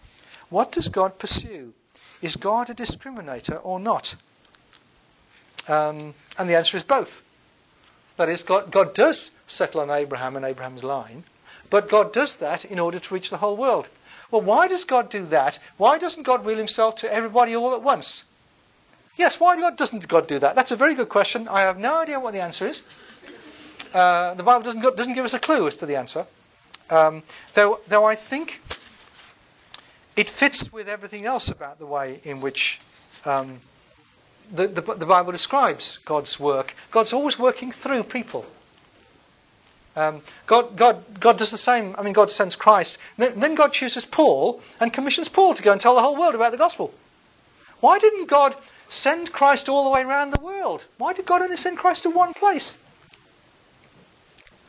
What 0.51 0.73
does 0.73 0.89
God 0.89 1.19
pursue? 1.19 1.73
Is 2.21 2.37
God 2.37 2.71
a 2.71 2.75
discriminator 2.75 3.61
or 3.65 3.81
not? 3.81 4.15
Um, 5.69 6.15
and 6.39 6.49
the 6.49 6.57
answer 6.57 6.77
is 6.77 6.83
both. 6.83 7.23
That 8.17 8.29
is, 8.29 8.43
God, 8.43 8.71
God 8.71 8.95
does 8.95 9.33
settle 9.47 9.81
on 9.81 9.91
Abraham 9.91 10.37
and 10.37 10.45
Abraham's 10.45 10.85
line, 10.85 11.25
but 11.71 11.89
God 11.89 12.13
does 12.13 12.37
that 12.37 12.65
in 12.65 12.79
order 12.79 12.99
to 12.99 13.15
reach 13.15 13.31
the 13.31 13.39
whole 13.39 13.57
world. 13.57 13.89
Well, 14.31 14.43
why 14.43 14.69
does 14.69 14.85
God 14.85 15.11
do 15.11 15.25
that? 15.27 15.59
Why 15.77 15.99
doesn't 15.99 16.23
God 16.23 16.41
reveal 16.41 16.59
himself 16.59 16.97
to 16.97 17.13
everybody 17.13 17.57
all 17.57 17.75
at 17.75 17.83
once? 17.83 18.25
Yes, 19.17 19.41
why 19.41 19.57
doesn't 19.71 20.09
God 20.09 20.27
do 20.27 20.39
that? 20.39 20.55
That's 20.55 20.71
a 20.71 20.77
very 20.77 20.95
good 20.95 21.09
question. 21.09 21.49
I 21.49 21.61
have 21.61 21.79
no 21.79 21.97
idea 21.97 22.21
what 22.21 22.33
the 22.33 22.43
answer 22.43 22.67
is. 22.67 22.83
Uh, 23.93 24.34
the 24.34 24.43
Bible 24.43 24.64
doesn't, 24.64 24.97
doesn't 24.97 25.14
give 25.14 25.24
us 25.24 25.34
a 25.34 25.38
clue 25.38 25.66
as 25.66 25.76
to 25.76 25.86
the 25.86 25.97
answer. 25.97 26.26
Um, 26.90 27.22
though, 27.55 27.80
though 27.88 28.05
I 28.05 28.14
think 28.14 28.61
it 30.16 30.28
fits 30.28 30.72
with 30.72 30.88
everything 30.88 31.24
else 31.24 31.49
about 31.49 31.78
the 31.78 31.86
way 31.86 32.20
in 32.24 32.40
which 32.40 32.80
um, 33.24 33.61
the, 34.53 34.66
the, 34.66 34.80
the, 34.80 35.07
Bible 35.07 35.32
describes 35.32 35.99
God's 35.99 36.38
work. 36.38 36.74
God's 36.90 37.12
always 37.12 37.38
working 37.38 37.72
through 37.72 38.03
people. 38.05 38.45
Um, 39.95 40.22
God, 40.47 40.76
God, 40.76 41.05
God 41.20 41.38
does 41.38 41.51
the 41.51 41.59
same. 41.59 41.95
I 41.99 42.03
mean, 42.03 42.12
God 42.12 42.30
sends 42.30 42.57
Christ. 42.57 42.99
Then, 43.16 43.38
then 43.38 43.55
God 43.55 43.72
chooses 43.72 44.05
Paul 44.05 44.61
and 44.80 44.93
commissions 44.93 45.28
Paul 45.28 45.55
to 45.55 45.62
go 45.62 45.72
and 45.72 45.80
tell 45.80 45.95
the 45.95 46.03
whole 46.03 46.16
world 46.16 46.34
about 46.34 46.53
the 46.53 46.59
gospel. 46.59 46.93
Why 47.80 47.99
didn't 47.99 48.26
God 48.26 48.55
send 48.93 49.32
Christ 49.32 49.68
all 49.68 49.84
the 49.84 49.90
way 49.90 50.03
around 50.03 50.30
the 50.30 50.40
world. 50.40 50.84
Why 50.99 51.12
did 51.12 51.26
God 51.26 51.43
only 51.43 51.57
send 51.57 51.78
Christ 51.78 52.03
to 52.05 52.11
one 52.11 52.34
place? 52.34 52.78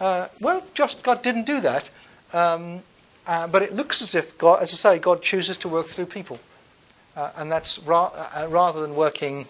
Uh, 0.03 0.27
well, 0.41 0.61
just 0.73 1.01
God 1.01 1.23
didn't 1.23 1.45
do 1.45 1.61
that. 1.61 1.89
Um, 2.33 2.81
Uh, 3.25 3.47
but 3.47 3.61
it 3.61 3.73
looks 3.73 4.01
as 4.01 4.15
if, 4.15 4.37
God, 4.37 4.61
as 4.61 4.73
I 4.73 4.75
say, 4.75 4.99
God 4.99 5.21
chooses 5.21 5.57
to 5.59 5.69
work 5.69 5.87
through 5.87 6.07
people. 6.07 6.39
Uh, 7.15 7.29
and 7.37 7.49
that's 7.51 7.79
ra- 7.79 8.11
uh, 8.35 8.47
rather 8.49 8.81
than 8.81 8.95
working 8.95 9.47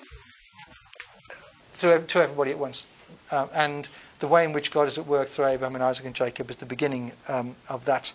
through, 1.74 2.04
to 2.04 2.22
everybody 2.22 2.52
at 2.52 2.60
once. 2.60 2.86
Uh, 3.32 3.48
and 3.54 3.88
the 4.20 4.28
way 4.28 4.44
in 4.46 4.54
which 4.54 4.70
God 4.70 4.88
is 4.88 4.98
at 5.00 5.08
work 5.08 5.28
through 5.28 5.48
Abraham 5.48 5.76
and 5.76 5.84
Isaac 5.84 6.06
and 6.06 6.14
Jacob 6.14 6.52
is 6.52 6.58
the 6.58 6.68
beginning 6.68 7.14
um, 7.28 7.56
of 7.68 7.86
that 7.86 8.14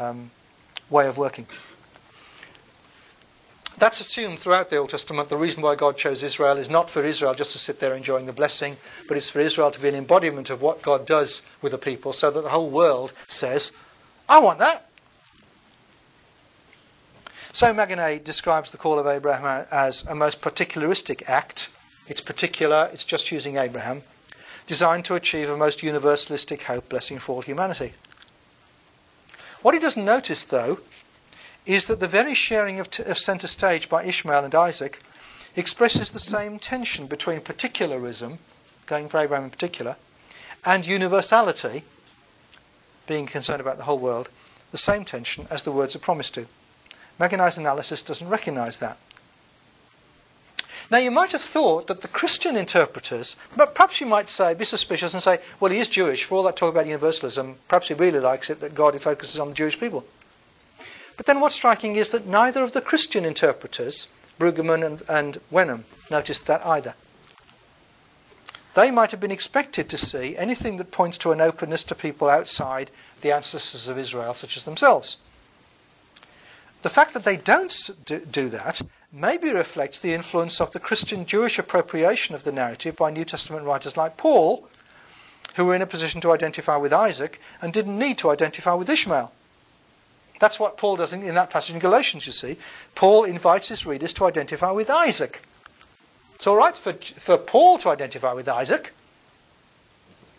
um, 0.00 0.30
way 0.90 1.06
of 1.06 1.16
working. 1.16 1.46
That's 3.78 4.00
assumed 4.00 4.40
throughout 4.40 4.70
the 4.70 4.76
Old 4.76 4.90
Testament. 4.90 5.28
The 5.28 5.36
reason 5.36 5.62
why 5.62 5.76
God 5.76 5.96
chose 5.96 6.24
Israel 6.24 6.58
is 6.58 6.68
not 6.68 6.90
for 6.90 7.04
Israel 7.04 7.34
just 7.34 7.52
to 7.52 7.58
sit 7.58 7.78
there 7.78 7.94
enjoying 7.94 8.26
the 8.26 8.32
blessing, 8.32 8.76
but 9.06 9.16
it's 9.16 9.30
for 9.30 9.38
Israel 9.38 9.70
to 9.70 9.80
be 9.80 9.88
an 9.88 9.94
embodiment 9.94 10.50
of 10.50 10.60
what 10.60 10.82
God 10.82 11.06
does 11.06 11.46
with 11.62 11.70
the 11.72 11.78
people 11.78 12.12
so 12.12 12.30
that 12.30 12.42
the 12.42 12.48
whole 12.48 12.70
world 12.70 13.12
says, 13.28 13.72
I 14.28 14.40
want 14.40 14.58
that. 14.58 14.88
So 17.52 17.72
Magonet 17.72 18.24
describes 18.24 18.72
the 18.72 18.78
call 18.78 18.98
of 18.98 19.06
Abraham 19.06 19.66
as 19.70 20.04
a 20.06 20.14
most 20.14 20.40
particularistic 20.40 21.28
act. 21.28 21.70
It's 22.08 22.20
particular, 22.20 22.90
it's 22.92 23.04
just 23.04 23.30
using 23.30 23.58
Abraham, 23.58 24.02
designed 24.66 25.04
to 25.06 25.14
achieve 25.14 25.48
a 25.50 25.56
most 25.56 25.80
universalistic 25.80 26.62
hope 26.62 26.88
blessing 26.88 27.18
for 27.20 27.36
all 27.36 27.42
humanity. 27.42 27.92
What 29.62 29.74
he 29.74 29.80
doesn't 29.80 30.04
notice, 30.04 30.44
though, 30.44 30.78
is 31.66 31.86
that 31.86 32.00
the 32.00 32.08
very 32.08 32.34
sharing 32.34 32.80
of, 32.80 32.90
t- 32.90 33.02
of 33.02 33.18
centre 33.18 33.46
stage 33.46 33.88
by 33.88 34.04
Ishmael 34.04 34.44
and 34.44 34.54
Isaac 34.54 35.00
expresses 35.56 36.10
the 36.10 36.18
same 36.18 36.58
tension 36.58 37.06
between 37.06 37.40
particularism, 37.40 38.38
going 38.86 39.08
for 39.08 39.18
Abraham 39.18 39.44
in 39.44 39.50
particular, 39.50 39.96
and 40.64 40.86
universality, 40.86 41.84
being 43.06 43.26
concerned 43.26 43.60
about 43.60 43.78
the 43.78 43.84
whole 43.84 43.98
world, 43.98 44.28
the 44.70 44.78
same 44.78 45.04
tension 45.04 45.46
as 45.50 45.62
the 45.62 45.72
words 45.72 45.96
are 45.96 46.00
promised 46.00 46.34
to. 46.34 46.46
Magonet's 47.18 47.58
analysis 47.58 48.02
doesn't 48.02 48.28
recognise 48.28 48.78
that. 48.78 48.98
Now, 50.90 50.98
you 50.98 51.10
might 51.10 51.32
have 51.32 51.42
thought 51.42 51.86
that 51.88 52.00
the 52.00 52.08
Christian 52.08 52.56
interpreters, 52.56 53.36
but 53.54 53.74
perhaps 53.74 54.00
you 54.00 54.06
might 54.06 54.28
say, 54.28 54.54
be 54.54 54.64
suspicious 54.64 55.12
and 55.12 55.22
say, 55.22 55.40
well, 55.60 55.70
he 55.70 55.80
is 55.80 55.88
Jewish. 55.88 56.24
For 56.24 56.36
all 56.36 56.42
that 56.44 56.56
talk 56.56 56.72
about 56.72 56.86
universalism, 56.86 57.56
perhaps 57.68 57.88
he 57.88 57.94
really 57.94 58.20
likes 58.20 58.48
it 58.48 58.60
that 58.60 58.74
God 58.74 58.98
focuses 59.00 59.38
on 59.38 59.48
the 59.48 59.54
Jewish 59.54 59.78
people. 59.78 60.06
But 61.18 61.26
then 61.26 61.40
what's 61.40 61.56
striking 61.56 61.96
is 61.96 62.10
that 62.10 62.26
neither 62.26 62.62
of 62.62 62.72
the 62.72 62.80
Christian 62.80 63.24
interpreters, 63.24 64.06
Brueggemann 64.38 64.86
and, 64.86 65.02
and 65.08 65.38
Wenham, 65.50 65.84
noticed 66.10 66.46
that 66.46 66.64
either. 66.64 66.94
They 68.74 68.92
might 68.92 69.10
have 69.10 69.18
been 69.18 69.32
expected 69.32 69.88
to 69.88 69.98
see 69.98 70.36
anything 70.36 70.76
that 70.76 70.92
points 70.92 71.18
to 71.18 71.32
an 71.32 71.40
openness 71.40 71.82
to 71.84 71.96
people 71.96 72.28
outside 72.28 72.92
the 73.20 73.32
ancestors 73.32 73.88
of 73.88 73.98
Israel, 73.98 74.32
such 74.32 74.56
as 74.56 74.64
themselves. 74.64 75.18
The 76.82 76.88
fact 76.88 77.14
that 77.14 77.24
they 77.24 77.36
don't 77.36 77.90
do 78.30 78.48
that 78.50 78.80
maybe 79.12 79.52
reflects 79.52 79.98
the 79.98 80.14
influence 80.14 80.60
of 80.60 80.70
the 80.70 80.78
Christian 80.78 81.26
Jewish 81.26 81.58
appropriation 81.58 82.36
of 82.36 82.44
the 82.44 82.52
narrative 82.52 82.94
by 82.94 83.10
New 83.10 83.24
Testament 83.24 83.64
writers 83.64 83.96
like 83.96 84.16
Paul, 84.16 84.68
who 85.56 85.64
were 85.64 85.74
in 85.74 85.82
a 85.82 85.86
position 85.86 86.20
to 86.20 86.30
identify 86.30 86.76
with 86.76 86.92
Isaac 86.92 87.40
and 87.60 87.72
didn't 87.72 87.98
need 87.98 88.18
to 88.18 88.30
identify 88.30 88.74
with 88.74 88.88
Ishmael. 88.88 89.32
That's 90.38 90.60
what 90.60 90.76
Paul 90.76 90.96
does 90.96 91.12
in, 91.12 91.22
in 91.22 91.34
that 91.34 91.50
passage 91.50 91.74
in 91.74 91.80
Galatians, 91.80 92.26
you 92.26 92.32
see. 92.32 92.56
Paul 92.94 93.24
invites 93.24 93.68
his 93.68 93.84
readers 93.86 94.12
to 94.14 94.26
identify 94.26 94.70
with 94.70 94.90
Isaac. 94.90 95.42
It's 96.34 96.46
all 96.46 96.56
right 96.56 96.76
for, 96.76 96.92
for 96.92 97.36
Paul 97.36 97.78
to 97.78 97.88
identify 97.88 98.32
with 98.32 98.48
Isaac, 98.48 98.94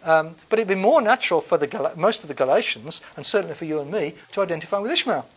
um, 0.03 0.35
but 0.47 0.57
it'd 0.57 0.69
be 0.69 0.75
more 0.75 1.01
natural 1.01 1.41
for 1.41 1.57
the, 1.57 1.93
most 1.97 2.21
of 2.21 2.29
the 2.29 2.33
Galatians, 2.33 3.01
and 3.17 3.25
certainly 3.25 3.55
for 3.55 3.65
you 3.65 3.81
and 3.81 3.91
me, 3.91 4.15
to 4.31 4.41
identify 4.41 4.77
with 4.79 4.91
Ishmael. 4.91 5.27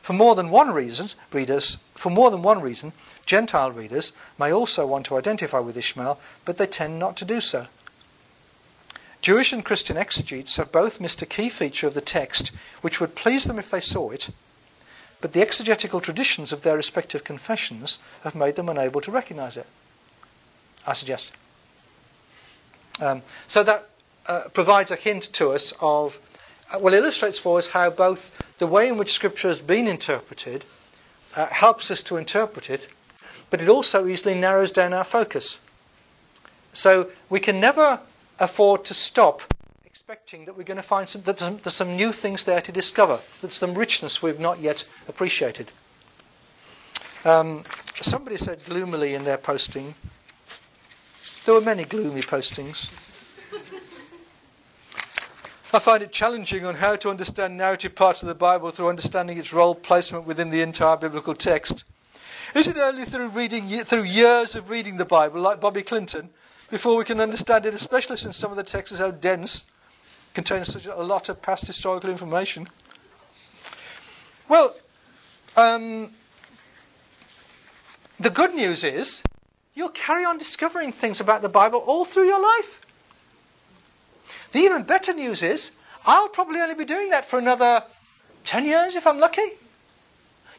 For 0.00 0.12
more 0.12 0.36
than 0.36 0.48
one 0.48 0.70
reason, 0.70 1.08
readers, 1.32 1.76
for 1.94 2.10
more 2.10 2.30
than 2.30 2.42
one 2.42 2.60
reason, 2.60 2.92
Gentile 3.26 3.72
readers 3.72 4.12
may 4.38 4.52
also 4.52 4.86
want 4.86 5.04
to 5.06 5.18
identify 5.18 5.58
with 5.58 5.76
Ishmael, 5.76 6.18
but 6.44 6.56
they 6.56 6.66
tend 6.66 6.98
not 6.98 7.16
to 7.16 7.24
do 7.24 7.40
so. 7.40 7.66
Jewish 9.20 9.52
and 9.52 9.64
Christian 9.64 9.96
exegetes 9.96 10.56
have 10.56 10.70
both 10.70 11.00
missed 11.00 11.22
a 11.22 11.26
key 11.26 11.48
feature 11.48 11.86
of 11.86 11.94
the 11.94 12.00
text 12.00 12.52
which 12.80 13.00
would 13.00 13.14
please 13.14 13.44
them 13.44 13.58
if 13.58 13.70
they 13.70 13.80
saw 13.80 14.10
it, 14.10 14.30
but 15.20 15.32
the 15.32 15.42
exegetical 15.42 16.00
traditions 16.00 16.52
of 16.52 16.62
their 16.62 16.76
respective 16.76 17.24
confessions 17.24 17.98
have 18.22 18.34
made 18.34 18.56
them 18.56 18.68
unable 18.68 19.00
to 19.00 19.10
recognize 19.10 19.56
it. 19.56 19.66
I 20.86 20.92
suggest. 20.92 21.32
Um, 23.00 23.22
so 23.46 23.62
that 23.64 23.88
uh, 24.26 24.44
provides 24.52 24.90
a 24.90 24.96
hint 24.96 25.24
to 25.34 25.50
us 25.50 25.72
of, 25.80 26.20
uh, 26.72 26.78
well, 26.78 26.94
illustrates 26.94 27.38
for 27.38 27.58
us 27.58 27.70
how 27.70 27.90
both 27.90 28.34
the 28.58 28.66
way 28.66 28.88
in 28.88 28.96
which 28.96 29.12
Scripture 29.12 29.48
has 29.48 29.60
been 29.60 29.88
interpreted 29.88 30.64
uh, 31.36 31.46
helps 31.46 31.90
us 31.90 32.02
to 32.04 32.16
interpret 32.16 32.70
it, 32.70 32.88
but 33.50 33.60
it 33.60 33.68
also 33.68 34.06
easily 34.06 34.34
narrows 34.34 34.70
down 34.70 34.92
our 34.92 35.04
focus. 35.04 35.58
So 36.72 37.10
we 37.30 37.40
can 37.40 37.60
never 37.60 38.00
afford 38.38 38.84
to 38.86 38.94
stop 38.94 39.42
expecting 39.84 40.44
that 40.44 40.56
we're 40.56 40.62
going 40.62 40.76
to 40.76 40.82
find 40.82 41.08
some, 41.08 41.22
that 41.22 41.38
there's 41.38 41.74
some 41.74 41.96
new 41.96 42.12
things 42.12 42.44
there 42.44 42.60
to 42.60 42.72
discover, 42.72 43.20
there's 43.40 43.54
some 43.54 43.74
richness 43.74 44.22
we've 44.22 44.40
not 44.40 44.60
yet 44.60 44.84
appreciated. 45.08 45.70
Um, 47.24 47.64
somebody 48.00 48.36
said 48.36 48.64
gloomily 48.64 49.14
in 49.14 49.24
their 49.24 49.38
posting, 49.38 49.94
there 51.44 51.54
were 51.54 51.60
many 51.60 51.84
gloomy 51.84 52.22
postings. 52.22 52.92
I 55.74 55.78
find 55.78 56.02
it 56.02 56.12
challenging 56.12 56.64
on 56.64 56.76
how 56.76 56.96
to 56.96 57.10
understand 57.10 57.56
narrative 57.56 57.94
parts 57.94 58.22
of 58.22 58.28
the 58.28 58.34
Bible 58.34 58.70
through 58.70 58.88
understanding 58.88 59.36
its 59.36 59.52
role 59.52 59.74
placement 59.74 60.26
within 60.26 60.50
the 60.50 60.62
entire 60.62 60.96
biblical 60.96 61.34
text. 61.34 61.84
Is 62.54 62.66
it 62.66 62.78
only 62.78 63.04
through 63.04 63.28
reading 63.28 63.68
through 63.84 64.04
years 64.04 64.54
of 64.54 64.70
reading 64.70 64.96
the 64.96 65.04
Bible, 65.04 65.40
like 65.40 65.60
Bobby 65.60 65.82
Clinton, 65.82 66.30
before 66.70 66.96
we 66.96 67.04
can 67.04 67.20
understand 67.20 67.66
it, 67.66 67.74
especially 67.74 68.16
since 68.16 68.36
some 68.36 68.50
of 68.50 68.56
the 68.56 68.62
text 68.62 68.92
is 68.92 68.98
so 68.98 69.10
dense, 69.10 69.66
contains 70.34 70.72
such 70.72 70.86
a 70.86 70.94
lot 70.96 71.28
of 71.28 71.40
past 71.40 71.66
historical 71.66 72.10
information. 72.10 72.68
Well, 74.48 74.74
um, 75.56 76.10
the 78.20 78.30
good 78.30 78.54
news 78.54 78.84
is 78.84 79.22
you'll 79.74 79.88
carry 79.90 80.24
on 80.24 80.38
discovering 80.38 80.92
things 80.92 81.20
about 81.20 81.42
the 81.42 81.48
Bible 81.48 81.80
all 81.80 82.04
through 82.04 82.26
your 82.26 82.40
life. 82.40 82.80
The 84.52 84.60
even 84.60 84.82
better 84.82 85.12
news 85.12 85.42
is 85.42 85.72
I'll 86.06 86.28
probably 86.28 86.60
only 86.60 86.74
be 86.74 86.84
doing 86.84 87.10
that 87.10 87.24
for 87.24 87.38
another 87.38 87.84
10 88.44 88.64
years 88.64 88.96
if 88.96 89.06
I'm 89.06 89.18
lucky. 89.18 89.42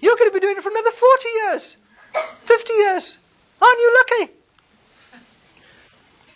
You're 0.02 0.16
going 0.16 0.30
to 0.30 0.34
be 0.34 0.40
doing 0.40 0.58
it 0.58 0.64
for 0.64 0.70
another 0.70 0.92
40 0.92 1.28
years, 1.44 1.78
50 2.44 2.74
years. 2.74 3.18
Aren't 3.62 3.80
you 3.80 3.98
lucky? 3.98 4.39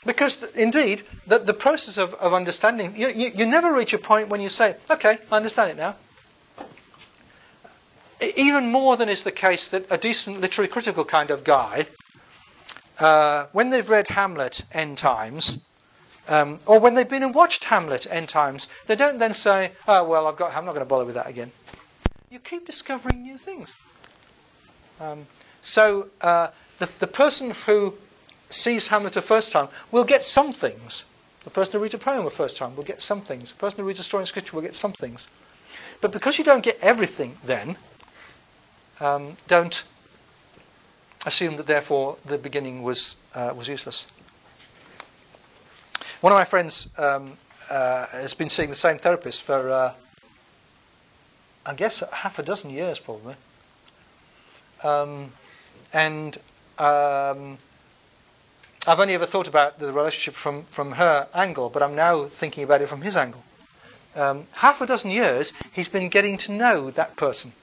Because 0.05 0.43
indeed, 0.55 1.03
the, 1.27 1.39
the 1.39 1.53
process 1.53 1.97
of, 1.97 2.13
of 2.15 2.33
understanding, 2.33 2.93
you, 2.95 3.09
you, 3.09 3.31
you 3.35 3.45
never 3.45 3.73
reach 3.73 3.93
a 3.93 3.97
point 3.97 4.27
when 4.27 4.41
you 4.41 4.49
say, 4.49 4.75
okay, 4.89 5.17
I 5.31 5.35
understand 5.35 5.71
it 5.71 5.77
now. 5.77 5.95
Even 8.35 8.71
more 8.71 8.97
than 8.97 9.09
is 9.09 9.23
the 9.23 9.31
case 9.31 9.67
that 9.69 9.85
a 9.89 9.97
decent 9.97 10.41
literary 10.41 10.67
critical 10.67 11.05
kind 11.05 11.29
of 11.29 11.43
guy, 11.43 11.87
uh, 12.99 13.47
when 13.51 13.69
they've 13.69 13.89
read 13.89 14.07
Hamlet 14.09 14.63
n 14.71 14.95
times, 14.95 15.59
um, 16.27 16.59
or 16.65 16.79
when 16.79 16.95
they've 16.95 17.09
been 17.09 17.23
and 17.23 17.33
watched 17.33 17.65
Hamlet 17.65 18.07
n 18.09 18.27
times, 18.27 18.69
they 18.85 18.95
don't 18.95 19.17
then 19.17 19.33
say, 19.33 19.71
oh, 19.87 20.03
well, 20.03 20.27
I've 20.27 20.37
got, 20.37 20.55
I'm 20.55 20.65
not 20.65 20.73
going 20.73 20.85
to 20.85 20.89
bother 20.89 21.05
with 21.05 21.15
that 21.15 21.27
again. 21.27 21.51
You 22.29 22.39
keep 22.39 22.65
discovering 22.65 23.21
new 23.21 23.37
things. 23.37 23.73
Um, 24.99 25.27
so 25.61 26.07
uh, 26.21 26.49
the, 26.79 26.89
the 26.99 27.07
person 27.07 27.51
who 27.51 27.93
sees 28.53 28.87
Hamlet 28.87 29.17
a 29.17 29.21
first 29.21 29.51
time 29.51 29.67
will 29.91 30.03
get 30.03 30.23
some 30.23 30.51
things. 30.51 31.05
The 31.43 31.49
person 31.49 31.73
who 31.73 31.79
reads 31.79 31.93
a 31.93 31.97
poem 31.97 32.25
a 32.25 32.29
first 32.29 32.57
time 32.57 32.75
will 32.75 32.83
get 32.83 33.01
some 33.01 33.21
things. 33.21 33.51
The 33.51 33.57
person 33.57 33.79
who 33.79 33.85
reads 33.85 33.99
a 33.99 34.03
story 34.03 34.21
in 34.21 34.27
scripture 34.27 34.55
will 34.55 34.61
get 34.61 34.75
some 34.75 34.93
things. 34.93 35.27
But 35.99 36.11
because 36.11 36.37
you 36.37 36.43
don't 36.43 36.63
get 36.63 36.79
everything, 36.81 37.37
then 37.43 37.75
um, 38.99 39.37
don't 39.47 39.83
assume 41.25 41.57
that 41.57 41.67
therefore 41.67 42.17
the 42.25 42.37
beginning 42.37 42.83
was 42.83 43.17
uh, 43.35 43.53
was 43.55 43.67
useless. 43.67 44.07
One 46.21 46.31
of 46.31 46.37
my 46.37 46.45
friends 46.45 46.87
um, 46.97 47.37
uh, 47.69 48.07
has 48.07 48.33
been 48.33 48.49
seeing 48.49 48.69
the 48.69 48.75
same 48.75 48.97
therapist 48.97 49.43
for, 49.43 49.69
uh, 49.69 49.93
I 51.65 51.73
guess, 51.73 52.01
half 52.11 52.39
a 52.39 52.43
dozen 52.43 52.69
years 52.69 52.97
probably, 52.97 53.35
um, 54.83 55.33
and 55.91 56.37
um, 56.77 57.57
I've 58.85 58.99
only 58.99 59.13
ever 59.13 59.25
thought 59.25 59.47
about 59.47 59.79
the 59.79 59.93
relationship 59.93 60.35
from, 60.35 60.63
from 60.65 60.93
her 60.93 61.27
angle, 61.33 61.69
but 61.69 61.81
I'm 61.81 61.95
now 61.95 62.25
thinking 62.25 62.63
about 62.63 62.81
it 62.81 62.89
from 62.89 63.01
his 63.01 63.15
angle. 63.15 63.43
Um, 64.15 64.47
half 64.51 64.81
a 64.81 64.85
dozen 64.85 65.09
years, 65.09 65.53
he's 65.71 65.87
been 65.87 66.09
getting 66.09 66.37
to 66.39 66.51
know 66.51 66.89
that 66.91 67.15
person. 67.15 67.53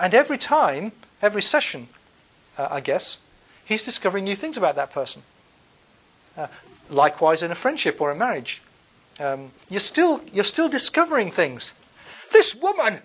And 0.00 0.14
every 0.14 0.38
time, 0.38 0.92
every 1.20 1.42
session, 1.42 1.88
uh, 2.56 2.68
I 2.70 2.80
guess, 2.80 3.18
he's 3.64 3.84
discovering 3.84 4.24
new 4.24 4.34
things 4.34 4.56
about 4.56 4.76
that 4.76 4.90
person. 4.92 5.22
Uh, 6.36 6.46
likewise, 6.88 7.42
in 7.42 7.50
a 7.50 7.54
friendship 7.54 8.00
or 8.00 8.10
a 8.10 8.16
marriage. 8.16 8.62
Um, 9.20 9.52
you're 9.70 9.78
still 9.78 10.20
you're 10.32 10.42
still 10.42 10.68
discovering 10.68 11.30
things. 11.30 11.74
This 12.32 12.54
woman 12.54 13.00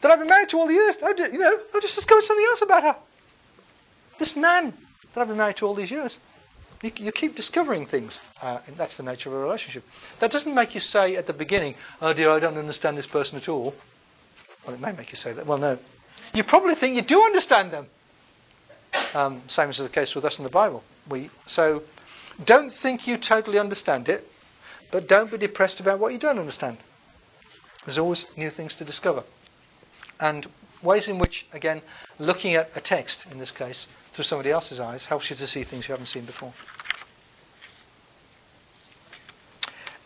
that 0.00 0.10
I've 0.10 0.18
been 0.18 0.28
married 0.28 0.50
to 0.50 0.58
all 0.58 0.66
the 0.66 0.74
years, 0.74 0.98
I, 1.02 1.14
you 1.32 1.38
know, 1.38 1.58
I'll 1.72 1.80
just 1.80 1.94
discovered 1.94 2.22
something 2.22 2.44
else 2.50 2.60
about 2.60 2.82
her. 2.82 2.96
This 4.18 4.36
man 4.36 4.74
that 5.12 5.20
I've 5.20 5.28
been 5.28 5.36
married 5.36 5.56
to 5.56 5.66
all 5.66 5.74
these 5.74 5.90
years. 5.90 6.20
You, 6.82 6.92
you 6.96 7.12
keep 7.12 7.36
discovering 7.36 7.86
things. 7.86 8.22
Uh, 8.40 8.58
and 8.66 8.76
that's 8.76 8.96
the 8.96 9.02
nature 9.02 9.28
of 9.28 9.34
a 9.34 9.38
relationship. 9.38 9.84
That 10.18 10.30
doesn't 10.30 10.54
make 10.54 10.74
you 10.74 10.80
say 10.80 11.16
at 11.16 11.26
the 11.26 11.32
beginning, 11.32 11.74
"Oh 12.00 12.12
dear, 12.12 12.30
I 12.30 12.40
don't 12.40 12.56
understand 12.56 12.96
this 12.96 13.06
person 13.06 13.36
at 13.36 13.48
all." 13.48 13.74
Well, 14.66 14.74
it 14.74 14.80
may 14.80 14.92
make 14.92 15.10
you 15.10 15.16
say 15.16 15.32
that. 15.32 15.46
Well, 15.46 15.58
no. 15.58 15.78
You 16.34 16.44
probably 16.44 16.74
think 16.74 16.96
you 16.96 17.02
do 17.02 17.22
understand 17.22 17.70
them. 17.70 17.86
Um, 19.14 19.42
same 19.46 19.68
as 19.68 19.78
is 19.78 19.86
the 19.86 19.92
case 19.92 20.14
with 20.14 20.24
us 20.24 20.38
in 20.38 20.44
the 20.44 20.50
Bible. 20.50 20.82
We 21.08 21.30
so 21.46 21.82
don't 22.44 22.72
think 22.72 23.06
you 23.06 23.16
totally 23.16 23.58
understand 23.58 24.08
it, 24.08 24.30
but 24.90 25.08
don't 25.08 25.30
be 25.30 25.38
depressed 25.38 25.80
about 25.80 25.98
what 25.98 26.12
you 26.12 26.18
don't 26.18 26.38
understand. 26.38 26.78
There's 27.84 27.98
always 27.98 28.36
new 28.36 28.50
things 28.50 28.74
to 28.76 28.84
discover. 28.84 29.22
And 30.20 30.46
ways 30.82 31.08
in 31.08 31.18
which, 31.18 31.46
again, 31.52 31.82
looking 32.18 32.54
at 32.54 32.70
a 32.74 32.80
text, 32.80 33.26
in 33.30 33.38
this 33.38 33.50
case, 33.50 33.88
through 34.12 34.24
somebody 34.24 34.50
else's 34.50 34.80
eyes, 34.80 35.06
helps 35.06 35.30
you 35.30 35.36
to 35.36 35.46
see 35.46 35.62
things 35.62 35.88
you 35.88 35.92
haven't 35.92 36.06
seen 36.06 36.24
before. 36.24 36.52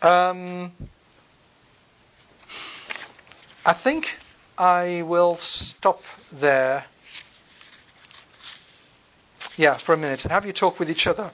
Um, 0.03 0.73
I 3.65 3.73
think 3.73 4.19
I 4.59 5.03
will 5.03 5.37
stop 5.37 6.03
there. 6.31 6.85
Yeah, 9.57 9.75
for 9.75 9.95
a 9.95 9.97
minute. 9.97 10.23
Have 10.25 10.45
you 10.45 10.53
talk 10.53 10.79
with 10.79 10.91
each 10.91 11.07
other. 11.07 11.31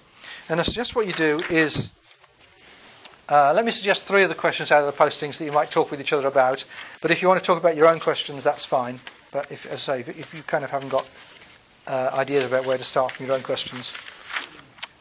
And 0.48 0.60
I 0.60 0.62
suggest 0.62 0.94
what 0.94 1.06
you 1.06 1.12
do 1.12 1.40
is 1.50 1.92
uh, 3.28 3.52
let 3.54 3.64
me 3.64 3.70
suggest 3.70 4.02
three 4.02 4.24
of 4.24 4.28
the 4.28 4.34
questions 4.34 4.72
out 4.72 4.84
of 4.84 4.86
the 4.86 5.04
postings 5.04 5.38
that 5.38 5.44
you 5.44 5.52
might 5.52 5.70
talk 5.70 5.90
with 5.90 6.00
each 6.00 6.12
other 6.12 6.26
about. 6.26 6.64
But 7.00 7.12
if 7.12 7.22
you 7.22 7.28
want 7.28 7.40
to 7.40 7.46
talk 7.46 7.58
about 7.58 7.76
your 7.76 7.86
own 7.86 8.00
questions, 8.00 8.42
that's 8.42 8.64
fine. 8.64 8.98
But 9.30 9.50
if, 9.52 9.66
as 9.66 9.88
I 9.88 10.02
say, 10.02 10.10
if 10.18 10.34
you 10.34 10.42
kind 10.42 10.64
of 10.64 10.70
haven't 10.70 10.88
got 10.88 11.06
uh, 11.90 12.10
ideas 12.14 12.44
about 12.44 12.64
where 12.66 12.78
to 12.78 12.84
start 12.84 13.10
from 13.10 13.26
your 13.26 13.34
own 13.34 13.42
questions, 13.42 13.96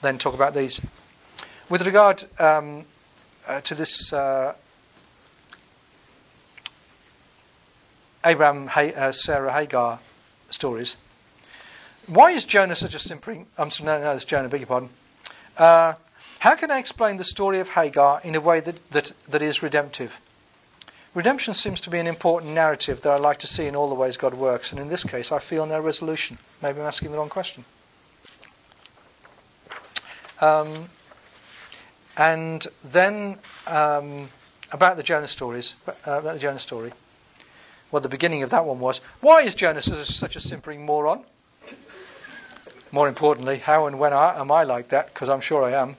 then 0.01 0.17
talk 0.17 0.33
about 0.33 0.55
these. 0.55 0.81
With 1.69 1.85
regard 1.85 2.25
um, 2.39 2.83
uh, 3.47 3.61
to 3.61 3.75
this 3.75 4.11
uh, 4.11 4.55
Abraham, 8.25 8.69
uh, 8.75 9.11
Sarah, 9.11 9.53
Hagar 9.53 9.99
stories, 10.49 10.97
why 12.07 12.31
is 12.31 12.43
Jonah 12.43 12.75
such 12.75 12.95
a 12.95 12.99
simpering? 12.99 13.45
I'm 13.59 13.69
sorry, 13.69 13.85
no, 13.85 14.01
no, 14.01 14.11
it's 14.13 14.25
Jonah. 14.25 14.49
Beg 14.49 14.61
your 14.61 14.67
pardon. 14.67 14.89
Uh, 15.57 15.93
how 16.39 16.55
can 16.55 16.71
I 16.71 16.79
explain 16.79 17.17
the 17.17 17.23
story 17.23 17.59
of 17.59 17.69
Hagar 17.69 18.19
in 18.23 18.33
a 18.33 18.41
way 18.41 18.61
that, 18.61 18.91
that, 18.91 19.11
that 19.27 19.43
is 19.43 19.61
redemptive? 19.61 20.19
Redemption 21.15 21.53
seems 21.55 21.79
to 21.81 21.89
be 21.89 21.97
an 21.97 22.05
important 22.07 22.53
narrative 22.53 23.01
that 23.01 23.11
I 23.11 23.17
like 23.17 23.39
to 23.39 23.47
see 23.47 23.65
in 23.65 23.75
all 23.75 23.89
the 23.89 23.95
ways 23.95 24.15
God 24.15 24.33
works, 24.35 24.71
and 24.71 24.79
in 24.79 24.89
this 24.89 25.03
case, 25.03 25.31
I 25.31 25.39
feel 25.39 25.65
no 25.65 25.79
resolution. 25.79 26.37
Maybe 26.61 26.79
I'm 26.79 26.85
asking 26.85 27.11
the 27.11 27.17
wrong 27.17 27.29
question. 27.29 27.65
Um, 30.39 30.87
and 32.15 32.65
then 32.83 33.37
um, 33.67 34.29
about 34.71 34.97
the 34.97 35.03
Jonah 35.03 35.27
stories, 35.27 35.75
uh, 35.87 35.91
about 36.05 36.33
the 36.33 36.39
Jonah 36.39 36.59
story. 36.59 36.93
Well, 37.91 38.01
the 38.01 38.09
beginning 38.09 38.43
of 38.43 38.51
that 38.51 38.65
one 38.65 38.79
was 38.79 39.01
why 39.19 39.41
is 39.41 39.55
Jonah 39.55 39.81
such 39.81 40.35
a 40.35 40.39
simpering 40.39 40.85
moron? 40.85 41.23
More 42.91 43.07
importantly, 43.07 43.57
how 43.57 43.87
and 43.87 43.99
when 43.99 44.13
am 44.13 44.51
I 44.51 44.63
like 44.63 44.89
that? 44.89 45.13
Because 45.13 45.29
I'm 45.29 45.41
sure 45.41 45.63
I 45.63 45.71
am. 45.71 45.95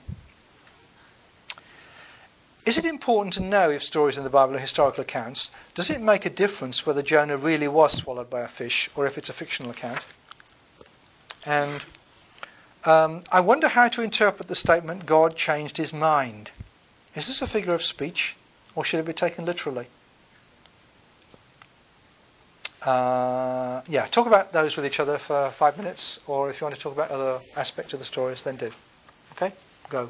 Is 2.65 2.77
it 2.77 2.85
important 2.85 3.33
to 3.33 3.41
know 3.41 3.71
if 3.71 3.83
stories 3.83 4.17
in 4.17 4.23
the 4.23 4.29
Bible 4.29 4.55
are 4.55 4.59
historical 4.59 5.01
accounts? 5.01 5.49
Does 5.73 5.89
it 5.89 5.99
make 5.99 6.25
a 6.25 6.29
difference 6.29 6.85
whether 6.85 7.01
Jonah 7.01 7.37
really 7.37 7.67
was 7.67 7.93
swallowed 7.93 8.29
by 8.29 8.41
a 8.41 8.47
fish 8.47 8.89
or 8.95 9.07
if 9.07 9.17
it's 9.17 9.29
a 9.29 9.33
fictional 9.33 9.71
account? 9.71 10.05
And 11.45 11.83
um, 12.85 13.23
I 13.31 13.39
wonder 13.39 13.67
how 13.67 13.87
to 13.87 14.03
interpret 14.03 14.47
the 14.47 14.55
statement, 14.55 15.07
God 15.07 15.35
changed 15.35 15.77
his 15.77 15.91
mind. 15.91 16.51
Is 17.15 17.27
this 17.27 17.41
a 17.41 17.47
figure 17.47 17.73
of 17.73 17.83
speech 17.83 18.35
or 18.75 18.83
should 18.83 18.99
it 18.99 19.05
be 19.05 19.13
taken 19.13 19.43
literally? 19.45 19.87
Uh, 22.83 23.81
yeah, 23.87 24.05
talk 24.07 24.27
about 24.27 24.51
those 24.51 24.75
with 24.75 24.85
each 24.85 24.99
other 24.99 25.17
for 25.17 25.51
five 25.51 25.77
minutes, 25.77 26.19
or 26.25 26.49
if 26.49 26.59
you 26.59 26.65
want 26.65 26.75
to 26.75 26.81
talk 26.81 26.93
about 26.93 27.11
other 27.11 27.39
aspects 27.55 27.93
of 27.93 27.99
the 27.99 28.05
stories, 28.05 28.41
then 28.41 28.55
do. 28.55 28.71
Okay? 29.33 29.53
Go. 29.89 30.09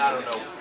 I 0.00 0.10
don't 0.12 0.24
know. 0.24 0.58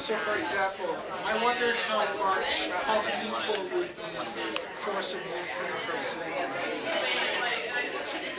so 0.00 0.16
for 0.16 0.38
example, 0.38 0.96
I 1.26 1.42
wondered 1.42 1.76
how 1.86 2.00
much, 2.18 2.68
how 2.82 3.00
people 3.00 3.62
would 3.76 3.88
be 3.94 4.58
forcibly 4.80 5.22
free 5.30 5.76
from 5.86 6.02
slavery. 6.02 6.48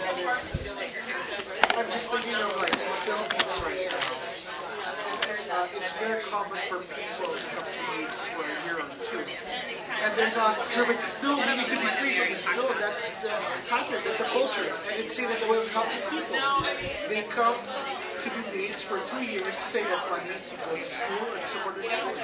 That 0.03 0.17
is, 0.19 0.69
I'm 1.77 1.87
just 1.91 2.11
thinking 2.11 2.35
of 2.35 2.55
like 2.57 2.71
the 2.71 2.77
Philippines 3.05 3.61
right 3.63 3.87
now. 3.89 4.33
Uh, 5.53 5.67
it's 5.77 5.93
very 5.93 6.23
common 6.23 6.57
for 6.67 6.79
people 6.79 7.31
to 7.31 7.45
have 7.53 7.67
AIDS 7.99 8.25
for 8.25 8.41
a 8.41 8.65
year 8.65 8.81
or 8.81 8.89
two. 9.05 9.23
And 10.01 10.11
they're 10.17 10.35
not 10.35 10.57
driven, 10.71 10.97
no, 11.21 11.37
we 11.37 11.45
need 11.57 11.69
to 11.69 11.79
be 11.79 11.87
free 12.01 12.17
from 12.17 12.33
this. 12.33 12.47
No, 12.57 12.73
that's 12.79 13.11
the 13.21 13.29
pattern, 13.69 14.01
that's 14.03 14.19
a 14.19 14.25
culture. 14.25 14.65
And 14.89 14.99
it's 14.99 15.13
seen 15.13 15.29
as 15.29 15.43
a 15.43 15.51
way 15.51 15.59
of 15.59 15.71
helping 15.71 16.01
people. 16.09 16.41
They 17.07 17.21
come 17.29 17.55
to 18.19 18.29
do 18.29 18.41
AIDS 18.57 18.81
for 18.81 18.99
two 19.05 19.23
years 19.23 19.45
to 19.45 19.51
save 19.53 19.87
up 19.91 20.09
money 20.09 20.23
to 20.25 20.55
go 20.57 20.75
to 20.75 20.83
school 20.83 21.27
and 21.37 21.45
support 21.45 21.75
their 21.75 21.85
family. 21.85 22.21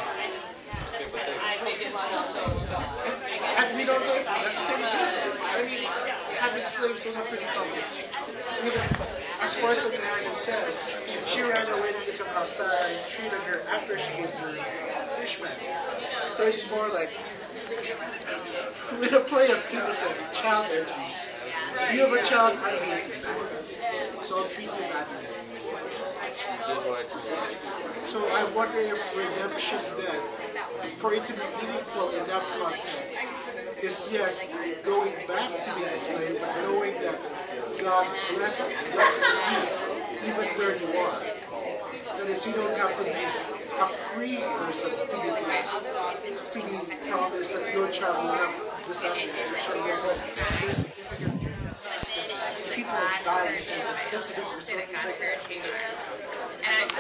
And 3.58 3.78
we 3.78 3.86
don't 3.86 4.06
know, 4.06 4.19
that's 4.44 4.58
the 4.58 4.64
same 4.64 4.78
thing. 4.78 5.10
I 5.44 5.64
mean, 5.64 5.84
having 6.38 6.66
slaves 6.66 7.06
was 7.06 7.16
a 7.16 7.22
pretty 7.22 7.46
common. 7.54 7.84
As 9.42 9.56
far 9.56 9.72
as 9.72 9.84
the 9.86 9.98
narrative 9.98 10.36
says, 10.36 10.94
she 11.26 11.42
ran 11.42 11.68
away 11.68 11.94
to 11.94 12.22
of 12.22 12.28
how 12.28 12.44
Sarah 12.44 12.92
treated 13.10 13.40
her 13.40 13.62
after 13.70 13.98
she 13.98 14.10
gave 14.18 14.34
her 14.36 14.56
Ishmael. 15.22 15.52
So 16.34 16.48
it's 16.48 16.70
more 16.70 16.90
like 16.90 17.10
with 19.00 19.14
a 19.14 19.22
play 19.22 19.50
of 19.52 19.66
penis 19.68 20.04
and 20.04 20.34
child. 20.34 20.68
You 21.94 22.06
have 22.06 22.14
a 22.14 22.24
child, 22.24 22.58
I 22.62 22.70
hate 22.72 23.08
you. 23.08 24.24
So 24.24 24.40
I'll 24.40 24.50
treat 24.50 24.66
you 24.66 24.86
badly. 24.92 25.40
So 28.02 28.28
I 28.28 28.44
wonder 28.56 28.80
if 28.80 29.16
redemption 29.16 29.80
then, 29.98 30.96
for 30.98 31.14
it 31.14 31.26
to 31.28 31.34
be 31.34 31.40
meaningful 31.62 32.10
in 32.10 32.26
that 32.28 32.44
context, 32.60 33.29
is 33.84 34.10
yes, 34.12 34.50
going 34.84 35.14
back 35.28 35.50
to 35.50 35.58
being 35.76 35.88
a 35.88 35.98
slave, 35.98 36.38
but 36.40 36.56
knowing 36.64 36.94
that 37.02 37.18
God 37.80 38.08
bless, 38.36 38.68
blesses 38.94 39.26
you 39.52 39.60
even 40.30 40.48
where 40.58 40.76
you 40.78 40.88
are. 40.98 41.20
That 42.18 42.28
is, 42.28 42.46
you 42.46 42.54
don't 42.54 42.78
have 42.78 42.96
to 42.98 43.04
be 43.04 43.26
a 43.80 43.88
free 43.88 44.38
person 44.38 44.92
to 44.92 45.06
be 45.06 45.30
blessed, 45.30 45.88
to 46.54 46.60
be 46.60 46.78
promised 47.10 47.54
that 47.54 47.74
your 47.74 47.90
child 47.90 48.24
will 48.24 48.34
have 48.34 48.54
descendants, 48.86 49.50
your 49.50 49.60
child 49.60 49.86
a 53.30 54.12
testimony 54.12 54.56
or 54.56 54.62
something 54.62 54.88
like. 54.94 55.16
And 56.66 56.92
I, 56.92 56.94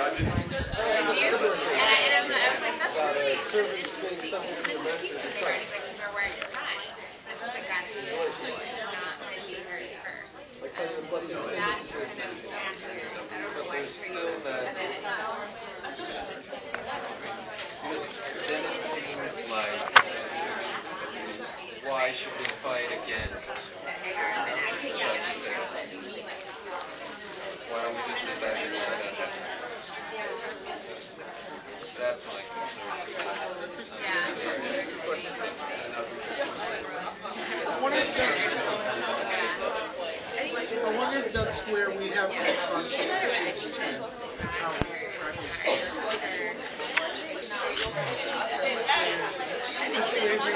was 2.51 2.61
like, 2.61 2.79
that's 2.79 3.53
really 3.53 3.81
interesting. 3.81 4.39
Then 8.19 8.27
it 18.65 18.81
seems 18.81 19.49
like 19.49 19.79
why 21.87 22.11
should 22.11 22.33
we 22.37 22.43
fight 22.59 22.91
against 22.91 23.47
such 23.47 25.29
things? 25.31 25.79
Why 27.69 27.79
don't 27.83 27.95
we 27.95 28.01
just 28.09 28.21
sit 28.21 28.35
back 28.41 28.57
and 28.57 28.73
let 28.73 28.83
that 28.83 28.99
happen? 29.15 29.49
That's 31.97 32.23
my 32.27 32.41
concern. 35.95 36.18
I 37.89 37.91
wonder 37.91 38.05
if 38.05 38.13
that, 38.17 38.37
I 40.85 40.95
wonder 40.95 41.17
if 41.17 41.33
that's 41.33 41.61
where 41.61 41.89
we 41.89 42.09
have 42.09 42.29
the 42.29 42.35
conscious 42.69 43.09
decision 43.09 43.95
how 44.39 44.71
we 44.73 44.85
tribal 45.17 45.43
states. 45.49 45.97
Because 49.89 50.05
slavery 50.05 50.53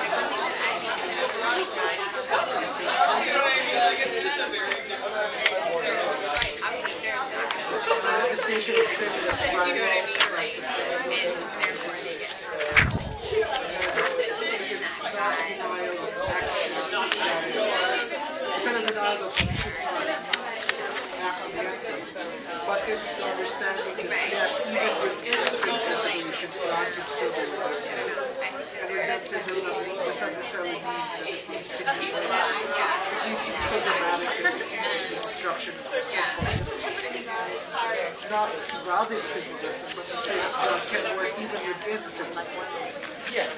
manifestation 8.04 8.76
of 8.80 8.86
sin 8.86 9.12
in 9.12 9.26
the 9.26 9.34
society 9.34 9.80
versus 10.30 10.68
the 10.68 10.74
it's 14.86 15.02
not 15.04 15.34
a 15.34 15.50
denial 15.50 15.98
of 15.98 16.30
action 16.30 16.72
that 18.64 18.90
is, 18.90 19.03
a 19.22 19.26
of 19.26 19.34
we 19.38 19.53
should 19.53 19.78
not 19.78 20.09
act 20.09 21.53
against 21.53 21.89
it, 21.89 22.01
but 22.66 22.82
it's 22.88 23.11
the 23.14 23.24
understanding 23.26 24.09
that 24.09 24.30
yes, 24.32 24.61
even 24.66 24.89
within 25.05 25.38
a 25.38 25.49
sin 25.49 25.78
designation, 25.86 26.49
God 26.66 26.88
can 26.93 27.05
still 27.05 27.30
be 27.38 27.45
redemptive. 27.45 28.34
And 28.82 28.89
redemptive 28.89 29.45
does 29.45 30.22
not 30.22 30.32
necessarily 30.34 30.74
mean 30.74 30.82
that 30.82 31.30
it 31.30 31.45
needs 31.49 31.78
to 31.78 31.84
be 31.84 32.09
it 32.09 32.26
needs 33.30 33.45
to 33.45 33.51
be 33.53 33.61
so 33.61 33.78
dramatic 33.86 34.34
that 34.41 34.57
it 34.57 34.82
means 34.82 35.05
the 35.05 35.22
destruction 35.22 35.74
of 35.78 35.86
the 35.93 36.01
sinful 36.01 36.45
system. 36.45 36.82
Not 38.32 38.49
to 38.49 38.76
validate 38.82 39.22
the 39.22 39.30
sinful 39.30 39.57
system, 39.70 39.89
but 39.93 40.05
to 40.09 40.18
say 40.18 40.36
that 40.38 40.51
uh, 40.57 40.74
God 40.74 40.82
can 40.89 41.18
work 41.18 41.34
even 41.38 41.61
within 41.70 42.01
the 42.01 42.09
sinful 42.09 42.45
system. 42.45 42.82
Yes. 43.30 43.53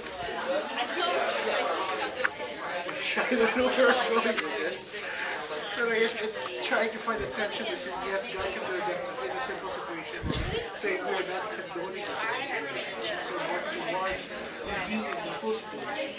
I 3.18 3.30
don't 3.30 3.58
know 3.58 3.68
where 3.68 3.96
I'm 3.96 4.10
going 4.14 4.36
with 4.36 4.58
this. 4.60 5.35
But 5.78 5.92
I 5.92 6.00
guess 6.00 6.16
it's 6.22 6.56
trying 6.66 6.90
to 6.92 6.98
find 6.98 7.22
a 7.22 7.28
tension 7.32 7.66
between 7.66 7.96
yes, 8.08 8.32
God 8.32 8.46
can 8.46 8.64
be 8.64 8.80
redemptive 8.80 9.26
in 9.26 9.32
a 9.32 9.40
simple 9.42 9.68
situation, 9.68 10.24
saying 10.72 11.04
we're 11.04 11.28
not 11.28 11.52
condoning 11.52 12.04
a 12.04 12.16
simple 12.16 12.44
situation, 12.48 12.96
so 12.96 12.96
we 12.96 13.04
should 13.04 13.20
say 13.20 13.36
work 13.52 13.68
towards 13.76 14.32
redeeming 14.64 15.04
the 15.04 15.36
whole 15.44 15.52
situation. 15.52 16.16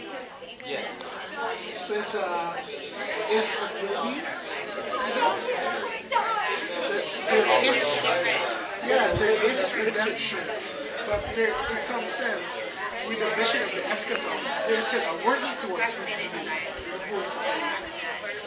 Yes. 0.61 0.93
So 1.73 1.95
it's 1.95 2.15
a 2.15 2.53
is 3.33 3.57
a 3.57 3.69
belief, 3.81 4.29
I 4.93 5.11
guess. 5.17 5.49
There 7.33 7.49
is 7.65 7.81
yeah, 8.85 9.13
there 9.15 9.51
is 9.51 9.73
redemption. 9.73 10.45
But 11.09 11.25
there 11.35 11.55
in 11.73 11.81
some 11.81 12.03
sense, 12.03 12.77
with 13.09 13.21
the 13.21 13.31
vision 13.41 13.63
of 13.63 13.71
the 13.73 13.83
eschaton, 13.89 14.37
there's 14.69 14.87
still 14.87 15.01
a 15.01 15.25
working 15.25 15.57
towards 15.65 15.95
whole 17.09 17.25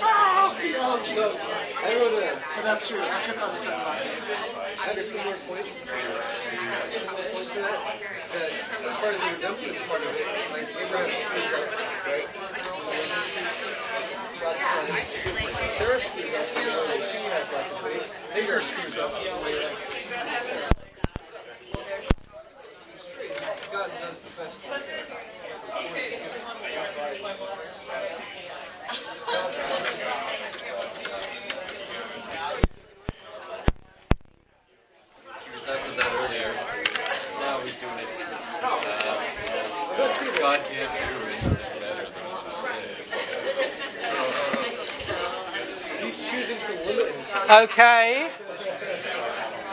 Ah, 0.01 0.55
But 2.55 2.63
that's 2.63 2.87
true. 2.87 2.99
That, 8.29 8.53
as 8.87 8.95
far 8.95 9.09
as 9.09 9.19
the 9.19 9.25
redemptive 9.33 9.75
part 9.87 10.01
of 10.01 10.07
it, 10.15 10.25
like 10.51 10.67
Abraham 10.77 11.15
screws 11.15 11.51
up? 11.53 11.69
Sarah 15.69 15.99
screws 15.99 16.33
up, 16.33 16.47
a 18.35 18.61
screws 18.61 18.97
up. 18.97 19.13
He 35.45 35.51
was 35.51 35.61
testing 35.63 35.95
that 35.97 36.11
earlier. 36.13 36.53
Now 37.39 37.59
he's 37.59 37.77
doing 37.77 37.99
it. 37.99 38.23
God 40.49 40.65
can't 40.65 40.89
do 40.89 41.05
anything 41.27 41.53
better 41.79 42.09
than 42.09 42.25
He's 46.03 46.17
choosing 46.27 46.57
to 46.57 46.71
limit 46.87 47.05
himself. 47.13 47.51
Okay. 47.51 48.31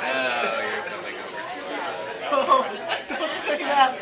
Now 0.02 0.60
you're 0.60 0.84
coming 0.84 1.16
over 1.16 1.40
to 1.40 1.60
us. 1.72 1.84
Oh, 2.30 2.68
don't 3.08 3.34
say 3.34 3.56
that. 3.56 3.96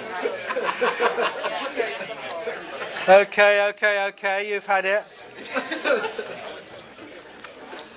Okay, 3.08 3.68
okay, 3.68 4.06
okay, 4.08 4.50
you've 4.52 4.66
had 4.66 4.84
it. 4.84 5.04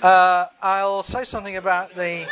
Uh, 0.04 0.46
I'll 0.62 1.02
say 1.02 1.24
something 1.24 1.58
about 1.58 1.90
the 1.90 2.28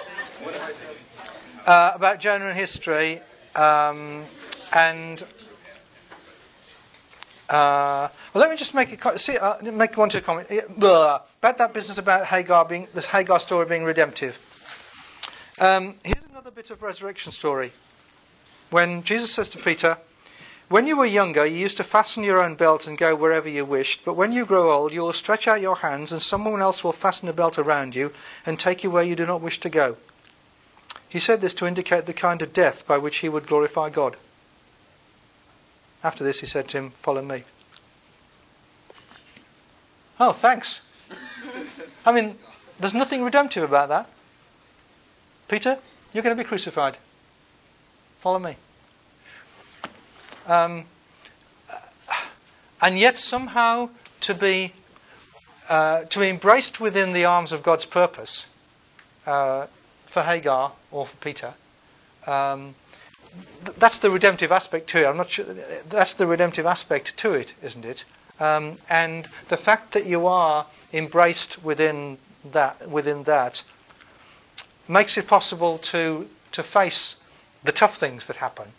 uh, 1.65 1.93
about 1.95 2.19
Jonah 2.19 2.49
and 2.49 2.55
history, 2.55 3.23
um, 3.55 4.23
and 4.73 5.25
uh, 7.49 8.09
well, 8.33 8.41
let 8.41 8.49
me 8.49 8.55
just 8.55 8.73
make 8.73 9.05
a 9.05 9.19
see, 9.19 9.37
uh, 9.37 9.61
make 9.71 9.95
one 9.97 10.09
to 10.09 10.21
comment 10.21 10.49
blah, 10.77 11.21
about 11.39 11.57
that 11.59 11.73
business 11.73 11.99
about 11.99 12.25
Hagar 12.25 12.65
being 12.65 12.87
this 12.93 13.05
Hagar 13.05 13.39
story 13.39 13.65
being 13.67 13.83
redemptive. 13.83 14.39
Um, 15.59 15.95
here's 16.03 16.25
another 16.25 16.51
bit 16.51 16.71
of 16.71 16.81
resurrection 16.81 17.31
story. 17.31 17.71
when 18.71 19.03
Jesus 19.03 19.31
says 19.31 19.47
to 19.49 19.59
Peter, 19.59 19.97
When 20.69 20.87
you 20.87 20.97
were 20.97 21.05
younger, 21.05 21.45
you 21.45 21.57
used 21.57 21.77
to 21.77 21.83
fasten 21.83 22.23
your 22.23 22.41
own 22.41 22.55
belt 22.55 22.87
and 22.87 22.97
go 22.97 23.15
wherever 23.15 23.47
you 23.47 23.63
wished, 23.63 24.03
but 24.03 24.15
when 24.15 24.31
you 24.31 24.45
grow 24.45 24.71
old, 24.71 24.91
you 24.91 25.01
will 25.01 25.13
stretch 25.13 25.47
out 25.47 25.61
your 25.61 25.77
hands, 25.77 26.11
and 26.11 26.21
someone 26.21 26.61
else 26.61 26.83
will 26.83 26.91
fasten 26.91 27.29
a 27.29 27.33
belt 27.33 27.59
around 27.59 27.95
you 27.95 28.11
and 28.45 28.59
take 28.59 28.83
you 28.83 28.89
where 28.89 29.03
you 29.03 29.15
do 29.15 29.25
not 29.25 29.41
wish 29.41 29.59
to 29.59 29.69
go. 29.69 29.97
He 31.07 31.19
said 31.19 31.41
this 31.41 31.53
to 31.53 31.67
indicate 31.67 32.07
the 32.07 32.13
kind 32.13 32.41
of 32.41 32.53
death 32.53 32.87
by 32.87 32.97
which 32.97 33.17
he 33.17 33.29
would 33.29 33.47
glorify 33.47 33.89
God. 33.89 34.17
After 36.05 36.23
this, 36.23 36.39
he 36.39 36.45
said 36.45 36.67
to 36.67 36.77
him, 36.77 36.89
Follow 36.91 37.23
me. 37.23 37.43
Oh, 40.19 40.33
thanks. 40.33 40.81
I 42.05 42.11
mean, 42.11 42.35
there's 42.79 42.93
nothing 42.93 43.23
redemptive 43.23 43.63
about 43.63 43.89
that. 43.89 44.07
Peter, 45.47 45.79
you're 46.13 46.21
going 46.21 46.37
to 46.37 46.43
be 46.43 46.47
crucified. 46.47 46.99
Follow 48.19 48.37
me. 48.37 48.55
Um, 50.45 50.85
and 52.83 52.99
yet, 52.99 53.17
somehow, 53.17 53.89
to 54.21 54.35
be 54.35 54.73
uh, 55.69 56.03
to 56.03 56.19
be 56.19 56.29
embraced 56.29 56.79
within 56.79 57.13
the 57.13 57.25
arms 57.25 57.51
of 57.51 57.63
God's 57.63 57.85
purpose 57.85 58.45
uh, 59.25 59.65
for 60.05 60.21
Hagar 60.21 60.73
or 60.91 61.07
for 61.07 61.15
Peter. 61.17 61.55
Um, 62.27 62.75
that's 63.77 63.97
the 63.97 64.09
redemptive 64.09 64.51
aspect 64.51 64.87
to 64.89 65.03
it. 65.03 65.05
I'm 65.07 65.17
not 65.17 65.29
sure. 65.29 65.45
That's 65.89 66.13
the 66.13 66.27
redemptive 66.27 66.65
aspect 66.65 67.17
to 67.17 67.33
it, 67.33 67.53
isn't 67.63 67.85
it? 67.85 68.05
Um, 68.39 68.75
and 68.89 69.29
the 69.47 69.57
fact 69.57 69.93
that 69.93 70.05
you 70.05 70.27
are 70.27 70.65
embraced 70.93 71.63
within 71.63 72.17
that 72.51 72.89
within 72.89 73.23
that 73.23 73.63
makes 74.87 75.17
it 75.17 75.27
possible 75.27 75.77
to 75.79 76.29
to 76.51 76.63
face 76.63 77.17
the 77.63 77.71
tough 77.71 77.95
things 77.95 78.27
that 78.27 78.37
happen 78.37 78.73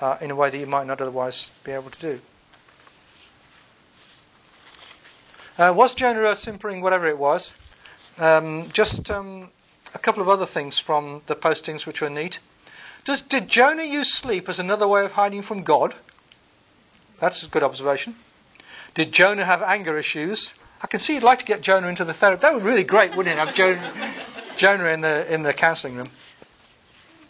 uh, 0.00 0.18
in 0.20 0.30
a 0.30 0.34
way 0.34 0.50
that 0.50 0.58
you 0.58 0.66
might 0.66 0.86
not 0.86 1.00
otherwise 1.00 1.50
be 1.64 1.72
able 1.72 1.90
to 1.90 2.00
do. 2.00 2.20
Uh, 5.58 5.72
was 5.74 5.94
Jonah 5.94 6.36
simpering 6.36 6.82
whatever 6.82 7.06
it 7.06 7.18
was? 7.18 7.54
Um, 8.18 8.68
just 8.72 9.10
um, 9.10 9.48
a 9.94 9.98
couple 9.98 10.22
of 10.22 10.28
other 10.28 10.44
things 10.44 10.78
from 10.78 11.22
the 11.26 11.34
postings 11.34 11.86
which 11.86 12.02
were 12.02 12.10
neat. 12.10 12.40
Does, 13.06 13.20
did 13.20 13.48
Jonah 13.48 13.84
use 13.84 14.12
sleep 14.12 14.48
as 14.48 14.58
another 14.58 14.88
way 14.88 15.04
of 15.04 15.12
hiding 15.12 15.40
from 15.40 15.62
God? 15.62 15.94
That's 17.20 17.44
a 17.44 17.48
good 17.48 17.62
observation. 17.62 18.16
Did 18.94 19.12
Jonah 19.12 19.44
have 19.44 19.62
anger 19.62 19.96
issues? 19.96 20.54
I 20.82 20.88
can 20.88 20.98
see 20.98 21.14
you'd 21.14 21.22
like 21.22 21.38
to 21.38 21.44
get 21.44 21.60
Jonah 21.60 21.86
into 21.86 22.04
the 22.04 22.12
therapy. 22.12 22.40
That 22.42 22.52
would 22.52 22.64
be 22.64 22.68
really 22.68 22.82
great, 22.82 23.14
wouldn't 23.14 23.32
it? 23.32 23.38
Have 23.38 23.54
Jonah, 23.54 24.12
Jonah 24.56 24.86
in 24.86 25.02
the 25.02 25.32
in 25.32 25.42
the 25.42 25.52
counselling 25.52 25.96
room. 25.96 26.10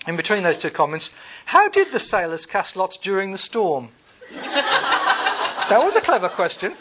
In 0.06 0.16
between 0.16 0.42
those 0.42 0.56
two 0.56 0.70
comments, 0.70 1.12
how 1.44 1.68
did 1.68 1.92
the 1.92 2.00
sailors 2.00 2.46
cast 2.46 2.76
lots 2.76 2.96
during 2.96 3.32
the 3.32 3.38
storm? 3.38 3.90
that 4.32 5.80
was 5.82 5.94
a 5.94 6.00
clever 6.00 6.30
question. 6.30 6.74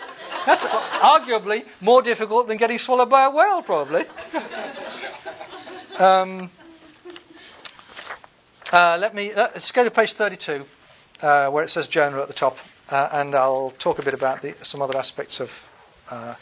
That's 0.45 0.65
arguably 0.65 1.65
more 1.81 2.01
difficult 2.01 2.47
than 2.47 2.55
getting 2.55 2.77
swallowed 2.77 3.09
by 3.09 3.25
a 3.25 3.29
whale, 3.29 3.61
probably. 3.61 4.05
um, 5.99 6.49
uh, 8.73 8.97
let 8.99 9.13
me 9.13 9.31
uh, 9.31 9.49
let's 9.53 9.71
go 9.71 9.83
to 9.83 9.91
page 9.91 10.13
32, 10.13 10.65
uh, 11.21 11.49
where 11.49 11.63
it 11.63 11.67
says 11.67 11.87
Jonah 11.87 12.21
at 12.21 12.27
the 12.27 12.33
top, 12.33 12.57
uh, 12.89 13.09
and 13.11 13.35
I'll 13.35 13.71
talk 13.71 13.99
a 13.99 14.03
bit 14.03 14.13
about 14.13 14.41
the, 14.41 14.53
some 14.63 14.81
other 14.81 14.97
aspects 14.97 15.39
of 15.39 15.69
uh, 16.09 16.35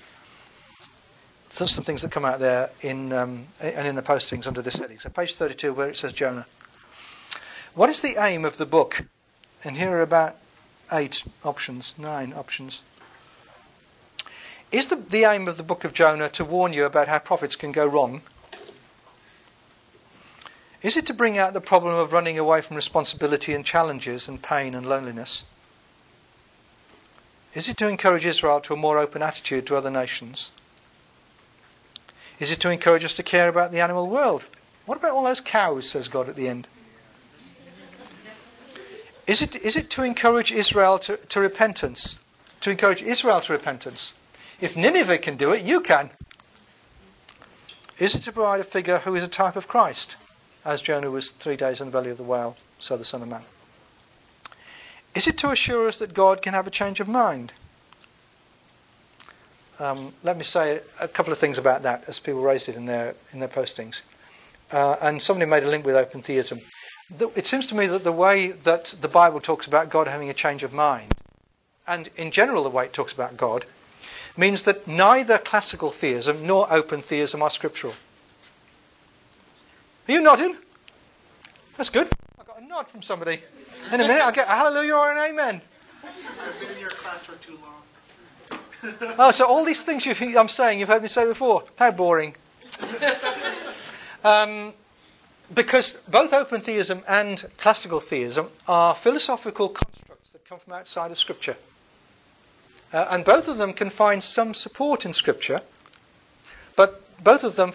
some, 1.49 1.83
things 1.83 2.01
that 2.01 2.11
come 2.11 2.25
out 2.25 2.39
there 2.39 2.69
in 2.81 3.13
um, 3.13 3.47
and 3.61 3.87
in 3.87 3.95
the 3.95 4.01
postings 4.01 4.47
under 4.47 4.61
this 4.61 4.75
heading. 4.75 4.99
So, 4.99 5.09
page 5.09 5.35
32, 5.35 5.73
where 5.73 5.89
it 5.89 5.97
says 5.97 6.13
Jonah. 6.13 6.45
What 7.75 7.89
is 7.89 8.01
the 8.01 8.15
aim 8.19 8.45
of 8.45 8.57
the 8.57 8.65
book? 8.65 9.05
And 9.63 9.77
here 9.77 9.91
are 9.91 10.01
about 10.01 10.35
eight 10.91 11.23
options, 11.43 11.95
nine 11.97 12.33
options. 12.33 12.83
Is 14.71 14.87
the, 14.87 14.95
the 14.95 15.23
aim 15.25 15.47
of 15.47 15.57
the 15.57 15.63
book 15.63 15.83
of 15.83 15.93
Jonah 15.93 16.29
to 16.29 16.43
warn 16.43 16.73
you 16.73 16.85
about 16.85 17.07
how 17.07 17.19
prophets 17.19 17.55
can 17.55 17.71
go 17.71 17.85
wrong? 17.85 18.21
Is 20.83 20.97
it 20.97 21.05
to 21.05 21.13
bring 21.13 21.37
out 21.37 21.53
the 21.53 21.61
problem 21.61 21.95
of 21.95 22.11
running 22.11 22.37
away 22.37 22.59
from 22.59 22.75
responsibility 22.75 23.53
and 23.53 23.65
challenges 23.65 24.27
and 24.27 24.43
pain 24.43 24.75
and 24.75 24.87
loneliness? 24.87 25.45
Is 27.53 27.69
it 27.69 27.77
to 27.77 27.87
encourage 27.87 28.25
Israel 28.25 28.59
to 28.61 28.73
a 28.73 28.77
more 28.77 28.99
open 28.99 29.21
attitude 29.21 29.65
to 29.67 29.77
other 29.77 29.89
nations? 29.89 30.51
Is 32.37 32.51
it 32.51 32.59
to 32.59 32.69
encourage 32.69 33.05
us 33.05 33.13
to 33.13 33.23
care 33.23 33.47
about 33.47 33.71
the 33.71 33.79
animal 33.79 34.09
world? 34.09 34.43
What 34.85 34.97
about 34.97 35.11
all 35.11 35.23
those 35.23 35.39
cows, 35.39 35.89
says 35.89 36.09
God 36.09 36.27
at 36.27 36.35
the 36.35 36.49
end? 36.49 36.67
Is 39.25 39.41
it, 39.41 39.55
is 39.55 39.77
it 39.77 39.89
to 39.91 40.03
encourage 40.03 40.51
Israel 40.51 40.99
to, 40.99 41.15
to 41.15 41.39
repentance? 41.39 42.19
To 42.59 42.71
encourage 42.71 43.01
Israel 43.01 43.39
to 43.39 43.53
repentance? 43.53 44.15
If 44.59 44.75
Nineveh 44.75 45.19
can 45.19 45.37
do 45.37 45.53
it, 45.53 45.63
you 45.63 45.79
can. 45.79 46.09
Is 47.99 48.15
it 48.15 48.23
to 48.23 48.33
provide 48.33 48.59
a 48.59 48.65
figure 48.65 48.97
who 48.97 49.15
is 49.15 49.23
a 49.23 49.29
type 49.29 49.55
of 49.55 49.69
Christ? 49.69 50.17
As 50.65 50.81
Jonah 50.81 51.11
was 51.11 51.31
three 51.31 51.57
days 51.57 51.81
in 51.81 51.87
the 51.87 51.91
belly 51.91 52.09
of 52.09 52.17
the 52.17 52.23
whale, 52.23 52.55
so 52.79 52.95
the 52.95 53.03
Son 53.03 53.21
of 53.21 53.27
Man. 53.27 53.43
Is 55.15 55.27
it 55.27 55.37
to 55.39 55.51
assure 55.51 55.87
us 55.87 55.99
that 55.99 56.13
God 56.13 56.41
can 56.41 56.53
have 56.53 56.67
a 56.67 56.71
change 56.71 56.99
of 56.99 57.07
mind? 57.07 57.53
Um, 59.79 60.13
let 60.23 60.37
me 60.37 60.43
say 60.43 60.81
a 60.99 61.07
couple 61.07 61.33
of 61.33 61.39
things 61.39 61.57
about 61.57 61.83
that 61.83 62.03
as 62.07 62.19
people 62.19 62.41
raised 62.41 62.69
it 62.69 62.75
in 62.75 62.85
their, 62.85 63.15
in 63.31 63.39
their 63.39 63.49
postings. 63.49 64.03
Uh, 64.71 64.95
and 65.01 65.21
somebody 65.21 65.49
made 65.49 65.63
a 65.63 65.69
link 65.69 65.85
with 65.85 65.95
open 65.95 66.21
theism. 66.21 66.59
It 67.35 67.45
seems 67.45 67.65
to 67.67 67.75
me 67.75 67.85
that 67.87 68.03
the 68.03 68.11
way 68.11 68.47
that 68.47 68.95
the 69.01 69.07
Bible 69.07 69.39
talks 69.39 69.67
about 69.67 69.89
God 69.89 70.07
having 70.07 70.29
a 70.29 70.33
change 70.33 70.63
of 70.63 70.73
mind, 70.73 71.13
and 71.85 72.09
in 72.15 72.31
general 72.31 72.63
the 72.63 72.69
way 72.69 72.85
it 72.85 72.93
talks 72.93 73.11
about 73.11 73.35
God, 73.35 73.65
means 74.37 74.63
that 74.63 74.87
neither 74.87 75.37
classical 75.37 75.91
theism 75.91 76.47
nor 76.47 76.71
open 76.71 77.01
theism 77.01 77.43
are 77.43 77.49
scriptural. 77.49 77.93
Are 80.07 80.11
you 80.11 80.21
nodding? 80.21 80.57
That's 81.77 81.89
good. 81.89 82.09
I 82.39 82.43
got 82.43 82.61
a 82.61 82.65
nod 82.65 82.87
from 82.87 83.01
somebody. 83.01 83.41
In 83.91 84.01
a 84.01 84.07
minute, 84.07 84.21
I'll 84.21 84.31
get 84.31 84.47
a 84.47 84.51
hallelujah 84.51 84.95
or 84.95 85.11
an 85.11 85.17
amen. 85.17 85.61
I've 86.03 86.59
been 86.59 86.71
in 86.71 86.79
your 86.79 86.89
class 86.89 87.25
for 87.25 87.35
too 87.37 87.57
long. 87.61 87.73
Oh, 89.17 89.31
so 89.31 89.47
all 89.47 89.63
these 89.63 89.81
things 89.81 90.05
you 90.05 90.37
I'm 90.37 90.49
saying, 90.49 90.79
you've 90.79 90.89
heard 90.89 91.01
me 91.01 91.07
say 91.07 91.25
before. 91.25 91.63
How 91.77 91.91
boring. 91.91 92.35
um, 94.25 94.73
because 95.53 95.93
both 96.09 96.33
open 96.33 96.59
theism 96.59 97.01
and 97.07 97.45
classical 97.57 97.99
theism 97.99 98.49
are 98.67 98.93
philosophical 98.93 99.69
constructs 99.69 100.31
that 100.31 100.45
come 100.45 100.59
from 100.59 100.73
outside 100.73 101.11
of 101.11 101.17
Scripture. 101.17 101.55
Uh, 102.91 103.07
and 103.09 103.23
both 103.23 103.47
of 103.47 103.57
them 103.57 103.73
can 103.73 103.89
find 103.89 104.23
some 104.23 104.53
support 104.53 105.05
in 105.05 105.13
Scripture, 105.13 105.61
but 106.75 107.01
both 107.23 107.43
of 107.43 107.55
them, 107.55 107.71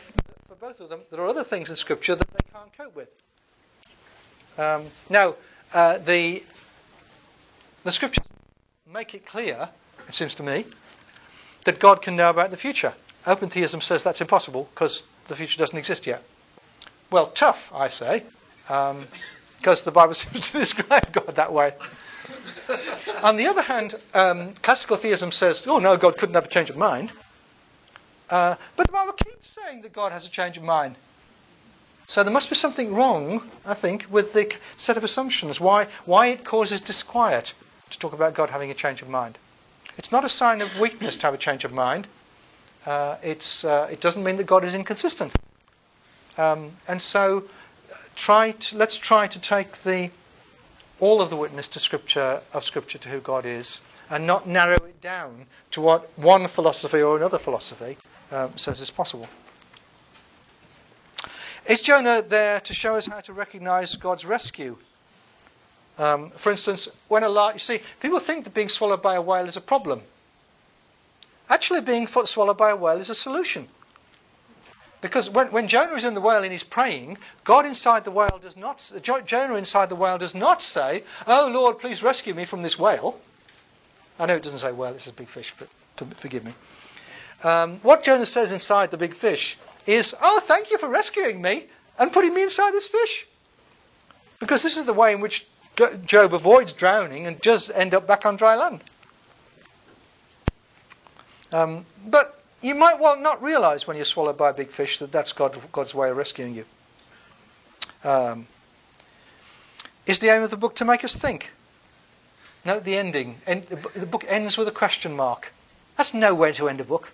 both 0.61 0.81
of 0.81 0.89
them, 0.89 1.01
there 1.11 1.21
are 1.21 1.29
other 1.29 1.45
things 1.45 1.71
in 1.71 1.77
Scripture 1.77 2.15
that 2.15 2.29
they 2.29 2.53
can't 2.53 2.77
cope 2.77 2.97
with. 2.97 3.11
Um, 4.59 4.87
now, 5.09 5.35
uh, 5.73 5.99
the 5.99 6.43
the 7.85 7.93
Scriptures 7.93 8.25
make 8.93 9.15
it 9.15 9.25
clear, 9.25 9.69
it 10.09 10.15
seems 10.15 10.35
to 10.35 10.43
me, 10.43 10.67
that 11.65 11.79
God 11.79 12.03
can 12.03 12.17
know 12.17 12.31
about 12.31 12.51
the 12.51 12.57
future. 12.57 12.95
Open 13.27 13.49
theism 13.49 13.81
says 13.81 14.03
that's 14.03 14.21
impossible 14.21 14.69
because 14.75 15.05
the 15.29 15.37
future 15.37 15.59
doesn't 15.59 15.79
exist 15.79 16.07
yet. 16.07 16.23
Well, 17.11 17.29
tough, 17.29 17.71
I 17.73 17.89
say, 17.89 18.25
because 18.67 19.81
um, 19.81 19.85
the 19.85 19.93
Bible 19.93 20.15
seems 20.15 20.51
to 20.51 20.59
describe 20.59 21.13
God 21.13 21.37
that 21.37 21.53
way. 21.53 21.75
On 23.23 23.37
the 23.37 23.47
other 23.47 23.63
hand, 23.63 23.95
um, 24.15 24.55
classical 24.63 24.97
theism 24.97 25.33
says, 25.33 25.67
oh 25.67 25.79
no, 25.79 25.97
God 25.97 26.19
couldn't 26.19 26.35
have 26.35 26.47
a 26.47 26.49
change 26.49 26.71
of 26.71 26.77
mind. 26.77 27.13
Uh, 28.31 28.57
but 28.77 28.87
the 28.87 28.93
Bible 28.93 29.13
keeps 29.13 29.51
saying 29.51 29.83
that 29.83 29.93
God 29.93 30.13
has 30.13 30.27
a 30.27 30.31
change 30.31 30.57
of 30.57 30.63
mind. 30.63 30.97
So 32.07 32.23
there 32.23 32.33
must 32.33 32.49
be 32.49 32.57
something 32.57 32.95
wrong, 32.95 33.43
I 33.67 33.75
think, 33.75 34.07
with 34.11 34.33
the 34.33 34.55
set 34.77 34.97
of 34.97 35.05
assumptions, 35.05 35.61
why, 35.61 35.89
why 36.07 36.29
it 36.29 36.45
causes 36.45 36.81
disquiet 36.81 37.53
to 37.91 37.99
talk 37.99 38.13
about 38.13 38.35
God 38.35 38.51
having 38.51 38.71
a 38.71 38.75
change 38.75 39.03
of 39.03 39.09
mind. 39.09 39.39
It's 39.99 40.11
not 40.11 40.25
a 40.25 40.29
sign 40.29 40.61
of 40.61 40.79
weakness 40.81 41.17
to 41.19 41.27
have 41.27 41.35
a 41.35 41.39
change 41.39 41.65
of 41.65 41.73
mind. 41.73 42.07
Uh, 42.87 43.17
it's, 43.23 43.65
uh, 43.65 43.89
it 43.91 44.01
doesn't 44.01 44.25
mean 44.25 44.37
that 44.37 44.47
God 44.47 44.65
is 44.65 44.75
inconsistent. 44.75 45.35
Um, 46.39 46.73
and 46.87 47.03
so, 47.03 47.45
try 48.15 48.53
to, 48.53 48.77
let's 48.79 48.97
try 48.97 49.27
to 49.27 49.41
take 49.41 49.79
the 49.79 50.11
all 51.01 51.21
of 51.21 51.31
the 51.31 51.37
witness 51.37 51.69
to 51.69 51.79
Scripture 51.79 52.41
of 52.53 52.65
Scripture 52.65 52.99
to 52.99 53.09
who 53.09 53.21
God 53.21 53.45
is, 53.47 53.83
and 54.11 54.27
not 54.27 54.49
narrow 54.49 54.77
it 54.77 55.01
down 55.01 55.47
to 55.71 55.81
what 55.81 56.11
one 56.19 56.49
philosophy 56.49 57.01
or 57.01 57.17
another 57.17 57.39
philosophy 57.39 57.97
um, 58.31 58.57
says 58.57 58.81
is 58.81 58.91
possible. 58.91 59.29
Is 61.67 61.83
Jonah 61.83 62.23
there 62.23 62.61
to 62.61 62.75
show 62.75 62.97
us 62.97 63.07
how 63.07 63.21
to 63.21 63.33
recognize 63.33 63.95
God's 63.97 64.25
rescue? 64.25 64.79
Um, 65.99 66.31
for 66.31 66.51
instance, 66.51 66.89
when 67.09 67.25
a 67.25 67.29
large, 67.29 67.55
you 67.55 67.61
see, 67.61 67.81
people 68.01 68.21
think 68.21 68.45
that 68.45 68.55
being 68.55 68.69
swallowed 68.69 69.03
by 69.03 69.17
a 69.17 69.23
whale 69.23 69.47
is 69.47 69.57
a 69.57 69.61
problem. 69.61 70.03
Actually, 71.51 71.81
being 71.81 72.07
swallowed 72.07 72.57
by 72.57 72.71
a 72.71 72.77
whale 72.77 72.99
is 72.99 73.11
a 73.11 73.15
solution. 73.15 73.69
Because 75.01 75.31
when, 75.31 75.49
when 75.49 75.69
Jonah 75.69 75.95
is 75.95 76.05
in 76.05 76.15
the 76.15 76.21
whale 76.21 76.43
and 76.43 76.53
he's 76.53 76.65
praying, 76.65 77.19
God 77.45 77.67
inside 77.67 78.05
the 78.05 78.11
whale 78.11 78.39
does 78.41 78.57
not, 78.57 78.93
Jo- 79.03 79.21
Jonah 79.21 79.55
inside 79.55 79.89
the 79.89 79.95
whale 79.95 80.19
does 80.19 80.35
not 80.35 80.61
say, 80.61 81.05
Oh 81.27 81.51
Lord, 81.53 81.79
please 81.79 82.03
rescue 82.03 82.35
me 82.35 82.45
from 82.45 82.63
this 82.63 82.79
whale. 82.79 83.21
I 84.19 84.27
know 84.27 84.37
it 84.37 84.43
doesn't 84.43 84.59
say 84.59 84.73
whale, 84.73 84.95
it's 84.95 85.07
a 85.07 85.13
big 85.13 85.29
fish, 85.29 85.55
but 85.59 85.69
forgive 86.19 86.45
me. 86.45 86.53
Um, 87.45 87.79
what 87.83 88.03
Jonah 88.03 88.27
says 88.27 88.51
inside 88.53 88.91
the 88.91 88.97
big 88.97 89.15
fish 89.15 89.57
is, 89.87 90.15
Oh, 90.21 90.41
thank 90.41 90.71
you 90.71 90.79
for 90.79 90.89
rescuing 90.89 91.41
me 91.41 91.67
and 91.99 92.13
putting 92.13 92.35
me 92.35 92.43
inside 92.43 92.73
this 92.73 92.89
fish. 92.89 93.27
Because 94.41 94.63
this 94.63 94.77
is 94.77 94.85
the 94.85 94.93
way 94.93 95.13
in 95.13 95.21
which 95.21 95.47
Job 96.05 96.35
avoids 96.35 96.73
drowning 96.73 97.27
and 97.27 97.41
does 97.41 97.71
end 97.71 97.95
up 97.95 98.07
back 98.07 98.27
on 98.27 98.37
dry 98.37 98.57
land. 98.57 98.83
Um, 101.53 101.87
but 102.07 102.43
you 102.61 102.75
might 102.75 102.99
well 102.99 103.19
not 103.19 103.43
realize 103.43 103.87
when 103.87 103.97
you're 103.97 104.05
swallowed 104.05 104.37
by 104.37 104.51
a 104.51 104.53
big 104.53 104.71
fish 104.71 104.99
that 104.99 105.13
that's 105.13 105.33
God, 105.33 105.57
God's 105.73 105.95
way 105.95 106.11
of 106.11 106.17
rescuing 106.17 106.55
you. 106.55 106.65
Um, 108.05 108.47
is 110.07 110.19
the 110.19 110.29
aim 110.29 110.43
of 110.43 110.51
the 110.51 110.57
book 110.57 110.75
to 110.77 110.85
make 110.85 111.05
us 111.05 111.15
think? 111.15 111.51
No, 112.65 112.81
the 112.81 112.97
ending. 112.97 113.37
End, 113.47 113.67
the 113.67 114.07
book 114.07 114.25
ends 114.29 114.59
with 114.59 114.69
a 114.69 114.73
question 114.73 115.15
mark. 115.15 115.53
That's 115.99 116.15
no 116.15 116.33
way 116.33 116.53
to 116.53 116.69
end 116.69 116.81
a 116.81 116.85
book. 116.85 117.13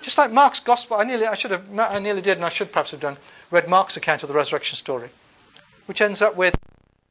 Just 0.00 0.16
like 0.16 0.32
Mark's 0.32 0.60
gospel, 0.60 0.96
I 0.96 1.04
nearly, 1.04 1.26
I 1.26 1.34
should 1.34 1.50
have, 1.50 1.78
I 1.78 1.98
nearly 1.98 2.22
did, 2.22 2.38
and 2.38 2.44
I 2.44 2.48
should 2.48 2.72
perhaps 2.72 2.90
have 2.92 3.00
done, 3.00 3.18
read 3.50 3.68
Mark's 3.68 3.98
account 3.98 4.22
of 4.22 4.28
the 4.28 4.34
resurrection 4.34 4.76
story, 4.76 5.10
which 5.84 6.00
ends 6.00 6.22
up 6.22 6.36
with, 6.36 6.56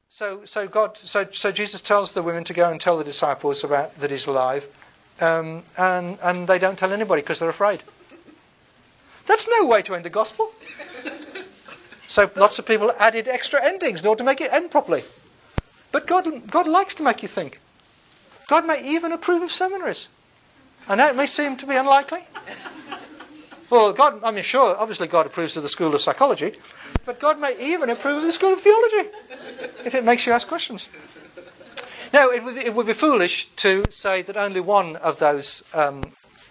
so, 0.08 0.44
so 0.44 0.68
God, 0.68 0.98
so, 0.98 1.28
so 1.32 1.52
Jesus 1.52 1.82
tells 1.82 2.12
the 2.12 2.24
women 2.24 2.44
to 2.46 2.54
go 2.54 2.70
and 2.70 2.82
tell 2.82 2.98
the 2.98 3.04
disciples 3.04 3.64
about 3.64 3.98
that 4.00 4.10
he's 4.10 4.26
alive, 4.26 4.68
um, 5.22 5.64
and, 5.78 6.18
and 6.24 6.48
they 6.48 6.58
don't 6.58 6.80
tell 6.80 6.92
anybody 6.92 7.22
because 7.22 7.40
they're 7.40 7.50
afraid. 7.50 7.84
That's 9.28 9.48
no 9.48 9.68
way 9.68 9.84
to 9.84 9.94
end 9.94 10.06
a 10.08 10.10
gospel. 10.10 10.52
So 12.08 12.30
lots 12.36 12.58
of 12.58 12.66
people 12.66 12.92
added 12.98 13.28
extra 13.28 13.64
endings 13.64 14.02
in 14.02 14.08
order 14.08 14.20
to 14.20 14.24
make 14.24 14.42
it 14.42 14.52
end 14.52 14.72
properly. 14.72 15.04
But 15.92 16.08
God, 16.08 16.50
God 16.50 16.68
likes 16.68 16.96
to 16.96 17.04
make 17.04 17.22
you 17.22 17.28
think. 17.28 17.60
God 18.48 18.66
may 18.66 18.84
even 18.84 19.12
approve 19.12 19.42
of 19.42 19.52
seminaries. 19.52 20.10
Know 20.90 21.08
it 21.08 21.16
may 21.16 21.26
seem 21.26 21.58
to 21.58 21.66
be 21.66 21.76
unlikely. 21.76 22.28
Well, 23.70 23.94
God, 23.94 24.24
I 24.24 24.32
mean, 24.32 24.44
sure, 24.44 24.76
obviously 24.78 25.08
God 25.08 25.26
approves 25.26 25.58
of 25.58 25.64
the 25.64 25.70
School 25.70 25.96
of 25.96 26.02
Psychology, 26.02 26.54
but 27.06 27.20
God 27.20 27.40
may 27.40 27.58
even 27.60 27.90
approve 27.90 28.18
of 28.18 28.24
the 28.24 28.32
School 28.32 28.54
of 28.54 28.62
Theology 28.62 29.10
if 29.84 29.96
it 29.96 30.04
makes 30.04 30.28
you 30.28 30.34
ask 30.34 30.48
questions. 30.48 30.90
No, 32.14 32.32
it 32.32 32.44
would, 32.44 32.54
be, 32.54 32.62
it 32.62 32.76
would 32.76 32.86
be 32.86 32.94
foolish 32.94 33.48
to 33.56 33.84
say 33.90 34.22
that 34.22 34.38
only 34.38 34.60
one 34.60 34.98
of 34.98 35.18
those 35.18 35.64
um, 35.74 36.04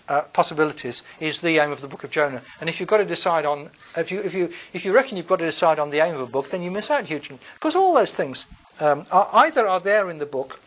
uh, 0.09 0.22
possibilities 0.33 1.05
is 1.20 1.41
the 1.41 1.59
aim 1.59 1.70
of 1.70 1.80
the 1.80 1.87
book 1.87 2.03
of 2.03 2.11
Jonah. 2.11 2.43
And 2.61 2.68
if 2.68 2.80
you've 2.80 2.89
got 2.89 2.97
to 2.97 3.05
decide 3.05 3.45
on, 3.45 3.70
if 3.97 4.11
you, 4.11 4.20
if 4.20 4.35
you, 4.35 4.51
if 4.72 4.85
you 4.85 4.93
reckon 4.93 5.16
you've 5.16 5.28
got 5.28 5.39
to 5.39 5.45
decide 5.45 5.78
on 5.78 5.91
the 5.91 6.01
aim 6.01 6.16
of 6.16 6.20
a 6.20 6.26
book, 6.26 6.51
then 6.51 6.62
you 6.62 6.72
miss 6.72 6.91
out 6.91 7.05
hugely. 7.05 7.39
Because 7.55 7.76
all 7.76 7.95
those 7.95 8.12
things 8.12 8.49
um, 8.80 9.05
are 9.12 9.28
either 9.33 9.68
are 9.68 9.78
there 9.78 10.11
in 10.11 10.18
the 10.18 10.26
book 10.26 10.61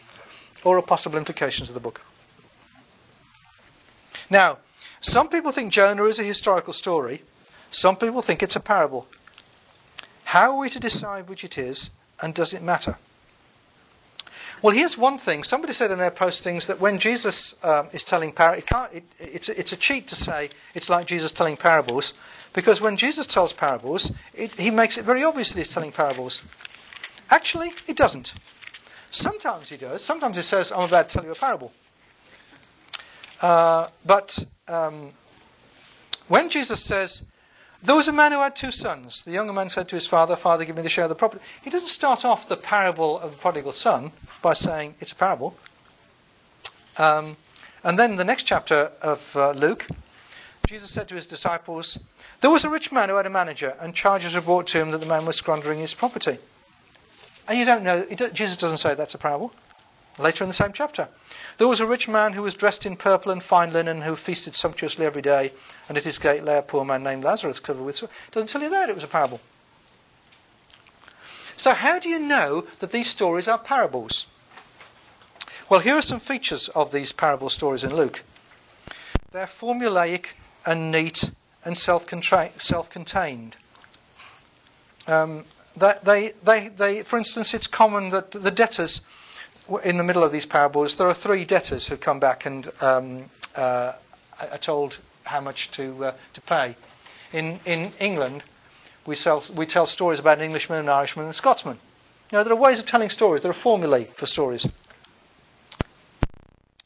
or 0.64 0.78
are 0.78 0.82
possible 0.82 1.18
implications 1.18 1.70
of 1.70 1.74
the 1.74 1.82
book. 1.82 2.02
Now, 4.30 4.58
some 5.02 5.28
people 5.28 5.52
think 5.52 5.72
Jonah 5.72 6.06
is 6.06 6.20
a 6.20 6.24
historical 6.24 6.74
story. 6.74 7.22
Some 7.70 7.96
people 7.96 8.22
think 8.22 8.42
it's 8.42 8.56
a 8.56 8.60
parable. 8.60 9.08
How 10.24 10.52
are 10.52 10.60
we 10.60 10.70
to 10.70 10.80
decide 10.80 11.30
which 11.30 11.44
it 11.44 11.58
is, 11.58 11.92
and 12.22 12.34
does 12.34 12.54
it 12.54 12.64
matter? 12.64 12.98
Well, 14.62 14.74
here's 14.74 14.98
one 14.98 15.18
thing. 15.18 15.44
Somebody 15.44 15.74
said 15.74 15.92
in 15.92 16.00
their 16.00 16.10
postings 16.10 16.66
that 16.68 16.80
when 16.80 16.98
Jesus 16.98 17.56
um, 17.64 17.88
is 17.92 18.04
telling 18.04 18.32
parables, 18.32 18.64
it 18.92 18.98
it, 18.98 19.04
it's, 19.20 19.50
it's 19.50 19.74
a 19.74 19.78
cheat 19.78 20.08
to 20.08 20.16
say 20.16 20.50
it's 20.74 20.90
like 20.90 21.06
Jesus 21.06 21.32
telling 21.32 21.58
parables, 21.58 22.14
because 22.54 22.82
when 22.82 22.98
Jesus 22.98 23.28
tells 23.28 23.54
parables, 23.54 24.12
it, 24.34 24.52
he 24.54 24.72
makes 24.72 24.98
it 24.98 25.06
very 25.06 25.24
obvious 25.24 25.52
that 25.52 25.60
he's 25.60 25.74
telling 25.74 25.92
parables. 25.92 26.44
Actually, 27.30 27.74
he 27.86 27.94
doesn't. 27.94 28.34
Sometimes 29.12 29.70
he 29.70 29.78
does. 29.78 30.04
Sometimes 30.04 30.36
he 30.38 30.42
says, 30.42 30.72
I'm 30.72 30.88
about 30.88 31.10
to 31.10 31.18
tell 31.18 31.26
you 31.26 31.34
a 31.34 31.36
parable. 31.36 31.72
Uh, 33.42 33.88
but 34.06 34.46
um, 34.68 35.12
when 36.28 36.50
Jesus 36.50 36.84
says, 36.84 37.24
there 37.86 37.96
was 37.96 38.08
a 38.08 38.14
man 38.14 38.32
who 38.32 38.40
had 38.40 38.56
two 38.56 38.72
sons. 38.72 39.24
The 39.24 39.32
younger 39.32 39.54
man 39.54 39.70
said 39.70 39.88
to 39.90 39.96
his 39.96 40.08
father, 40.08 40.36
Father, 40.36 40.66
give 40.66 40.76
me 40.76 40.82
the 40.82 40.90
share 40.90 41.06
of 41.06 41.10
the 41.10 41.16
property. 41.16 41.44
He 41.62 41.70
doesn't 41.70 41.90
start 41.90 42.26
off 42.26 42.48
the 42.48 42.58
parable 42.58 43.20
of 43.20 43.32
the 43.32 43.38
prodigal 43.38 43.74
son 43.74 44.12
by 44.42 44.54
saying 44.54 44.96
it's 45.00 45.12
a 45.12 45.16
parable. 45.16 45.56
Um, 46.98 47.38
and 47.84 48.00
then 48.00 48.16
the 48.16 48.24
next 48.24 48.44
chapter 48.44 48.92
of 49.02 49.36
uh, 49.36 49.52
Luke, 49.52 49.88
Jesus 50.68 50.90
said 50.90 51.08
to 51.10 51.16
his 51.16 51.28
disciples, 51.28 52.00
There 52.42 52.50
was 52.50 52.64
a 52.64 52.70
rich 52.70 52.92
man 52.92 53.10
who 53.10 53.16
had 53.16 53.28
a 53.28 53.30
manager, 53.30 53.76
and 53.80 53.94
charges 53.94 54.34
were 54.34 54.42
brought 54.42 54.68
to 54.68 54.80
him 54.80 54.90
that 54.92 54.98
the 54.98 55.06
man 55.06 55.26
was 55.26 55.36
squandering 55.36 55.80
his 55.80 55.94
property. 55.94 56.40
And 57.48 57.60
you 57.60 57.66
don't 57.66 57.84
know, 57.84 58.04
Jesus 58.34 58.58
doesn't 58.58 58.80
say 58.80 58.96
that's 58.96 59.14
a 59.14 59.20
parable. 59.20 59.54
Later 60.18 60.44
in 60.44 60.50
the 60.50 60.54
same 60.54 60.72
chapter. 60.72 61.10
There 61.58 61.68
was 61.68 61.80
a 61.80 61.88
rich 61.88 62.08
man 62.08 62.34
who 62.34 62.42
was 62.42 62.54
dressed 62.54 62.86
in 62.86 62.96
purple 62.96 63.32
and 63.32 63.44
fine 63.44 63.74
linen, 63.74 64.02
who 64.02 64.16
feasted 64.16 64.56
sumptuously 64.56 65.06
every 65.06 65.22
day, 65.22 65.52
and 65.90 65.98
at 65.98 66.06
his 66.06 66.18
gate 66.18 66.44
lay 66.44 66.58
a 66.58 66.62
poor 66.62 66.86
man 66.86 67.04
named 67.04 67.24
Lazarus, 67.24 67.60
covered 67.60 67.84
with 67.84 67.98
sore. 67.98 68.10
Doesn't 68.32 68.48
tell 68.48 68.62
you 68.62 68.70
that 68.70 68.90
it 68.90 68.96
was 68.96 69.04
a 69.04 69.08
parable. 69.08 69.42
So, 71.58 71.74
how 71.74 72.00
do 72.00 72.10
you 72.10 72.20
know 72.20 72.66
that 72.80 72.92
these 72.92 73.10
stories 73.10 73.48
are 73.48 73.58
parables? 73.58 74.28
Well, 75.68 75.80
here 75.80 75.96
are 75.96 76.02
some 76.02 76.20
features 76.20 76.70
of 76.70 76.92
these 76.92 77.12
parable 77.12 77.50
stories 77.50 77.84
in 77.84 77.96
Luke. 77.96 78.24
They're 79.32 79.46
formulaic 79.46 80.34
and 80.66 80.92
neat 80.92 81.32
and 81.64 81.78
self-contained. 81.78 83.56
Um, 85.08 85.46
they, 85.76 86.34
they, 86.44 86.68
they, 86.70 87.04
for 87.04 87.18
instance, 87.18 87.54
it's 87.54 87.68
common 87.68 88.10
that 88.10 88.32
the 88.32 88.52
debtors 88.52 89.02
in 89.84 89.98
the 89.98 90.04
middle 90.04 90.24
of 90.24 90.32
these 90.32 90.46
parables, 90.46 90.96
there 90.96 91.08
are 91.08 91.14
three 91.14 91.46
debtors 91.46 91.88
who 91.88 91.98
come 91.98 92.20
back 92.20 92.46
and 92.46 92.70
um, 92.82 93.26
uh, 93.56 93.94
are 94.40 94.58
told 94.58 95.00
how 95.24 95.42
much 95.42 95.72
to 95.72 96.06
uh, 96.06 96.14
to 96.34 96.42
pay. 96.42 96.76
In 97.34 97.60
in 97.66 97.92
England, 98.00 98.44
we 99.06 99.16
sell 99.16 99.44
we 99.54 99.66
tell 99.66 99.86
stories 99.86 100.20
about 100.20 100.38
an 100.38 100.44
Englishman, 100.44 100.80
an 100.80 100.90
Irishman, 100.90 101.26
and 101.26 101.32
a 101.32 101.34
Scotsman. 101.34 101.80
You 102.32 102.38
know, 102.38 102.44
there 102.44 102.54
are 102.54 102.60
ways 102.60 102.80
of 102.80 102.86
telling 102.86 103.10
stories. 103.10 103.42
There 103.42 103.52
are 103.52 103.54
formulae 103.54 104.06
for 104.16 104.26
stories. 104.26 104.68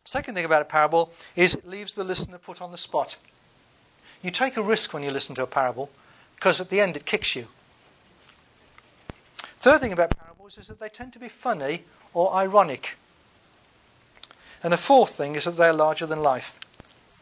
Second 0.05 0.35
thing 0.35 0.45
about 0.45 0.61
a 0.61 0.65
parable 0.65 1.11
is 1.35 1.53
it 1.53 1.67
leaves 1.67 1.93
the 1.93 2.03
listener 2.03 2.37
put 2.37 2.61
on 2.61 2.71
the 2.71 2.77
spot. 2.77 3.17
You 4.21 4.31
take 4.31 4.57
a 4.57 4.63
risk 4.63 4.93
when 4.93 5.03
you 5.03 5.11
listen 5.11 5.35
to 5.35 5.43
a 5.43 5.47
parable, 5.47 5.89
because 6.35 6.59
at 6.59 6.69
the 6.69 6.81
end 6.81 6.97
it 6.97 7.05
kicks 7.05 7.35
you. 7.35 7.47
Third 9.59 9.81
thing 9.81 9.91
about 9.91 10.17
parables 10.17 10.57
is 10.57 10.67
that 10.67 10.79
they 10.79 10.89
tend 10.89 11.13
to 11.13 11.19
be 11.19 11.29
funny 11.29 11.83
or 12.13 12.33
ironic. 12.33 12.97
And 14.63 14.73
the 14.73 14.77
fourth 14.77 15.11
thing 15.11 15.35
is 15.35 15.45
that 15.45 15.57
they're 15.57 15.73
larger 15.73 16.05
than 16.05 16.21
life. 16.21 16.59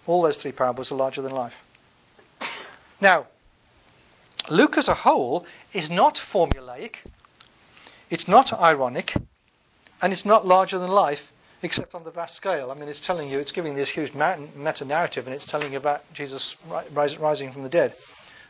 All 0.06 0.22
those 0.22 0.38
three 0.38 0.52
parables 0.52 0.92
are 0.92 0.96
larger 0.96 1.22
than 1.22 1.34
life. 1.34 1.64
Now, 3.00 3.28
Luke 4.50 4.78
as 4.78 4.88
a 4.88 4.96
whole 4.96 5.46
is 5.74 5.92
not 5.92 6.16
formulaic, 6.16 7.04
it's 8.10 8.28
not 8.28 8.52
ironic, 8.54 9.14
and 10.02 10.14
it's 10.14 10.26
not 10.26 10.48
larger 10.48 10.80
than 10.80 10.90
life, 10.90 11.32
except 11.62 11.94
on 11.94 12.04
the 12.04 12.12
vast 12.12 12.36
scale. 12.36 12.72
I 12.72 12.76
mean, 12.76 12.88
it's 12.88 13.06
telling 13.06 13.30
you, 13.30 13.40
it's 13.40 13.52
giving 13.52 13.76
this 13.76 13.90
huge 13.90 14.14
meta 14.14 14.86
narrative, 14.86 15.28
and 15.28 15.36
it's 15.36 15.46
telling 15.46 15.74
you 15.74 15.78
about 15.78 16.12
Jesus 16.14 16.56
rising 16.94 17.52
from 17.52 17.64
the 17.64 17.70
dead. 17.70 17.94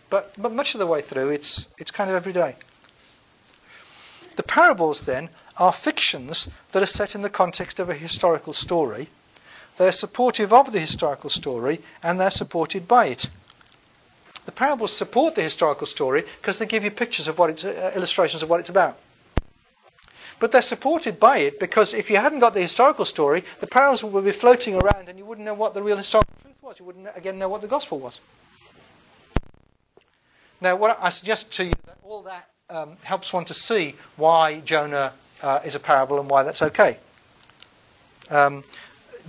But, 0.09 0.33
but 0.38 0.53
much 0.53 0.75
of 0.75 0.79
the 0.79 0.88
way 0.88 1.01
through, 1.01 1.29
it's, 1.29 1.69
it's 1.77 1.91
kind 1.91 2.09
of 2.09 2.15
everyday. 2.15 2.55
The 4.35 4.43
parables, 4.43 5.01
then, 5.01 5.29
are 5.58 5.74
fictions 5.74 6.49
that 6.72 6.84
are 6.84 6.88
set 6.88 7.16
in 7.16 7.22
the 7.22 7.30
context 7.30 7.80
of 7.80 7.89
a 7.89 7.93
historical 7.93 8.53
story. 8.53 9.10
They're 9.78 9.91
supportive 9.91 10.53
of 10.53 10.72
the 10.72 10.80
historical 10.80 11.30
story 11.30 11.82
and 12.03 12.20
they're 12.20 12.30
supported 12.30 12.88
by 12.88 13.08
it. 13.08 13.30
The 14.45 14.51
parables 14.51 14.95
support 14.95 15.36
the 15.36 15.43
historical 15.43 15.86
story 15.86 16.24
because 16.41 16.58
they 16.58 16.66
give 16.66 16.84
you 16.84 16.91
pictures 16.91 17.28
of 17.28 17.38
what 17.38 17.49
it's, 17.49 17.66
uh, 17.66 17.91
illustrations 17.95 18.43
of 18.43 18.49
what 18.49 18.60
it's 18.60 18.70
about. 18.70 18.97
But 20.39 20.51
they're 20.51 20.62
supported 20.62 21.20
by 21.20 21.39
it 21.39 21.60
because 21.60 21.93
if 21.93 22.10
you 22.10 22.18
hadn't 22.18 22.39
got 22.39 22.53
the 22.53 22.62
historical 22.62 23.05
story, 23.05 23.43
the 23.60 23.68
parables 23.68 24.03
would 24.03 24.24
be 24.24 24.32
floating 24.32 24.76
around 24.76 25.10
and 25.10 25.18
you 25.18 25.26
wouldn't 25.26 25.45
know 25.45 25.53
what 25.53 25.74
the 25.74 25.82
real 25.82 25.97
historical 25.97 26.34
truth 26.41 26.62
was. 26.62 26.80
You 26.80 26.86
wouldn't, 26.86 27.08
again, 27.16 27.39
know 27.39 27.49
what 27.49 27.62
the 27.62 27.68
gospel 27.68 27.99
was. 27.99 28.22
Now, 30.62 30.76
what 30.76 30.97
I 31.01 31.10
suggest 31.10 31.51
to 31.53 31.66
you 31.66 31.74
that 31.86 31.97
all 32.03 32.24
that 32.24 32.49
um, 32.70 32.97
helps 33.03 33.34
one 33.34 33.45
to 33.45 33.53
see 33.53 33.95
why 34.16 34.60
Jonah 34.62 35.14
uh, 35.41 35.59
is 35.63 35.75
a 35.75 35.79
parable 35.79 36.19
and 36.19 36.29
why 36.29 36.43
that's 36.43 36.61
okay. 36.61 36.97
Um, 38.29 38.63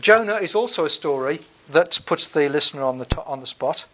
Jonah 0.00 0.36
is 0.36 0.54
also 0.54 0.84
a 0.84 0.90
story 0.90 1.40
that 1.70 1.98
puts 2.06 2.26
the 2.26 2.48
listener 2.48 2.82
on 2.82 2.98
the 2.98 3.04
to- 3.06 3.24
on 3.24 3.40
the 3.40 3.46
spot. 3.46 3.86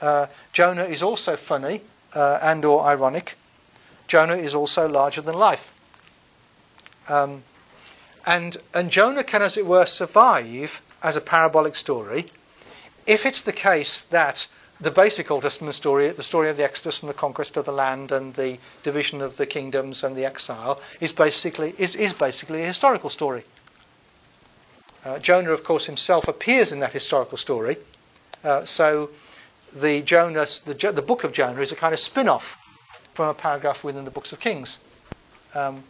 Uh, 0.00 0.26
Jonah 0.52 0.84
is 0.84 1.02
also 1.02 1.36
funny 1.36 1.82
uh, 2.14 2.38
and 2.42 2.64
or 2.64 2.84
ironic. 2.84 3.36
Jonah 4.08 4.36
is 4.36 4.54
also 4.54 4.88
larger 4.88 5.20
than 5.20 5.34
life. 5.34 5.72
Um, 7.08 7.44
and 8.26 8.56
and 8.74 8.90
Jonah 8.90 9.24
can, 9.24 9.42
as 9.42 9.56
it 9.56 9.66
were, 9.66 9.86
survive 9.86 10.82
as 11.02 11.16
a 11.16 11.20
parabolic 11.20 11.74
story 11.74 12.26
if 13.06 13.26
it's 13.26 13.42
the 13.42 13.52
case 13.52 14.00
that 14.00 14.48
the 14.82 14.90
basic 14.90 15.30
Old 15.30 15.42
Testament 15.42 15.74
story, 15.74 16.08
the 16.10 16.22
story 16.22 16.50
of 16.50 16.56
the 16.56 16.64
Exodus 16.64 17.02
and 17.02 17.08
the 17.08 17.14
conquest 17.14 17.56
of 17.56 17.64
the 17.64 17.72
land 17.72 18.10
and 18.10 18.34
the 18.34 18.58
division 18.82 19.22
of 19.22 19.36
the 19.36 19.46
kingdoms 19.46 20.02
and 20.02 20.16
the 20.16 20.24
exile, 20.24 20.80
is 21.00 21.12
basically 21.12 21.74
is, 21.78 21.94
is 21.94 22.12
basically 22.12 22.62
a 22.62 22.66
historical 22.66 23.08
story. 23.08 23.44
Uh, 25.04 25.18
Jonah, 25.18 25.52
of 25.52 25.64
course, 25.64 25.86
himself 25.86 26.28
appears 26.28 26.72
in 26.72 26.80
that 26.80 26.92
historical 26.92 27.36
story. 27.36 27.76
Uh, 28.44 28.64
so 28.64 29.10
the 29.74 30.02
Jonah, 30.02 30.46
the, 30.64 30.92
the 30.92 31.02
book 31.02 31.24
of 31.24 31.32
Jonah, 31.32 31.60
is 31.60 31.72
a 31.72 31.76
kind 31.76 31.94
of 31.94 32.00
spin-off 32.00 32.58
from 33.14 33.28
a 33.28 33.34
paragraph 33.34 33.84
within 33.84 34.04
the 34.04 34.10
books 34.10 34.32
of 34.32 34.40
Kings. 34.40 34.78
Um, 35.54 35.84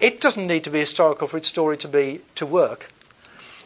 it 0.00 0.20
doesn't 0.20 0.46
need 0.46 0.64
to 0.64 0.70
be 0.70 0.80
historical 0.80 1.28
for 1.28 1.36
its 1.36 1.48
story 1.48 1.76
to 1.78 1.88
be 1.88 2.22
to 2.34 2.46
work. 2.46 2.88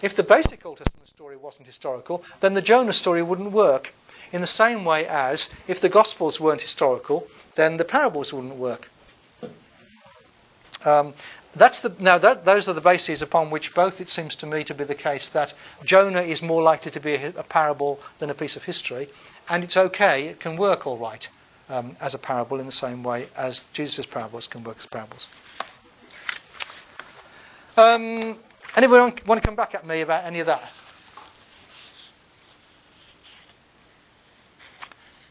If 0.02 0.14
the 0.14 0.22
basic 0.22 0.66
Old 0.66 0.78
Testament 0.78 1.08
story 1.08 1.36
wasn't 1.36 1.66
historical, 1.66 2.22
then 2.40 2.54
the 2.54 2.62
Jonah 2.62 2.92
story 2.92 3.22
wouldn't 3.22 3.52
work. 3.52 3.94
In 4.33 4.41
the 4.41 4.47
same 4.47 4.85
way 4.85 5.07
as 5.07 5.51
if 5.68 5.81
the 5.81 5.89
Gospels 5.89 6.41
weren't 6.41 6.62
historical, 6.62 7.27
then 7.55 7.77
the 7.77 7.85
parables 7.85 8.33
wouldn't 8.33 8.57
work. 8.57 8.91
Um, 10.85 11.14
that's 11.55 11.81
the, 11.81 11.93
now, 11.99 12.18
that, 12.18 12.45
those 12.45 12.68
are 12.68 12.74
the 12.74 12.81
bases 12.81 13.22
upon 13.22 13.51
which 13.51 13.74
both 13.74 14.01
it 14.01 14.11
seems 14.11 14.35
to 14.37 14.47
me 14.47 14.62
to 14.64 14.74
be 14.74 14.85
the 14.85 14.95
case 14.95 15.31
that 15.31 15.55
Jonah 15.85 16.20
is 16.20 16.43
more 16.43 16.62
likely 16.62 16.91
to 16.91 17.01
be 17.01 17.14
a, 17.14 17.29
a 17.29 17.43
parable 17.43 17.99
than 18.18 18.29
a 18.29 18.35
piece 18.35 18.57
of 18.57 18.64
history, 18.64 19.09
and 19.49 19.64
it's 19.64 19.77
okay, 19.77 20.27
it 20.27 20.39
can 20.39 20.57
work 20.57 20.87
all 20.87 20.99
right 20.99 21.29
um, 21.70 21.97
as 22.01 22.14
a 22.14 22.18
parable 22.18 22.61
in 22.61 22.66
the 22.66 22.72
same 22.72 23.03
way 23.03 23.27
as 23.37 23.68
Jesus' 23.68 24.05
parables 24.05 24.47
can 24.47 24.62
work 24.64 24.77
as 24.79 24.87
parables. 24.87 25.29
Um, 27.77 28.39
anyone 28.77 29.14
want 29.27 29.43
to 29.43 29.47
come 29.47 29.57
back 29.57 29.74
at 29.74 29.87
me 29.87 30.03
about 30.03 30.24
any 30.24 30.41
of 30.41 30.47
that? 30.47 30.72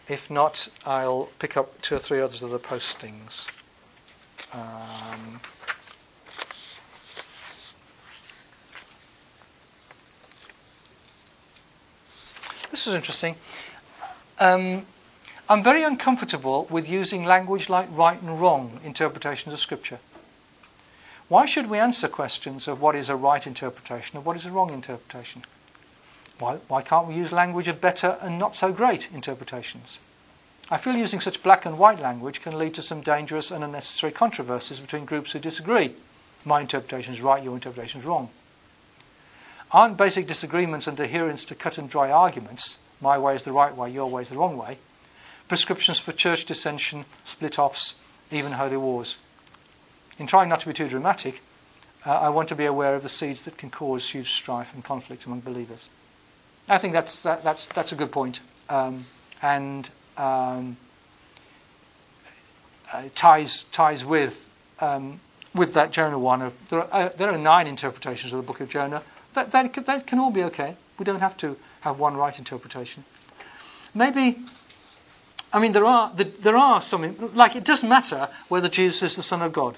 If 0.08 0.30
not, 0.30 0.68
I'll 0.86 1.30
pick 1.39 1.58
up 1.58 1.82
two 1.82 1.95
or 1.95 1.99
three 1.99 2.22
others 2.22 2.43
of 2.43 2.51
the 2.51 2.60
postings. 2.60 3.49
Um, 4.53 5.39
this 12.70 12.86
is 12.86 12.93
interesting. 12.93 13.36
Um, 14.39 14.86
I'm 15.49 15.64
very 15.64 15.84
uncomfortable 15.84 16.68
with 16.70 16.89
using 16.89 17.26
language 17.26 17.68
like 17.68 17.88
right 17.91 18.22
and 18.22 18.39
wrong 18.39 18.80
interpretations 18.84 19.53
of 19.53 19.60
Scripture. 19.60 19.99
Why 21.28 21.47
should 21.47 21.68
we 21.68 21.80
answer 21.80 22.08
questions 22.08 22.68
of 22.68 22.80
what 22.80 22.95
is 22.95 23.10
a 23.10 23.16
right 23.16 23.45
interpretation 23.45 24.18
and 24.18 24.26
what 24.26 24.36
is 24.36 24.45
a 24.45 24.51
wrong 24.51 24.70
interpretation? 24.70 25.43
Why, 26.39 26.57
why 26.67 26.81
can't 26.81 27.07
we 27.07 27.15
use 27.15 27.31
language 27.31 27.67
of 27.67 27.79
better 27.79 28.17
and 28.21 28.38
not 28.38 28.55
so 28.55 28.73
great 28.73 29.09
interpretations? 29.13 29.99
I 30.69 30.77
feel 30.77 30.95
using 30.95 31.21
such 31.21 31.43
black 31.43 31.65
and 31.65 31.77
white 31.77 31.99
language 31.99 32.41
can 32.41 32.57
lead 32.57 32.73
to 32.73 32.81
some 32.81 33.01
dangerous 33.01 33.51
and 33.51 33.63
unnecessary 33.63 34.11
controversies 34.11 34.79
between 34.79 35.05
groups 35.05 35.31
who 35.31 35.39
disagree. 35.39 35.93
My 36.43 36.61
interpretation 36.61 37.13
is 37.13 37.21
right, 37.21 37.43
your 37.43 37.53
interpretation 37.53 38.01
is 38.01 38.05
wrong. 38.05 38.29
Aren't 39.71 39.97
basic 39.97 40.27
disagreements 40.27 40.88
and 40.88 40.99
adherence 40.99 41.45
to 41.45 41.55
cut 41.55 41.77
and 41.77 41.89
dry 41.89 42.11
arguments, 42.11 42.79
my 42.99 43.17
way 43.17 43.36
is 43.36 43.43
the 43.43 43.51
right 43.51 43.75
way, 43.75 43.91
your 43.91 44.09
way 44.09 44.23
is 44.23 44.29
the 44.29 44.38
wrong 44.38 44.57
way, 44.57 44.77
prescriptions 45.47 45.99
for 45.99 46.11
church 46.11 46.45
dissension, 46.45 47.05
split 47.23 47.59
offs, 47.59 47.95
even 48.31 48.53
holy 48.53 48.77
wars? 48.77 49.17
In 50.17 50.27
trying 50.27 50.49
not 50.49 50.61
to 50.61 50.67
be 50.67 50.73
too 50.73 50.88
dramatic, 50.88 51.41
uh, 52.05 52.11
I 52.11 52.29
want 52.29 52.49
to 52.49 52.55
be 52.55 52.65
aware 52.65 52.95
of 52.95 53.03
the 53.03 53.09
seeds 53.09 53.41
that 53.43 53.57
can 53.57 53.69
cause 53.69 54.09
huge 54.09 54.31
strife 54.31 54.73
and 54.73 54.83
conflict 54.83 55.25
among 55.25 55.41
believers. 55.41 55.89
I 56.68 56.78
think 56.78 56.93
that's, 56.93 57.22
that, 57.22 57.43
that's, 57.43 57.68
that's 57.68 57.91
a 57.91 57.95
good 57.95 58.11
point. 58.11 58.39
Um, 58.70 59.05
and 59.41 59.89
um, 60.18 60.78
uh, 62.91 63.03
ties, 63.13 63.63
ties 63.72 64.03
with, 64.03 64.49
um, 64.80 65.20
with 65.53 65.74
that 65.76 65.91
Jonah 65.91 66.18
one. 66.18 66.41
Of, 66.41 66.53
there, 66.70 66.80
are, 66.80 66.89
uh, 66.91 67.09
there 67.09 67.30
are 67.30 67.38
nine 67.38 67.68
interpretations 67.68 68.34
of 68.34 68.38
the 68.38 68.45
book 68.45 68.61
of 68.61 68.70
Jonah. 68.70 69.03
That, 69.34 69.51
that, 69.51 69.74
that 69.86 70.07
can 70.07 70.20
all 70.20 70.32
be 70.32 70.43
okay. 70.43 70.76
We 70.97 71.05
don't 71.05 71.20
have 71.20 71.38
to 71.38 71.57
have 71.82 71.99
one 71.99 72.18
right 72.18 72.38
interpretation. 72.38 73.03
Maybe, 73.93 74.39
I 75.53 75.59
mean, 75.59 75.72
there 75.72 75.86
are, 75.86 76.11
there 76.16 76.57
are 76.57 76.82
some, 76.82 77.32
like, 77.36 77.55
it 77.55 77.63
doesn't 77.63 77.88
matter 77.88 78.30
whether 78.47 78.70
Jesus 78.70 79.03
is 79.03 79.16
the 79.16 79.22
Son 79.24 79.41
of 79.41 79.53
God. 79.53 79.78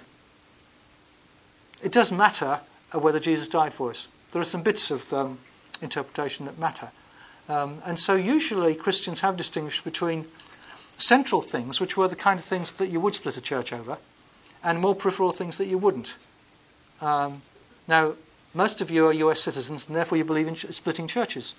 It 1.83 1.91
does 1.91 2.11
matter 2.11 2.61
uh, 2.93 2.99
whether 2.99 3.19
Jesus 3.19 3.47
died 3.47 3.73
for 3.73 3.89
us. 3.89 4.07
There 4.31 4.41
are 4.41 4.45
some 4.45 4.63
bits 4.63 4.89
of 4.89 5.11
um, 5.13 5.39
interpretation 5.81 6.45
that 6.45 6.57
matter. 6.57 6.89
Um, 7.49 7.81
and 7.85 7.99
so 7.99 8.15
usually 8.15 8.75
Christians 8.75 9.21
have 9.21 9.37
distinguished 9.37 9.83
between 9.83 10.25
central 10.97 11.41
things, 11.41 11.79
which 11.79 11.95
were 11.95 12.07
the 12.07 12.15
kind 12.15 12.39
of 12.39 12.45
things 12.45 12.71
that 12.71 12.87
you 12.87 12.99
would 12.99 13.15
split 13.15 13.37
a 13.37 13.41
church 13.41 13.71
over, 13.71 13.97
and 14.63 14.79
more 14.79 14.95
peripheral 14.95 15.31
things 15.31 15.57
that 15.57 15.67
you 15.67 15.77
wouldn't. 15.77 16.17
Um, 17.01 17.41
now, 17.87 18.13
most 18.53 18.81
of 18.81 18.89
you 18.89 19.07
are 19.07 19.13
US 19.13 19.41
citizens, 19.41 19.87
and 19.87 19.95
therefore 19.95 20.17
you 20.17 20.25
believe 20.25 20.47
in 20.47 20.55
ch- 20.55 20.73
splitting 20.73 21.07
churches. 21.07 21.55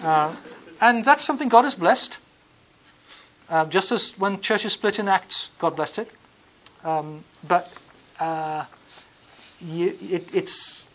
Uh, 0.00 0.34
and 0.80 1.04
that's 1.04 1.24
something 1.24 1.48
God 1.48 1.64
has 1.64 1.74
blessed. 1.74 2.18
Uh, 3.48 3.66
just 3.66 3.92
as 3.92 4.18
when 4.18 4.40
churches 4.40 4.72
split 4.72 4.98
in 4.98 5.06
Acts, 5.06 5.50
God 5.58 5.76
blessed 5.76 5.98
it. 5.98 6.10
Um, 6.82 7.24
but 7.46 7.72
uh, 8.18 8.64
you, 9.60 9.96
it, 10.00 10.34
it's, 10.34 10.88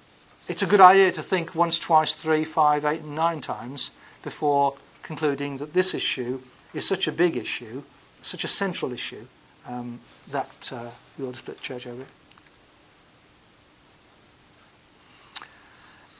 it's 0.50 0.64
a 0.64 0.66
good 0.66 0.82
idea 0.82 1.12
to 1.12 1.22
think 1.22 1.54
once, 1.54 1.78
twice, 1.78 2.16
three, 2.16 2.44
five, 2.44 2.84
eight, 2.84 3.02
and 3.02 3.16
nine 3.16 3.40
times 3.40 3.92
before 4.24 4.76
concluding 5.04 5.58
that 5.58 5.74
this 5.74 5.94
issue 5.94 6.42
is 6.74 6.86
such 6.88 7.08
a 7.08 7.12
big 7.12 7.38
issue, 7.38 7.84
such 8.24 8.44
a 8.44 8.48
central 8.48 8.92
issue, 8.92 9.28
um, 9.68 10.00
that 10.32 10.72
uh, 10.74 10.90
we 11.18 11.26
ought 11.26 11.34
to 11.34 11.38
split 11.38 11.58
the 11.58 11.64
church 11.64 11.86
over 11.86 12.02
it. 12.02 12.08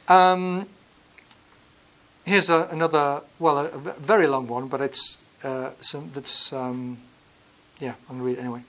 Um, 0.08 0.68
here's 2.24 2.50
a, 2.50 2.68
another, 2.70 3.22
well, 3.40 3.58
a, 3.58 3.64
a, 3.64 3.78
very 3.98 4.28
long 4.28 4.46
one, 4.46 4.68
but 4.68 4.80
it's 4.80 5.18
uh, 5.42 5.70
some, 5.80 6.10
that's, 6.14 6.52
um, 6.52 6.98
yeah, 7.80 7.94
I'm 8.08 8.18
going 8.18 8.20
to 8.20 8.24
read 8.26 8.38
it 8.38 8.40
anyway. 8.40 8.62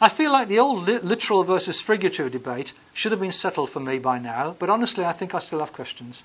I 0.00 0.08
feel 0.08 0.32
like 0.32 0.48
the 0.48 0.58
old 0.58 0.86
li- 0.86 0.98
literal 0.98 1.44
versus 1.44 1.80
figurative 1.80 2.30
debate 2.30 2.72
should 2.98 3.12
have 3.12 3.20
been 3.20 3.30
settled 3.30 3.70
for 3.70 3.78
me 3.78 3.96
by 3.96 4.18
now, 4.18 4.56
but 4.58 4.68
honestly, 4.68 5.04
I 5.04 5.12
think 5.12 5.32
I 5.32 5.38
still 5.38 5.60
have 5.60 5.72
questions. 5.72 6.24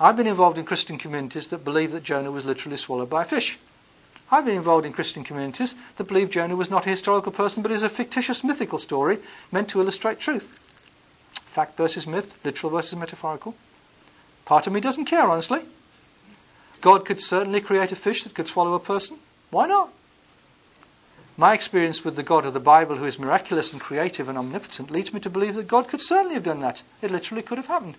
I've 0.00 0.16
been 0.16 0.26
involved 0.26 0.58
in 0.58 0.64
Christian 0.64 0.98
communities 0.98 1.46
that 1.46 1.64
believe 1.64 1.92
that 1.92 2.02
Jonah 2.02 2.32
was 2.32 2.44
literally 2.44 2.76
swallowed 2.76 3.08
by 3.08 3.22
a 3.22 3.24
fish. 3.24 3.56
I've 4.28 4.44
been 4.44 4.56
involved 4.56 4.84
in 4.84 4.92
Christian 4.92 5.22
communities 5.22 5.76
that 5.96 6.08
believe 6.08 6.30
Jonah 6.30 6.56
was 6.56 6.70
not 6.70 6.86
a 6.86 6.90
historical 6.90 7.30
person 7.30 7.62
but 7.62 7.70
is 7.70 7.84
a 7.84 7.88
fictitious 7.88 8.42
mythical 8.42 8.80
story 8.80 9.20
meant 9.52 9.68
to 9.68 9.80
illustrate 9.80 10.18
truth. 10.18 10.58
Fact 11.44 11.76
versus 11.76 12.04
myth, 12.04 12.36
literal 12.44 12.72
versus 12.72 12.98
metaphorical. 12.98 13.54
Part 14.44 14.66
of 14.66 14.72
me 14.72 14.80
doesn't 14.80 15.04
care, 15.04 15.30
honestly. 15.30 15.60
God 16.80 17.04
could 17.04 17.22
certainly 17.22 17.60
create 17.60 17.92
a 17.92 17.96
fish 17.96 18.24
that 18.24 18.34
could 18.34 18.48
swallow 18.48 18.74
a 18.74 18.80
person. 18.80 19.18
Why 19.50 19.68
not? 19.68 19.92
My 21.38 21.52
experience 21.52 22.02
with 22.02 22.16
the 22.16 22.22
God 22.22 22.46
of 22.46 22.54
the 22.54 22.60
Bible, 22.60 22.96
who 22.96 23.04
is 23.04 23.18
miraculous 23.18 23.72
and 23.72 23.80
creative 23.80 24.28
and 24.28 24.38
omnipotent, 24.38 24.90
leads 24.90 25.12
me 25.12 25.20
to 25.20 25.28
believe 25.28 25.54
that 25.56 25.68
God 25.68 25.86
could 25.86 26.00
certainly 26.00 26.34
have 26.34 26.44
done 26.44 26.60
that. 26.60 26.82
It 27.02 27.10
literally 27.10 27.42
could 27.42 27.58
have 27.58 27.66
happened. 27.66 27.96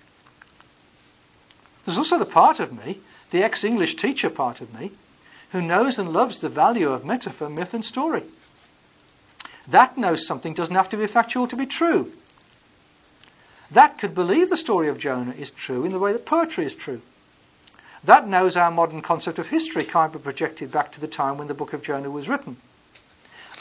There's 1.86 2.00
also 2.00 2.18
the 2.18 2.26
part 2.26 2.60
of 2.60 2.74
me, 2.74 3.00
the 3.30 3.44
ex 3.44 3.64
English 3.64 3.96
teacher 3.96 4.30
part 4.30 4.60
of 4.60 4.78
me, 4.78 4.92
who 5.52 5.62
knows 5.62 6.00
and 6.00 6.12
loves 6.12 6.40
the 6.40 6.50
value 6.50 6.92
of 6.92 7.06
metaphor, 7.06 7.50
myth, 7.50 7.74
and 7.74 7.86
story. 7.86 8.24
That 9.68 9.98
knows 9.98 10.26
something 10.26 10.54
doesn't 10.54 10.76
have 10.76 10.90
to 10.90 10.98
be 10.98 11.08
factual 11.08 11.48
to 11.48 11.56
be 11.56 11.66
true. 11.66 12.12
That 13.70 13.98
could 13.98 14.16
believe 14.16 14.50
the 14.50 14.58
story 14.58 14.88
of 14.88 14.98
Jonah 14.98 15.34
is 15.34 15.52
true 15.52 15.86
in 15.86 15.92
the 15.92 16.00
way 16.00 16.12
that 16.12 16.26
poetry 16.26 16.66
is 16.66 16.74
true. 16.74 17.02
That 18.04 18.28
knows 18.28 18.56
our 18.56 18.72
modern 18.72 19.02
concept 19.02 19.38
of 19.38 19.50
history 19.50 19.84
can't 19.84 20.14
be 20.14 20.20
projected 20.20 20.72
back 20.72 20.92
to 20.94 21.02
the 21.02 21.08
time 21.08 21.38
when 21.38 21.48
the 21.48 21.54
book 21.54 21.74
of 21.74 21.82
Jonah 21.84 22.10
was 22.10 22.30
written. 22.30 22.58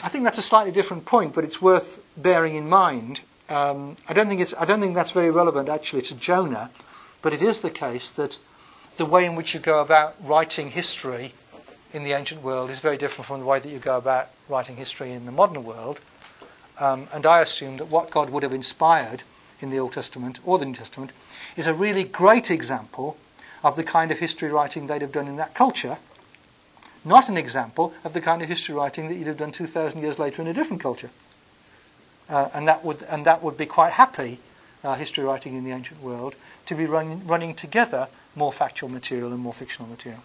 I 0.03 0.09
think 0.09 0.23
that's 0.23 0.37
a 0.37 0.43
slightly 0.43 0.71
different 0.71 1.05
point, 1.05 1.33
but 1.33 1.43
it's 1.43 1.61
worth 1.61 2.03
bearing 2.15 2.55
in 2.55 2.69
mind. 2.69 3.21
Um, 3.49 3.97
I 4.07 4.13
don't 4.13 4.27
think 4.27 4.41
it's. 4.41 4.53
I 4.59 4.65
don't 4.65 4.79
think 4.79 4.93
that's 4.93 5.11
very 5.11 5.31
relevant 5.31 5.69
actually 5.69 6.01
to 6.03 6.15
Jonah, 6.15 6.69
but 7.21 7.33
it 7.33 7.41
is 7.41 7.59
the 7.59 7.69
case 7.69 8.09
that 8.11 8.37
the 8.97 9.05
way 9.05 9.25
in 9.25 9.35
which 9.35 9.53
you 9.53 9.59
go 9.59 9.81
about 9.81 10.15
writing 10.23 10.71
history 10.71 11.33
in 11.93 12.03
the 12.03 12.13
ancient 12.13 12.43
world 12.43 12.69
is 12.69 12.79
very 12.79 12.97
different 12.97 13.25
from 13.27 13.39
the 13.39 13.45
way 13.45 13.59
that 13.59 13.69
you 13.69 13.79
go 13.79 13.97
about 13.97 14.29
writing 14.49 14.75
history 14.75 15.11
in 15.11 15.25
the 15.25 15.31
modern 15.31 15.63
world. 15.63 15.99
Um, 16.79 17.07
and 17.13 17.25
I 17.25 17.41
assume 17.41 17.77
that 17.77 17.85
what 17.85 18.11
God 18.11 18.29
would 18.29 18.43
have 18.43 18.53
inspired 18.53 19.23
in 19.61 19.71
the 19.71 19.79
Old 19.79 19.93
Testament 19.93 20.39
or 20.45 20.59
the 20.59 20.65
New 20.65 20.75
Testament 20.75 21.11
is 21.55 21.65
a 21.65 21.73
really 21.73 22.03
great 22.03 22.51
example 22.51 23.17
of 23.63 23.75
the 23.75 23.83
kind 23.83 24.11
of 24.11 24.19
history 24.19 24.49
writing 24.49 24.85
they'd 24.85 25.01
have 25.01 25.11
done 25.11 25.27
in 25.27 25.37
that 25.37 25.55
culture 25.55 25.97
not 27.07 27.29
an 27.29 27.37
example 27.37 27.93
of 28.03 28.13
the 28.13 28.21
kind 28.21 28.41
of 28.41 28.47
history 28.47 28.75
writing 28.75 29.07
that 29.07 29.15
you'd 29.15 29.27
have 29.27 29.37
done 29.37 29.51
2,000 29.51 30.01
years 30.01 30.19
later 30.19 30.41
in 30.41 30.47
a 30.47 30.53
different 30.53 30.81
culture. 30.81 31.09
Uh, 32.29 32.49
and, 32.53 32.67
that 32.67 32.83
would, 32.83 33.03
and 33.03 33.25
that 33.25 33.41
would 33.41 33.57
be 33.57 33.65
quite 33.65 33.93
happy, 33.93 34.39
uh, 34.83 34.95
history 34.95 35.23
writing 35.23 35.55
in 35.55 35.63
the 35.63 35.71
ancient 35.71 36.01
world, 36.01 36.35
to 36.65 36.75
be 36.75 36.85
run, 36.85 37.25
running 37.25 37.55
together 37.55 38.07
more 38.35 38.51
factual 38.51 38.89
material 38.89 39.31
and 39.31 39.39
more 39.39 39.53
fictional 39.53 39.89
material. 39.89 40.21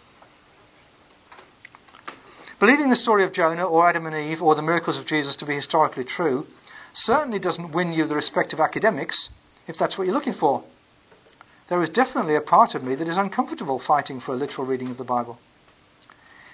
Believing 2.59 2.91
the 2.91 2.97
story 2.97 3.25
of 3.25 3.33
Jonah 3.33 3.65
or 3.65 3.89
Adam 3.89 4.07
and 4.07 4.15
Eve 4.15 4.43
or 4.43 4.55
the 4.55 4.63
miracles 4.63 4.97
of 4.97 5.07
Jesus 5.07 5.35
to 5.37 5.47
be 5.47 5.55
historically 5.55 6.05
true 6.05 6.47
certainly 6.93 7.39
doesn't 7.39 7.73
win 7.73 7.93
you 7.93 8.05
the 8.05 8.15
respect 8.15 8.53
of 8.53 8.61
academics 8.61 9.31
if 9.67 9.77
that's 9.77 9.97
what 9.97 10.05
you're 10.05 10.15
looking 10.15 10.33
for. 10.33 10.63
There 11.69 11.83
is 11.83 11.91
definitely 11.91 12.35
a 12.35 12.41
part 12.41 12.75
of 12.75 12.85
me 12.85 12.95
that 12.95 13.09
is 13.09 13.17
uncomfortable 13.17 13.79
fighting 13.79 14.21
for 14.21 14.33
a 14.33 14.37
literal 14.37 14.67
reading 14.67 14.91
of 14.91 14.99
the 14.99 15.05
Bible. 15.05 15.39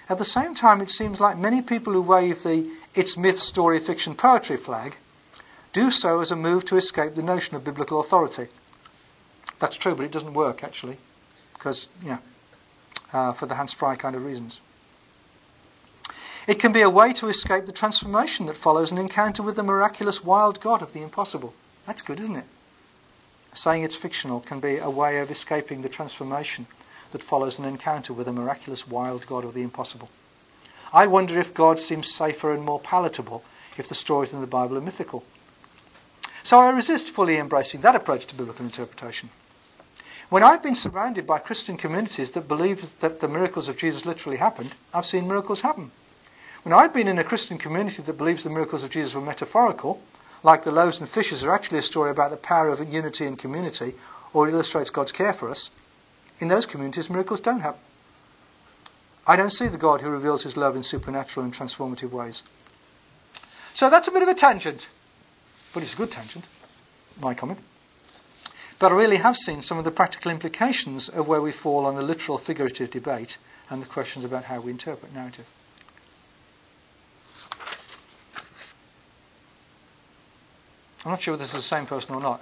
At 0.09 0.17
the 0.17 0.25
same 0.25 0.55
time, 0.55 0.81
it 0.81 0.89
seems 0.89 1.19
like 1.19 1.37
many 1.37 1.61
people 1.61 1.93
who 1.93 2.01
wave 2.01 2.41
the 2.41 2.69
it's 2.95 3.15
myth, 3.15 3.39
story, 3.39 3.79
fiction, 3.79 4.15
poetry 4.15 4.57
flag 4.57 4.97
do 5.71 5.91
so 5.91 6.19
as 6.19 6.31
a 6.31 6.35
move 6.35 6.65
to 6.65 6.77
escape 6.77 7.13
the 7.13 7.21
notion 7.21 7.55
of 7.55 7.63
biblical 7.63 7.99
authority. 7.99 8.47
That's 9.59 9.75
true, 9.75 9.93
but 9.93 10.05
it 10.05 10.11
doesn't 10.11 10.33
work 10.33 10.63
actually, 10.63 10.97
because, 11.53 11.87
yeah, 12.03 12.17
uh, 13.13 13.33
for 13.33 13.45
the 13.45 13.55
Hans 13.55 13.73
Frei 13.73 13.95
kind 13.95 14.15
of 14.15 14.25
reasons. 14.25 14.61
It 16.47 16.57
can 16.57 16.71
be 16.71 16.81
a 16.81 16.89
way 16.89 17.13
to 17.13 17.27
escape 17.27 17.67
the 17.67 17.71
transformation 17.71 18.47
that 18.47 18.57
follows 18.57 18.91
an 18.91 18.97
encounter 18.97 19.43
with 19.43 19.55
the 19.55 19.63
miraculous 19.63 20.23
wild 20.23 20.59
God 20.59 20.81
of 20.81 20.93
the 20.93 21.03
impossible. 21.03 21.53
That's 21.85 22.01
good, 22.01 22.19
isn't 22.19 22.37
it? 22.37 22.45
Saying 23.53 23.83
it's 23.83 23.95
fictional 23.95 24.39
can 24.39 24.59
be 24.59 24.77
a 24.77 24.89
way 24.89 25.19
of 25.19 25.29
escaping 25.29 25.83
the 25.83 25.89
transformation 25.89 26.65
that 27.11 27.23
follows 27.23 27.59
an 27.59 27.65
encounter 27.65 28.13
with 28.13 28.27
a 28.27 28.33
miraculous 28.33 28.87
wild 28.87 29.25
God 29.27 29.45
of 29.45 29.53
the 29.53 29.61
impossible. 29.61 30.09
I 30.91 31.07
wonder 31.07 31.37
if 31.39 31.53
God 31.53 31.79
seems 31.79 32.11
safer 32.11 32.51
and 32.53 32.63
more 32.63 32.79
palatable 32.79 33.43
if 33.77 33.87
the 33.87 33.95
stories 33.95 34.33
in 34.33 34.41
the 34.41 34.47
Bible 34.47 34.77
are 34.77 34.81
mythical. 34.81 35.23
So 36.43 36.59
I 36.59 36.69
resist 36.69 37.09
fully 37.09 37.37
embracing 37.37 37.81
that 37.81 37.95
approach 37.95 38.25
to 38.27 38.35
biblical 38.35 38.65
interpretation. 38.65 39.29
When 40.29 40.43
I've 40.43 40.61
been 40.61 40.75
surrounded 40.75 41.25
by 41.25 41.39
Christian 41.39 41.75
communities 41.77 42.31
that 42.31 42.47
believe 42.47 42.99
that 42.99 43.19
the 43.19 43.27
miracles 43.27 43.67
of 43.67 43.77
Jesus 43.77 44.05
literally 44.05 44.37
happened, 44.37 44.73
I've 44.93 45.05
seen 45.05 45.27
miracles 45.27 45.61
happen. 45.61 45.91
When 46.63 46.73
I've 46.73 46.93
been 46.93 47.07
in 47.07 47.17
a 47.17 47.23
Christian 47.23 47.57
community 47.57 48.03
that 48.03 48.17
believes 48.17 48.43
the 48.43 48.49
miracles 48.49 48.83
of 48.83 48.91
Jesus 48.91 49.15
were 49.15 49.21
metaphorical, 49.21 50.01
like 50.43 50.63
the 50.63 50.71
loaves 50.71 50.99
and 50.99 51.09
fishes 51.09 51.43
are 51.43 51.53
actually 51.53 51.79
a 51.79 51.83
story 51.83 52.11
about 52.11 52.31
the 52.31 52.37
power 52.37 52.69
of 52.69 52.93
unity 52.93 53.25
and 53.25 53.37
community, 53.37 53.95
or 54.33 54.47
illustrates 54.47 54.89
God's 54.89 55.11
care 55.11 55.33
for 55.33 55.49
us, 55.49 55.71
in 56.39 56.47
those 56.47 56.65
communities 56.65 57.09
miracles 57.09 57.39
don't 57.39 57.59
happen. 57.61 57.81
I 59.27 59.35
don't 59.35 59.51
see 59.51 59.67
the 59.67 59.77
God 59.77 60.01
who 60.01 60.09
reveals 60.09 60.43
his 60.43 60.57
love 60.57 60.75
in 60.75 60.83
supernatural 60.83 61.43
and 61.43 61.53
transformative 61.53 62.11
ways. 62.11 62.41
So 63.73 63.89
that's 63.89 64.07
a 64.07 64.11
bit 64.11 64.23
of 64.23 64.27
a 64.27 64.33
tangent, 64.33 64.89
but 65.73 65.83
it's 65.83 65.93
a 65.93 65.97
good 65.97 66.11
tangent, 66.11 66.45
my 67.21 67.33
comment. 67.33 67.59
But 68.79 68.91
I 68.91 68.95
really 68.95 69.17
have 69.17 69.37
seen 69.37 69.61
some 69.61 69.77
of 69.77 69.83
the 69.83 69.91
practical 69.91 70.31
implications 70.31 71.09
of 71.09 71.27
where 71.27 71.41
we 71.41 71.51
fall 71.51 71.85
on 71.85 71.95
the 71.95 72.01
literal 72.01 72.37
figurative 72.37 72.89
debate 72.89 73.37
and 73.69 73.81
the 73.81 73.85
questions 73.85 74.25
about 74.25 74.45
how 74.45 74.61
we 74.61 74.71
interpret 74.71 75.13
narrative. 75.13 75.45
I'm 81.05 81.11
not 81.11 81.21
sure 81.21 81.33
if 81.33 81.39
this 81.39 81.49
is 81.49 81.55
the 81.55 81.61
same 81.61 81.85
person 81.85 82.15
or 82.15 82.21
not. 82.21 82.41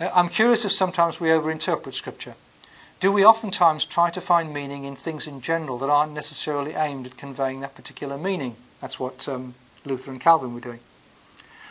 Uh, 0.00 0.10
I'm 0.14 0.28
curious 0.28 0.64
if 0.64 0.72
sometimes 0.72 1.20
we 1.20 1.28
overinterpret 1.28 1.94
Scripture. 1.94 2.34
Do 3.04 3.12
we 3.12 3.22
oftentimes 3.22 3.84
try 3.84 4.08
to 4.08 4.20
find 4.22 4.50
meaning 4.50 4.84
in 4.84 4.96
things 4.96 5.26
in 5.26 5.42
general 5.42 5.76
that 5.76 5.90
aren't 5.90 6.14
necessarily 6.14 6.72
aimed 6.72 7.04
at 7.04 7.18
conveying 7.18 7.60
that 7.60 7.74
particular 7.74 8.16
meaning? 8.16 8.56
That's 8.80 8.98
what 8.98 9.28
um, 9.28 9.54
Luther 9.84 10.10
and 10.10 10.18
Calvin 10.18 10.54
were 10.54 10.60
doing. 10.60 10.80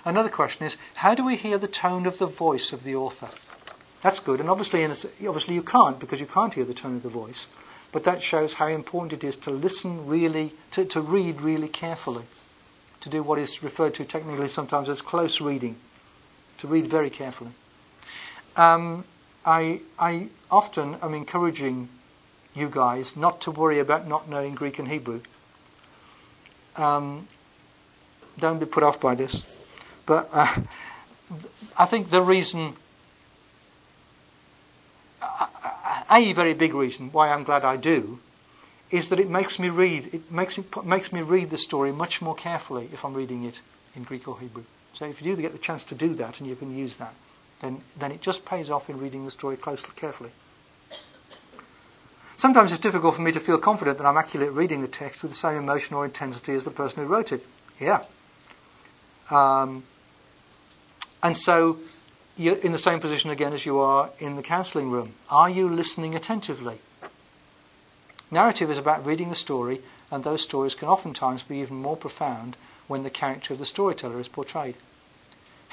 Another 0.06 0.30
question 0.30 0.64
is 0.64 0.78
how 0.94 1.16
do 1.16 1.26
we 1.26 1.36
hear 1.36 1.58
the 1.58 1.68
tone 1.68 2.06
of 2.06 2.20
the 2.20 2.28
voice 2.28 2.72
of 2.72 2.84
the 2.84 2.94
author? 2.94 3.30
That's 4.02 4.20
good, 4.20 4.42
and 4.42 4.48
obviously, 4.48 4.86
obviously 4.86 5.56
you 5.56 5.64
can't 5.64 5.98
because 5.98 6.20
you 6.20 6.28
can't 6.28 6.54
hear 6.54 6.66
the 6.66 6.74
tone 6.76 6.98
of 6.98 7.02
the 7.02 7.10
voice. 7.10 7.50
But 7.92 8.04
that 8.04 8.22
shows 8.22 8.54
how 8.54 8.68
important 8.68 9.14
it 9.14 9.24
is 9.24 9.36
to 9.38 9.50
listen 9.50 10.06
really, 10.06 10.54
to, 10.70 10.86
to 10.86 11.02
read 11.02 11.42
really 11.42 11.68
carefully, 11.68 12.26
to 13.02 13.10
do 13.10 13.24
what 13.24 13.40
is 13.40 13.64
referred 13.64 13.96
to 13.96 14.06
technically 14.06 14.50
sometimes 14.50 14.88
as 14.88 15.02
close 15.02 15.42
reading 15.42 15.78
to 16.60 16.68
read 16.68 16.86
very 16.86 17.10
carefully. 17.10 17.54
Um, 18.56 19.06
I, 19.46 19.82
I 20.00 20.30
often 20.50 20.96
am 21.02 21.14
encouraging 21.14 21.90
you 22.56 22.70
guys 22.70 23.18
not 23.18 23.42
to 23.42 23.52
worry 23.52 23.80
about 23.80 24.08
not 24.08 24.30
knowing 24.30 24.56
Greek 24.56 24.80
and 24.80 24.88
Hebrew. 24.88 25.22
Um, 26.76 27.28
don't 28.40 28.60
be 28.60 28.66
put 28.66 28.84
off 28.84 29.00
by 29.00 29.16
this. 29.16 29.46
But 30.06 30.30
uh, 30.32 30.62
I 31.78 31.86
think 31.86 32.10
the 32.10 32.22
reason, 32.22 32.74
a 36.12 36.34
very 36.34 36.54
big 36.54 36.74
reason 36.74 37.12
why 37.12 37.30
I'm 37.30 37.44
glad 37.44 37.64
I 37.64 37.78
do, 37.78 38.20
is 38.92 39.08
that 39.10 39.20
it 39.20 39.30
makes 39.30 39.58
me 39.58 39.70
read. 39.70 40.14
It 40.14 40.32
makes 40.32 40.58
me, 40.58 40.64
makes 40.84 41.12
me 41.12 41.22
read 41.22 41.50
the 41.50 41.58
story 41.58 41.92
much 41.92 42.22
more 42.22 42.36
carefully 42.36 42.90
if 42.94 43.04
I'm 43.04 43.14
reading 43.14 43.44
it 43.44 43.62
in 43.96 44.04
Greek 44.04 44.28
or 44.28 44.40
Hebrew. 44.40 44.64
So 44.94 45.06
if 45.06 45.22
you 45.22 45.36
do 45.36 45.42
get 45.42 45.52
the 45.52 45.58
chance 45.58 45.84
to 45.86 45.96
do 45.96 46.14
that 46.16 46.40
and 46.40 46.48
you 46.48 46.56
can 46.56 46.76
use 46.78 46.98
that, 46.98 47.14
then, 47.64 47.82
then 47.98 48.12
it 48.12 48.22
just 48.22 48.46
pays 48.46 48.70
off 48.70 48.90
in 48.90 49.00
reading 49.00 49.24
the 49.24 49.32
story 49.32 49.56
closely, 49.56 49.92
carefully. 49.96 50.32
Sometimes 52.36 52.72
it's 52.72 52.80
difficult 52.80 53.16
for 53.16 53.22
me 53.22 53.32
to 53.32 53.40
feel 53.40 53.58
confident 53.58 53.98
that 54.00 54.06
I'm 54.06 54.18
accurately 54.18 54.54
reading 54.54 54.82
the 54.82 54.88
text 54.88 55.22
with 55.22 55.32
the 55.32 55.38
same 55.38 55.58
emotion 55.58 55.96
or 55.96 56.04
intensity 56.04 56.54
as 56.54 56.66
the 56.66 56.72
person 56.72 57.02
who 57.02 57.08
wrote 57.08 57.32
it. 57.32 57.46
Yeah. 57.80 58.04
Um, 59.32 59.84
and 61.24 61.38
so 61.38 61.80
you're 62.36 62.58
in 62.58 62.74
the 62.74 62.78
same 62.78 63.00
position 63.00 63.30
again 63.30 63.54
as 63.54 63.66
you 63.66 63.80
are 63.80 64.10
in 64.20 64.36
the 64.36 64.44
counselling 64.44 64.92
room. 64.92 65.14
Are 65.30 65.50
you 65.50 65.70
listening 65.70 66.16
attentively? 66.16 66.80
Narrative 68.30 68.70
is 68.70 68.78
about 68.78 69.06
reading 69.06 69.30
the 69.30 69.36
story, 69.36 69.80
and 70.12 70.24
those 70.24 70.42
stories 70.42 70.76
can 70.76 70.90
oftentimes 70.90 71.44
be 71.44 71.60
even 71.60 71.78
more 71.78 71.96
profound 71.96 72.58
when 72.88 73.04
the 73.04 73.10
character 73.10 73.54
of 73.54 73.60
the 73.60 73.66
storyteller 73.66 74.20
is 74.20 74.28
portrayed. 74.28 74.76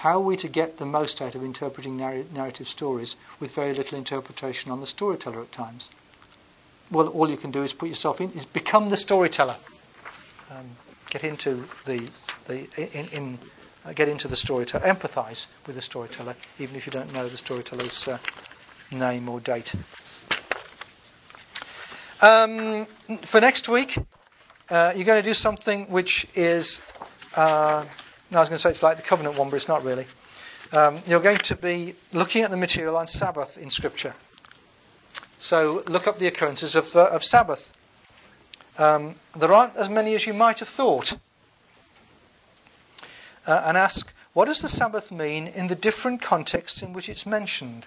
How 0.00 0.16
are 0.16 0.20
we 0.20 0.38
to 0.38 0.48
get 0.48 0.78
the 0.78 0.86
most 0.86 1.20
out 1.20 1.34
of 1.34 1.44
interpreting 1.44 1.98
narrative 1.98 2.66
stories 2.66 3.16
with 3.38 3.52
very 3.54 3.74
little 3.74 3.98
interpretation 3.98 4.72
on 4.72 4.80
the 4.80 4.86
storyteller 4.86 5.42
at 5.42 5.52
times? 5.52 5.90
Well, 6.90 7.08
all 7.08 7.28
you 7.28 7.36
can 7.36 7.50
do 7.50 7.62
is 7.62 7.74
put 7.74 7.90
yourself 7.90 8.18
in, 8.18 8.30
is 8.30 8.46
become 8.46 8.88
the 8.88 8.96
storyteller. 8.96 9.56
Um, 10.50 10.70
get 11.10 11.22
into 11.22 11.66
the, 11.84 12.08
the 12.46 12.66
in, 12.78 13.08
in 13.12 13.38
uh, 13.84 13.92
get 13.92 14.08
into 14.08 14.26
the 14.26 14.36
storyteller, 14.36 14.86
empathise 14.86 15.48
with 15.66 15.76
the 15.76 15.82
storyteller, 15.82 16.34
even 16.58 16.76
if 16.76 16.86
you 16.86 16.92
don't 16.92 17.12
know 17.12 17.28
the 17.28 17.36
storyteller's 17.36 18.08
uh, 18.08 18.16
name 18.90 19.28
or 19.28 19.38
date. 19.38 19.74
Um, 22.22 22.86
for 23.20 23.42
next 23.42 23.68
week, 23.68 23.98
uh, 24.70 24.94
you're 24.96 25.04
going 25.04 25.22
to 25.22 25.28
do 25.28 25.34
something 25.34 25.84
which 25.90 26.26
is 26.34 26.80
uh, 27.36 27.84
I 28.32 28.38
was 28.38 28.48
going 28.48 28.56
to 28.56 28.62
say 28.62 28.70
it's 28.70 28.82
like 28.82 28.96
the 28.96 29.02
covenant 29.02 29.36
one, 29.36 29.50
but 29.50 29.56
it's 29.56 29.68
not 29.68 29.84
really. 29.84 30.06
Um, 30.72 31.00
you're 31.06 31.20
going 31.20 31.38
to 31.38 31.56
be 31.56 31.94
looking 32.12 32.42
at 32.42 32.50
the 32.50 32.56
material 32.56 32.96
on 32.96 33.08
Sabbath 33.08 33.58
in 33.58 33.70
Scripture. 33.70 34.14
So 35.38 35.82
look 35.88 36.06
up 36.06 36.18
the 36.18 36.28
occurrences 36.28 36.76
of, 36.76 36.94
uh, 36.94 37.06
of 37.06 37.24
Sabbath. 37.24 37.72
Um, 38.78 39.16
there 39.36 39.52
aren't 39.52 39.74
as 39.74 39.88
many 39.88 40.14
as 40.14 40.26
you 40.26 40.34
might 40.34 40.60
have 40.60 40.68
thought. 40.68 41.16
Uh, 43.46 43.62
and 43.66 43.76
ask, 43.76 44.12
what 44.32 44.44
does 44.44 44.60
the 44.60 44.68
Sabbath 44.68 45.10
mean 45.10 45.48
in 45.48 45.66
the 45.66 45.74
different 45.74 46.22
contexts 46.22 46.82
in 46.82 46.92
which 46.92 47.08
it's 47.08 47.26
mentioned? 47.26 47.84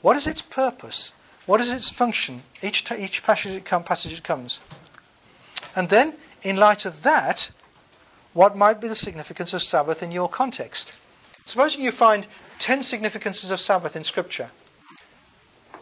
What 0.00 0.16
is 0.16 0.26
its 0.26 0.40
purpose? 0.40 1.12
What 1.44 1.60
is 1.60 1.72
its 1.72 1.90
function? 1.90 2.42
Each, 2.62 2.84
t- 2.84 2.94
each 2.96 3.22
passage 3.22 3.52
it, 3.52 3.64
passage 3.64 4.14
it 4.14 4.24
comes. 4.24 4.60
And 5.76 5.88
then, 5.90 6.14
in 6.42 6.56
light 6.56 6.86
of 6.86 7.02
that, 7.02 7.50
what 8.32 8.56
might 8.56 8.80
be 8.80 8.88
the 8.88 8.94
significance 8.94 9.52
of 9.54 9.62
Sabbath 9.62 10.02
in 10.02 10.12
your 10.12 10.28
context. 10.28 10.92
Supposing 11.44 11.82
you 11.82 11.92
find 11.92 12.26
10 12.58 12.82
significances 12.82 13.50
of 13.50 13.60
Sabbath 13.60 13.96
in 13.96 14.04
Scripture. 14.04 14.50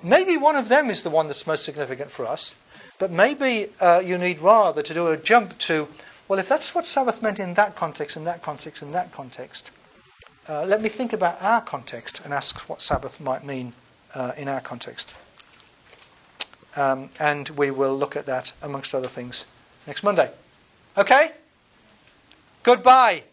Maybe 0.03 0.37
one 0.37 0.57
of 0.57 0.69
them 0.69 0.91
is 0.91 1.03
the 1.03 1.11
one 1.11 1.27
that's 1.27 1.47
most 1.47 1.65
significant 1.65 2.11
for 2.11 2.27
us, 2.27 2.55
but 2.99 3.11
maybe 3.11 3.69
uh, 3.81 4.01
you 4.05 4.17
need 4.17 4.41
rather 4.41 4.83
to 4.83 4.95
do 4.95 5.09
a 5.09 5.17
jump 5.17 5.59
to, 5.59 5.89
well, 6.29 6.39
if 6.39 6.49
that's 6.49 6.75
what 6.75 6.87
Sabbath 6.87 7.21
meant 7.21 7.41
in 7.41 7.55
that 7.55 7.75
context, 7.75 8.17
in 8.17 8.25
that 8.25 8.43
context, 8.43 8.83
in 8.83 8.93
that 8.93 9.13
context, 9.13 9.71
uh, 10.49 10.65
let 10.65 10.81
me 10.81 10.89
think 10.89 11.13
about 11.13 11.43
our 11.43 11.61
context 11.61 12.23
and 12.25 12.33
ask 12.33 12.61
what 12.69 12.81
Sabbath 12.81 13.21
might 13.21 13.45
mean 13.45 13.75
uh, 14.15 14.33
in 14.37 14.49
our 14.49 14.61
context. 14.61 15.15
Um, 16.77 17.11
and 17.19 17.49
we 17.51 17.71
will 17.71 17.97
look 17.97 18.17
at 18.17 18.27
that, 18.27 18.53
amongst 18.63 18.95
other 18.95 19.09
things, 19.09 19.47
next 19.87 20.03
Monday. 20.03 20.31
Okay? 20.97 21.33
Goodbye. 22.63 23.25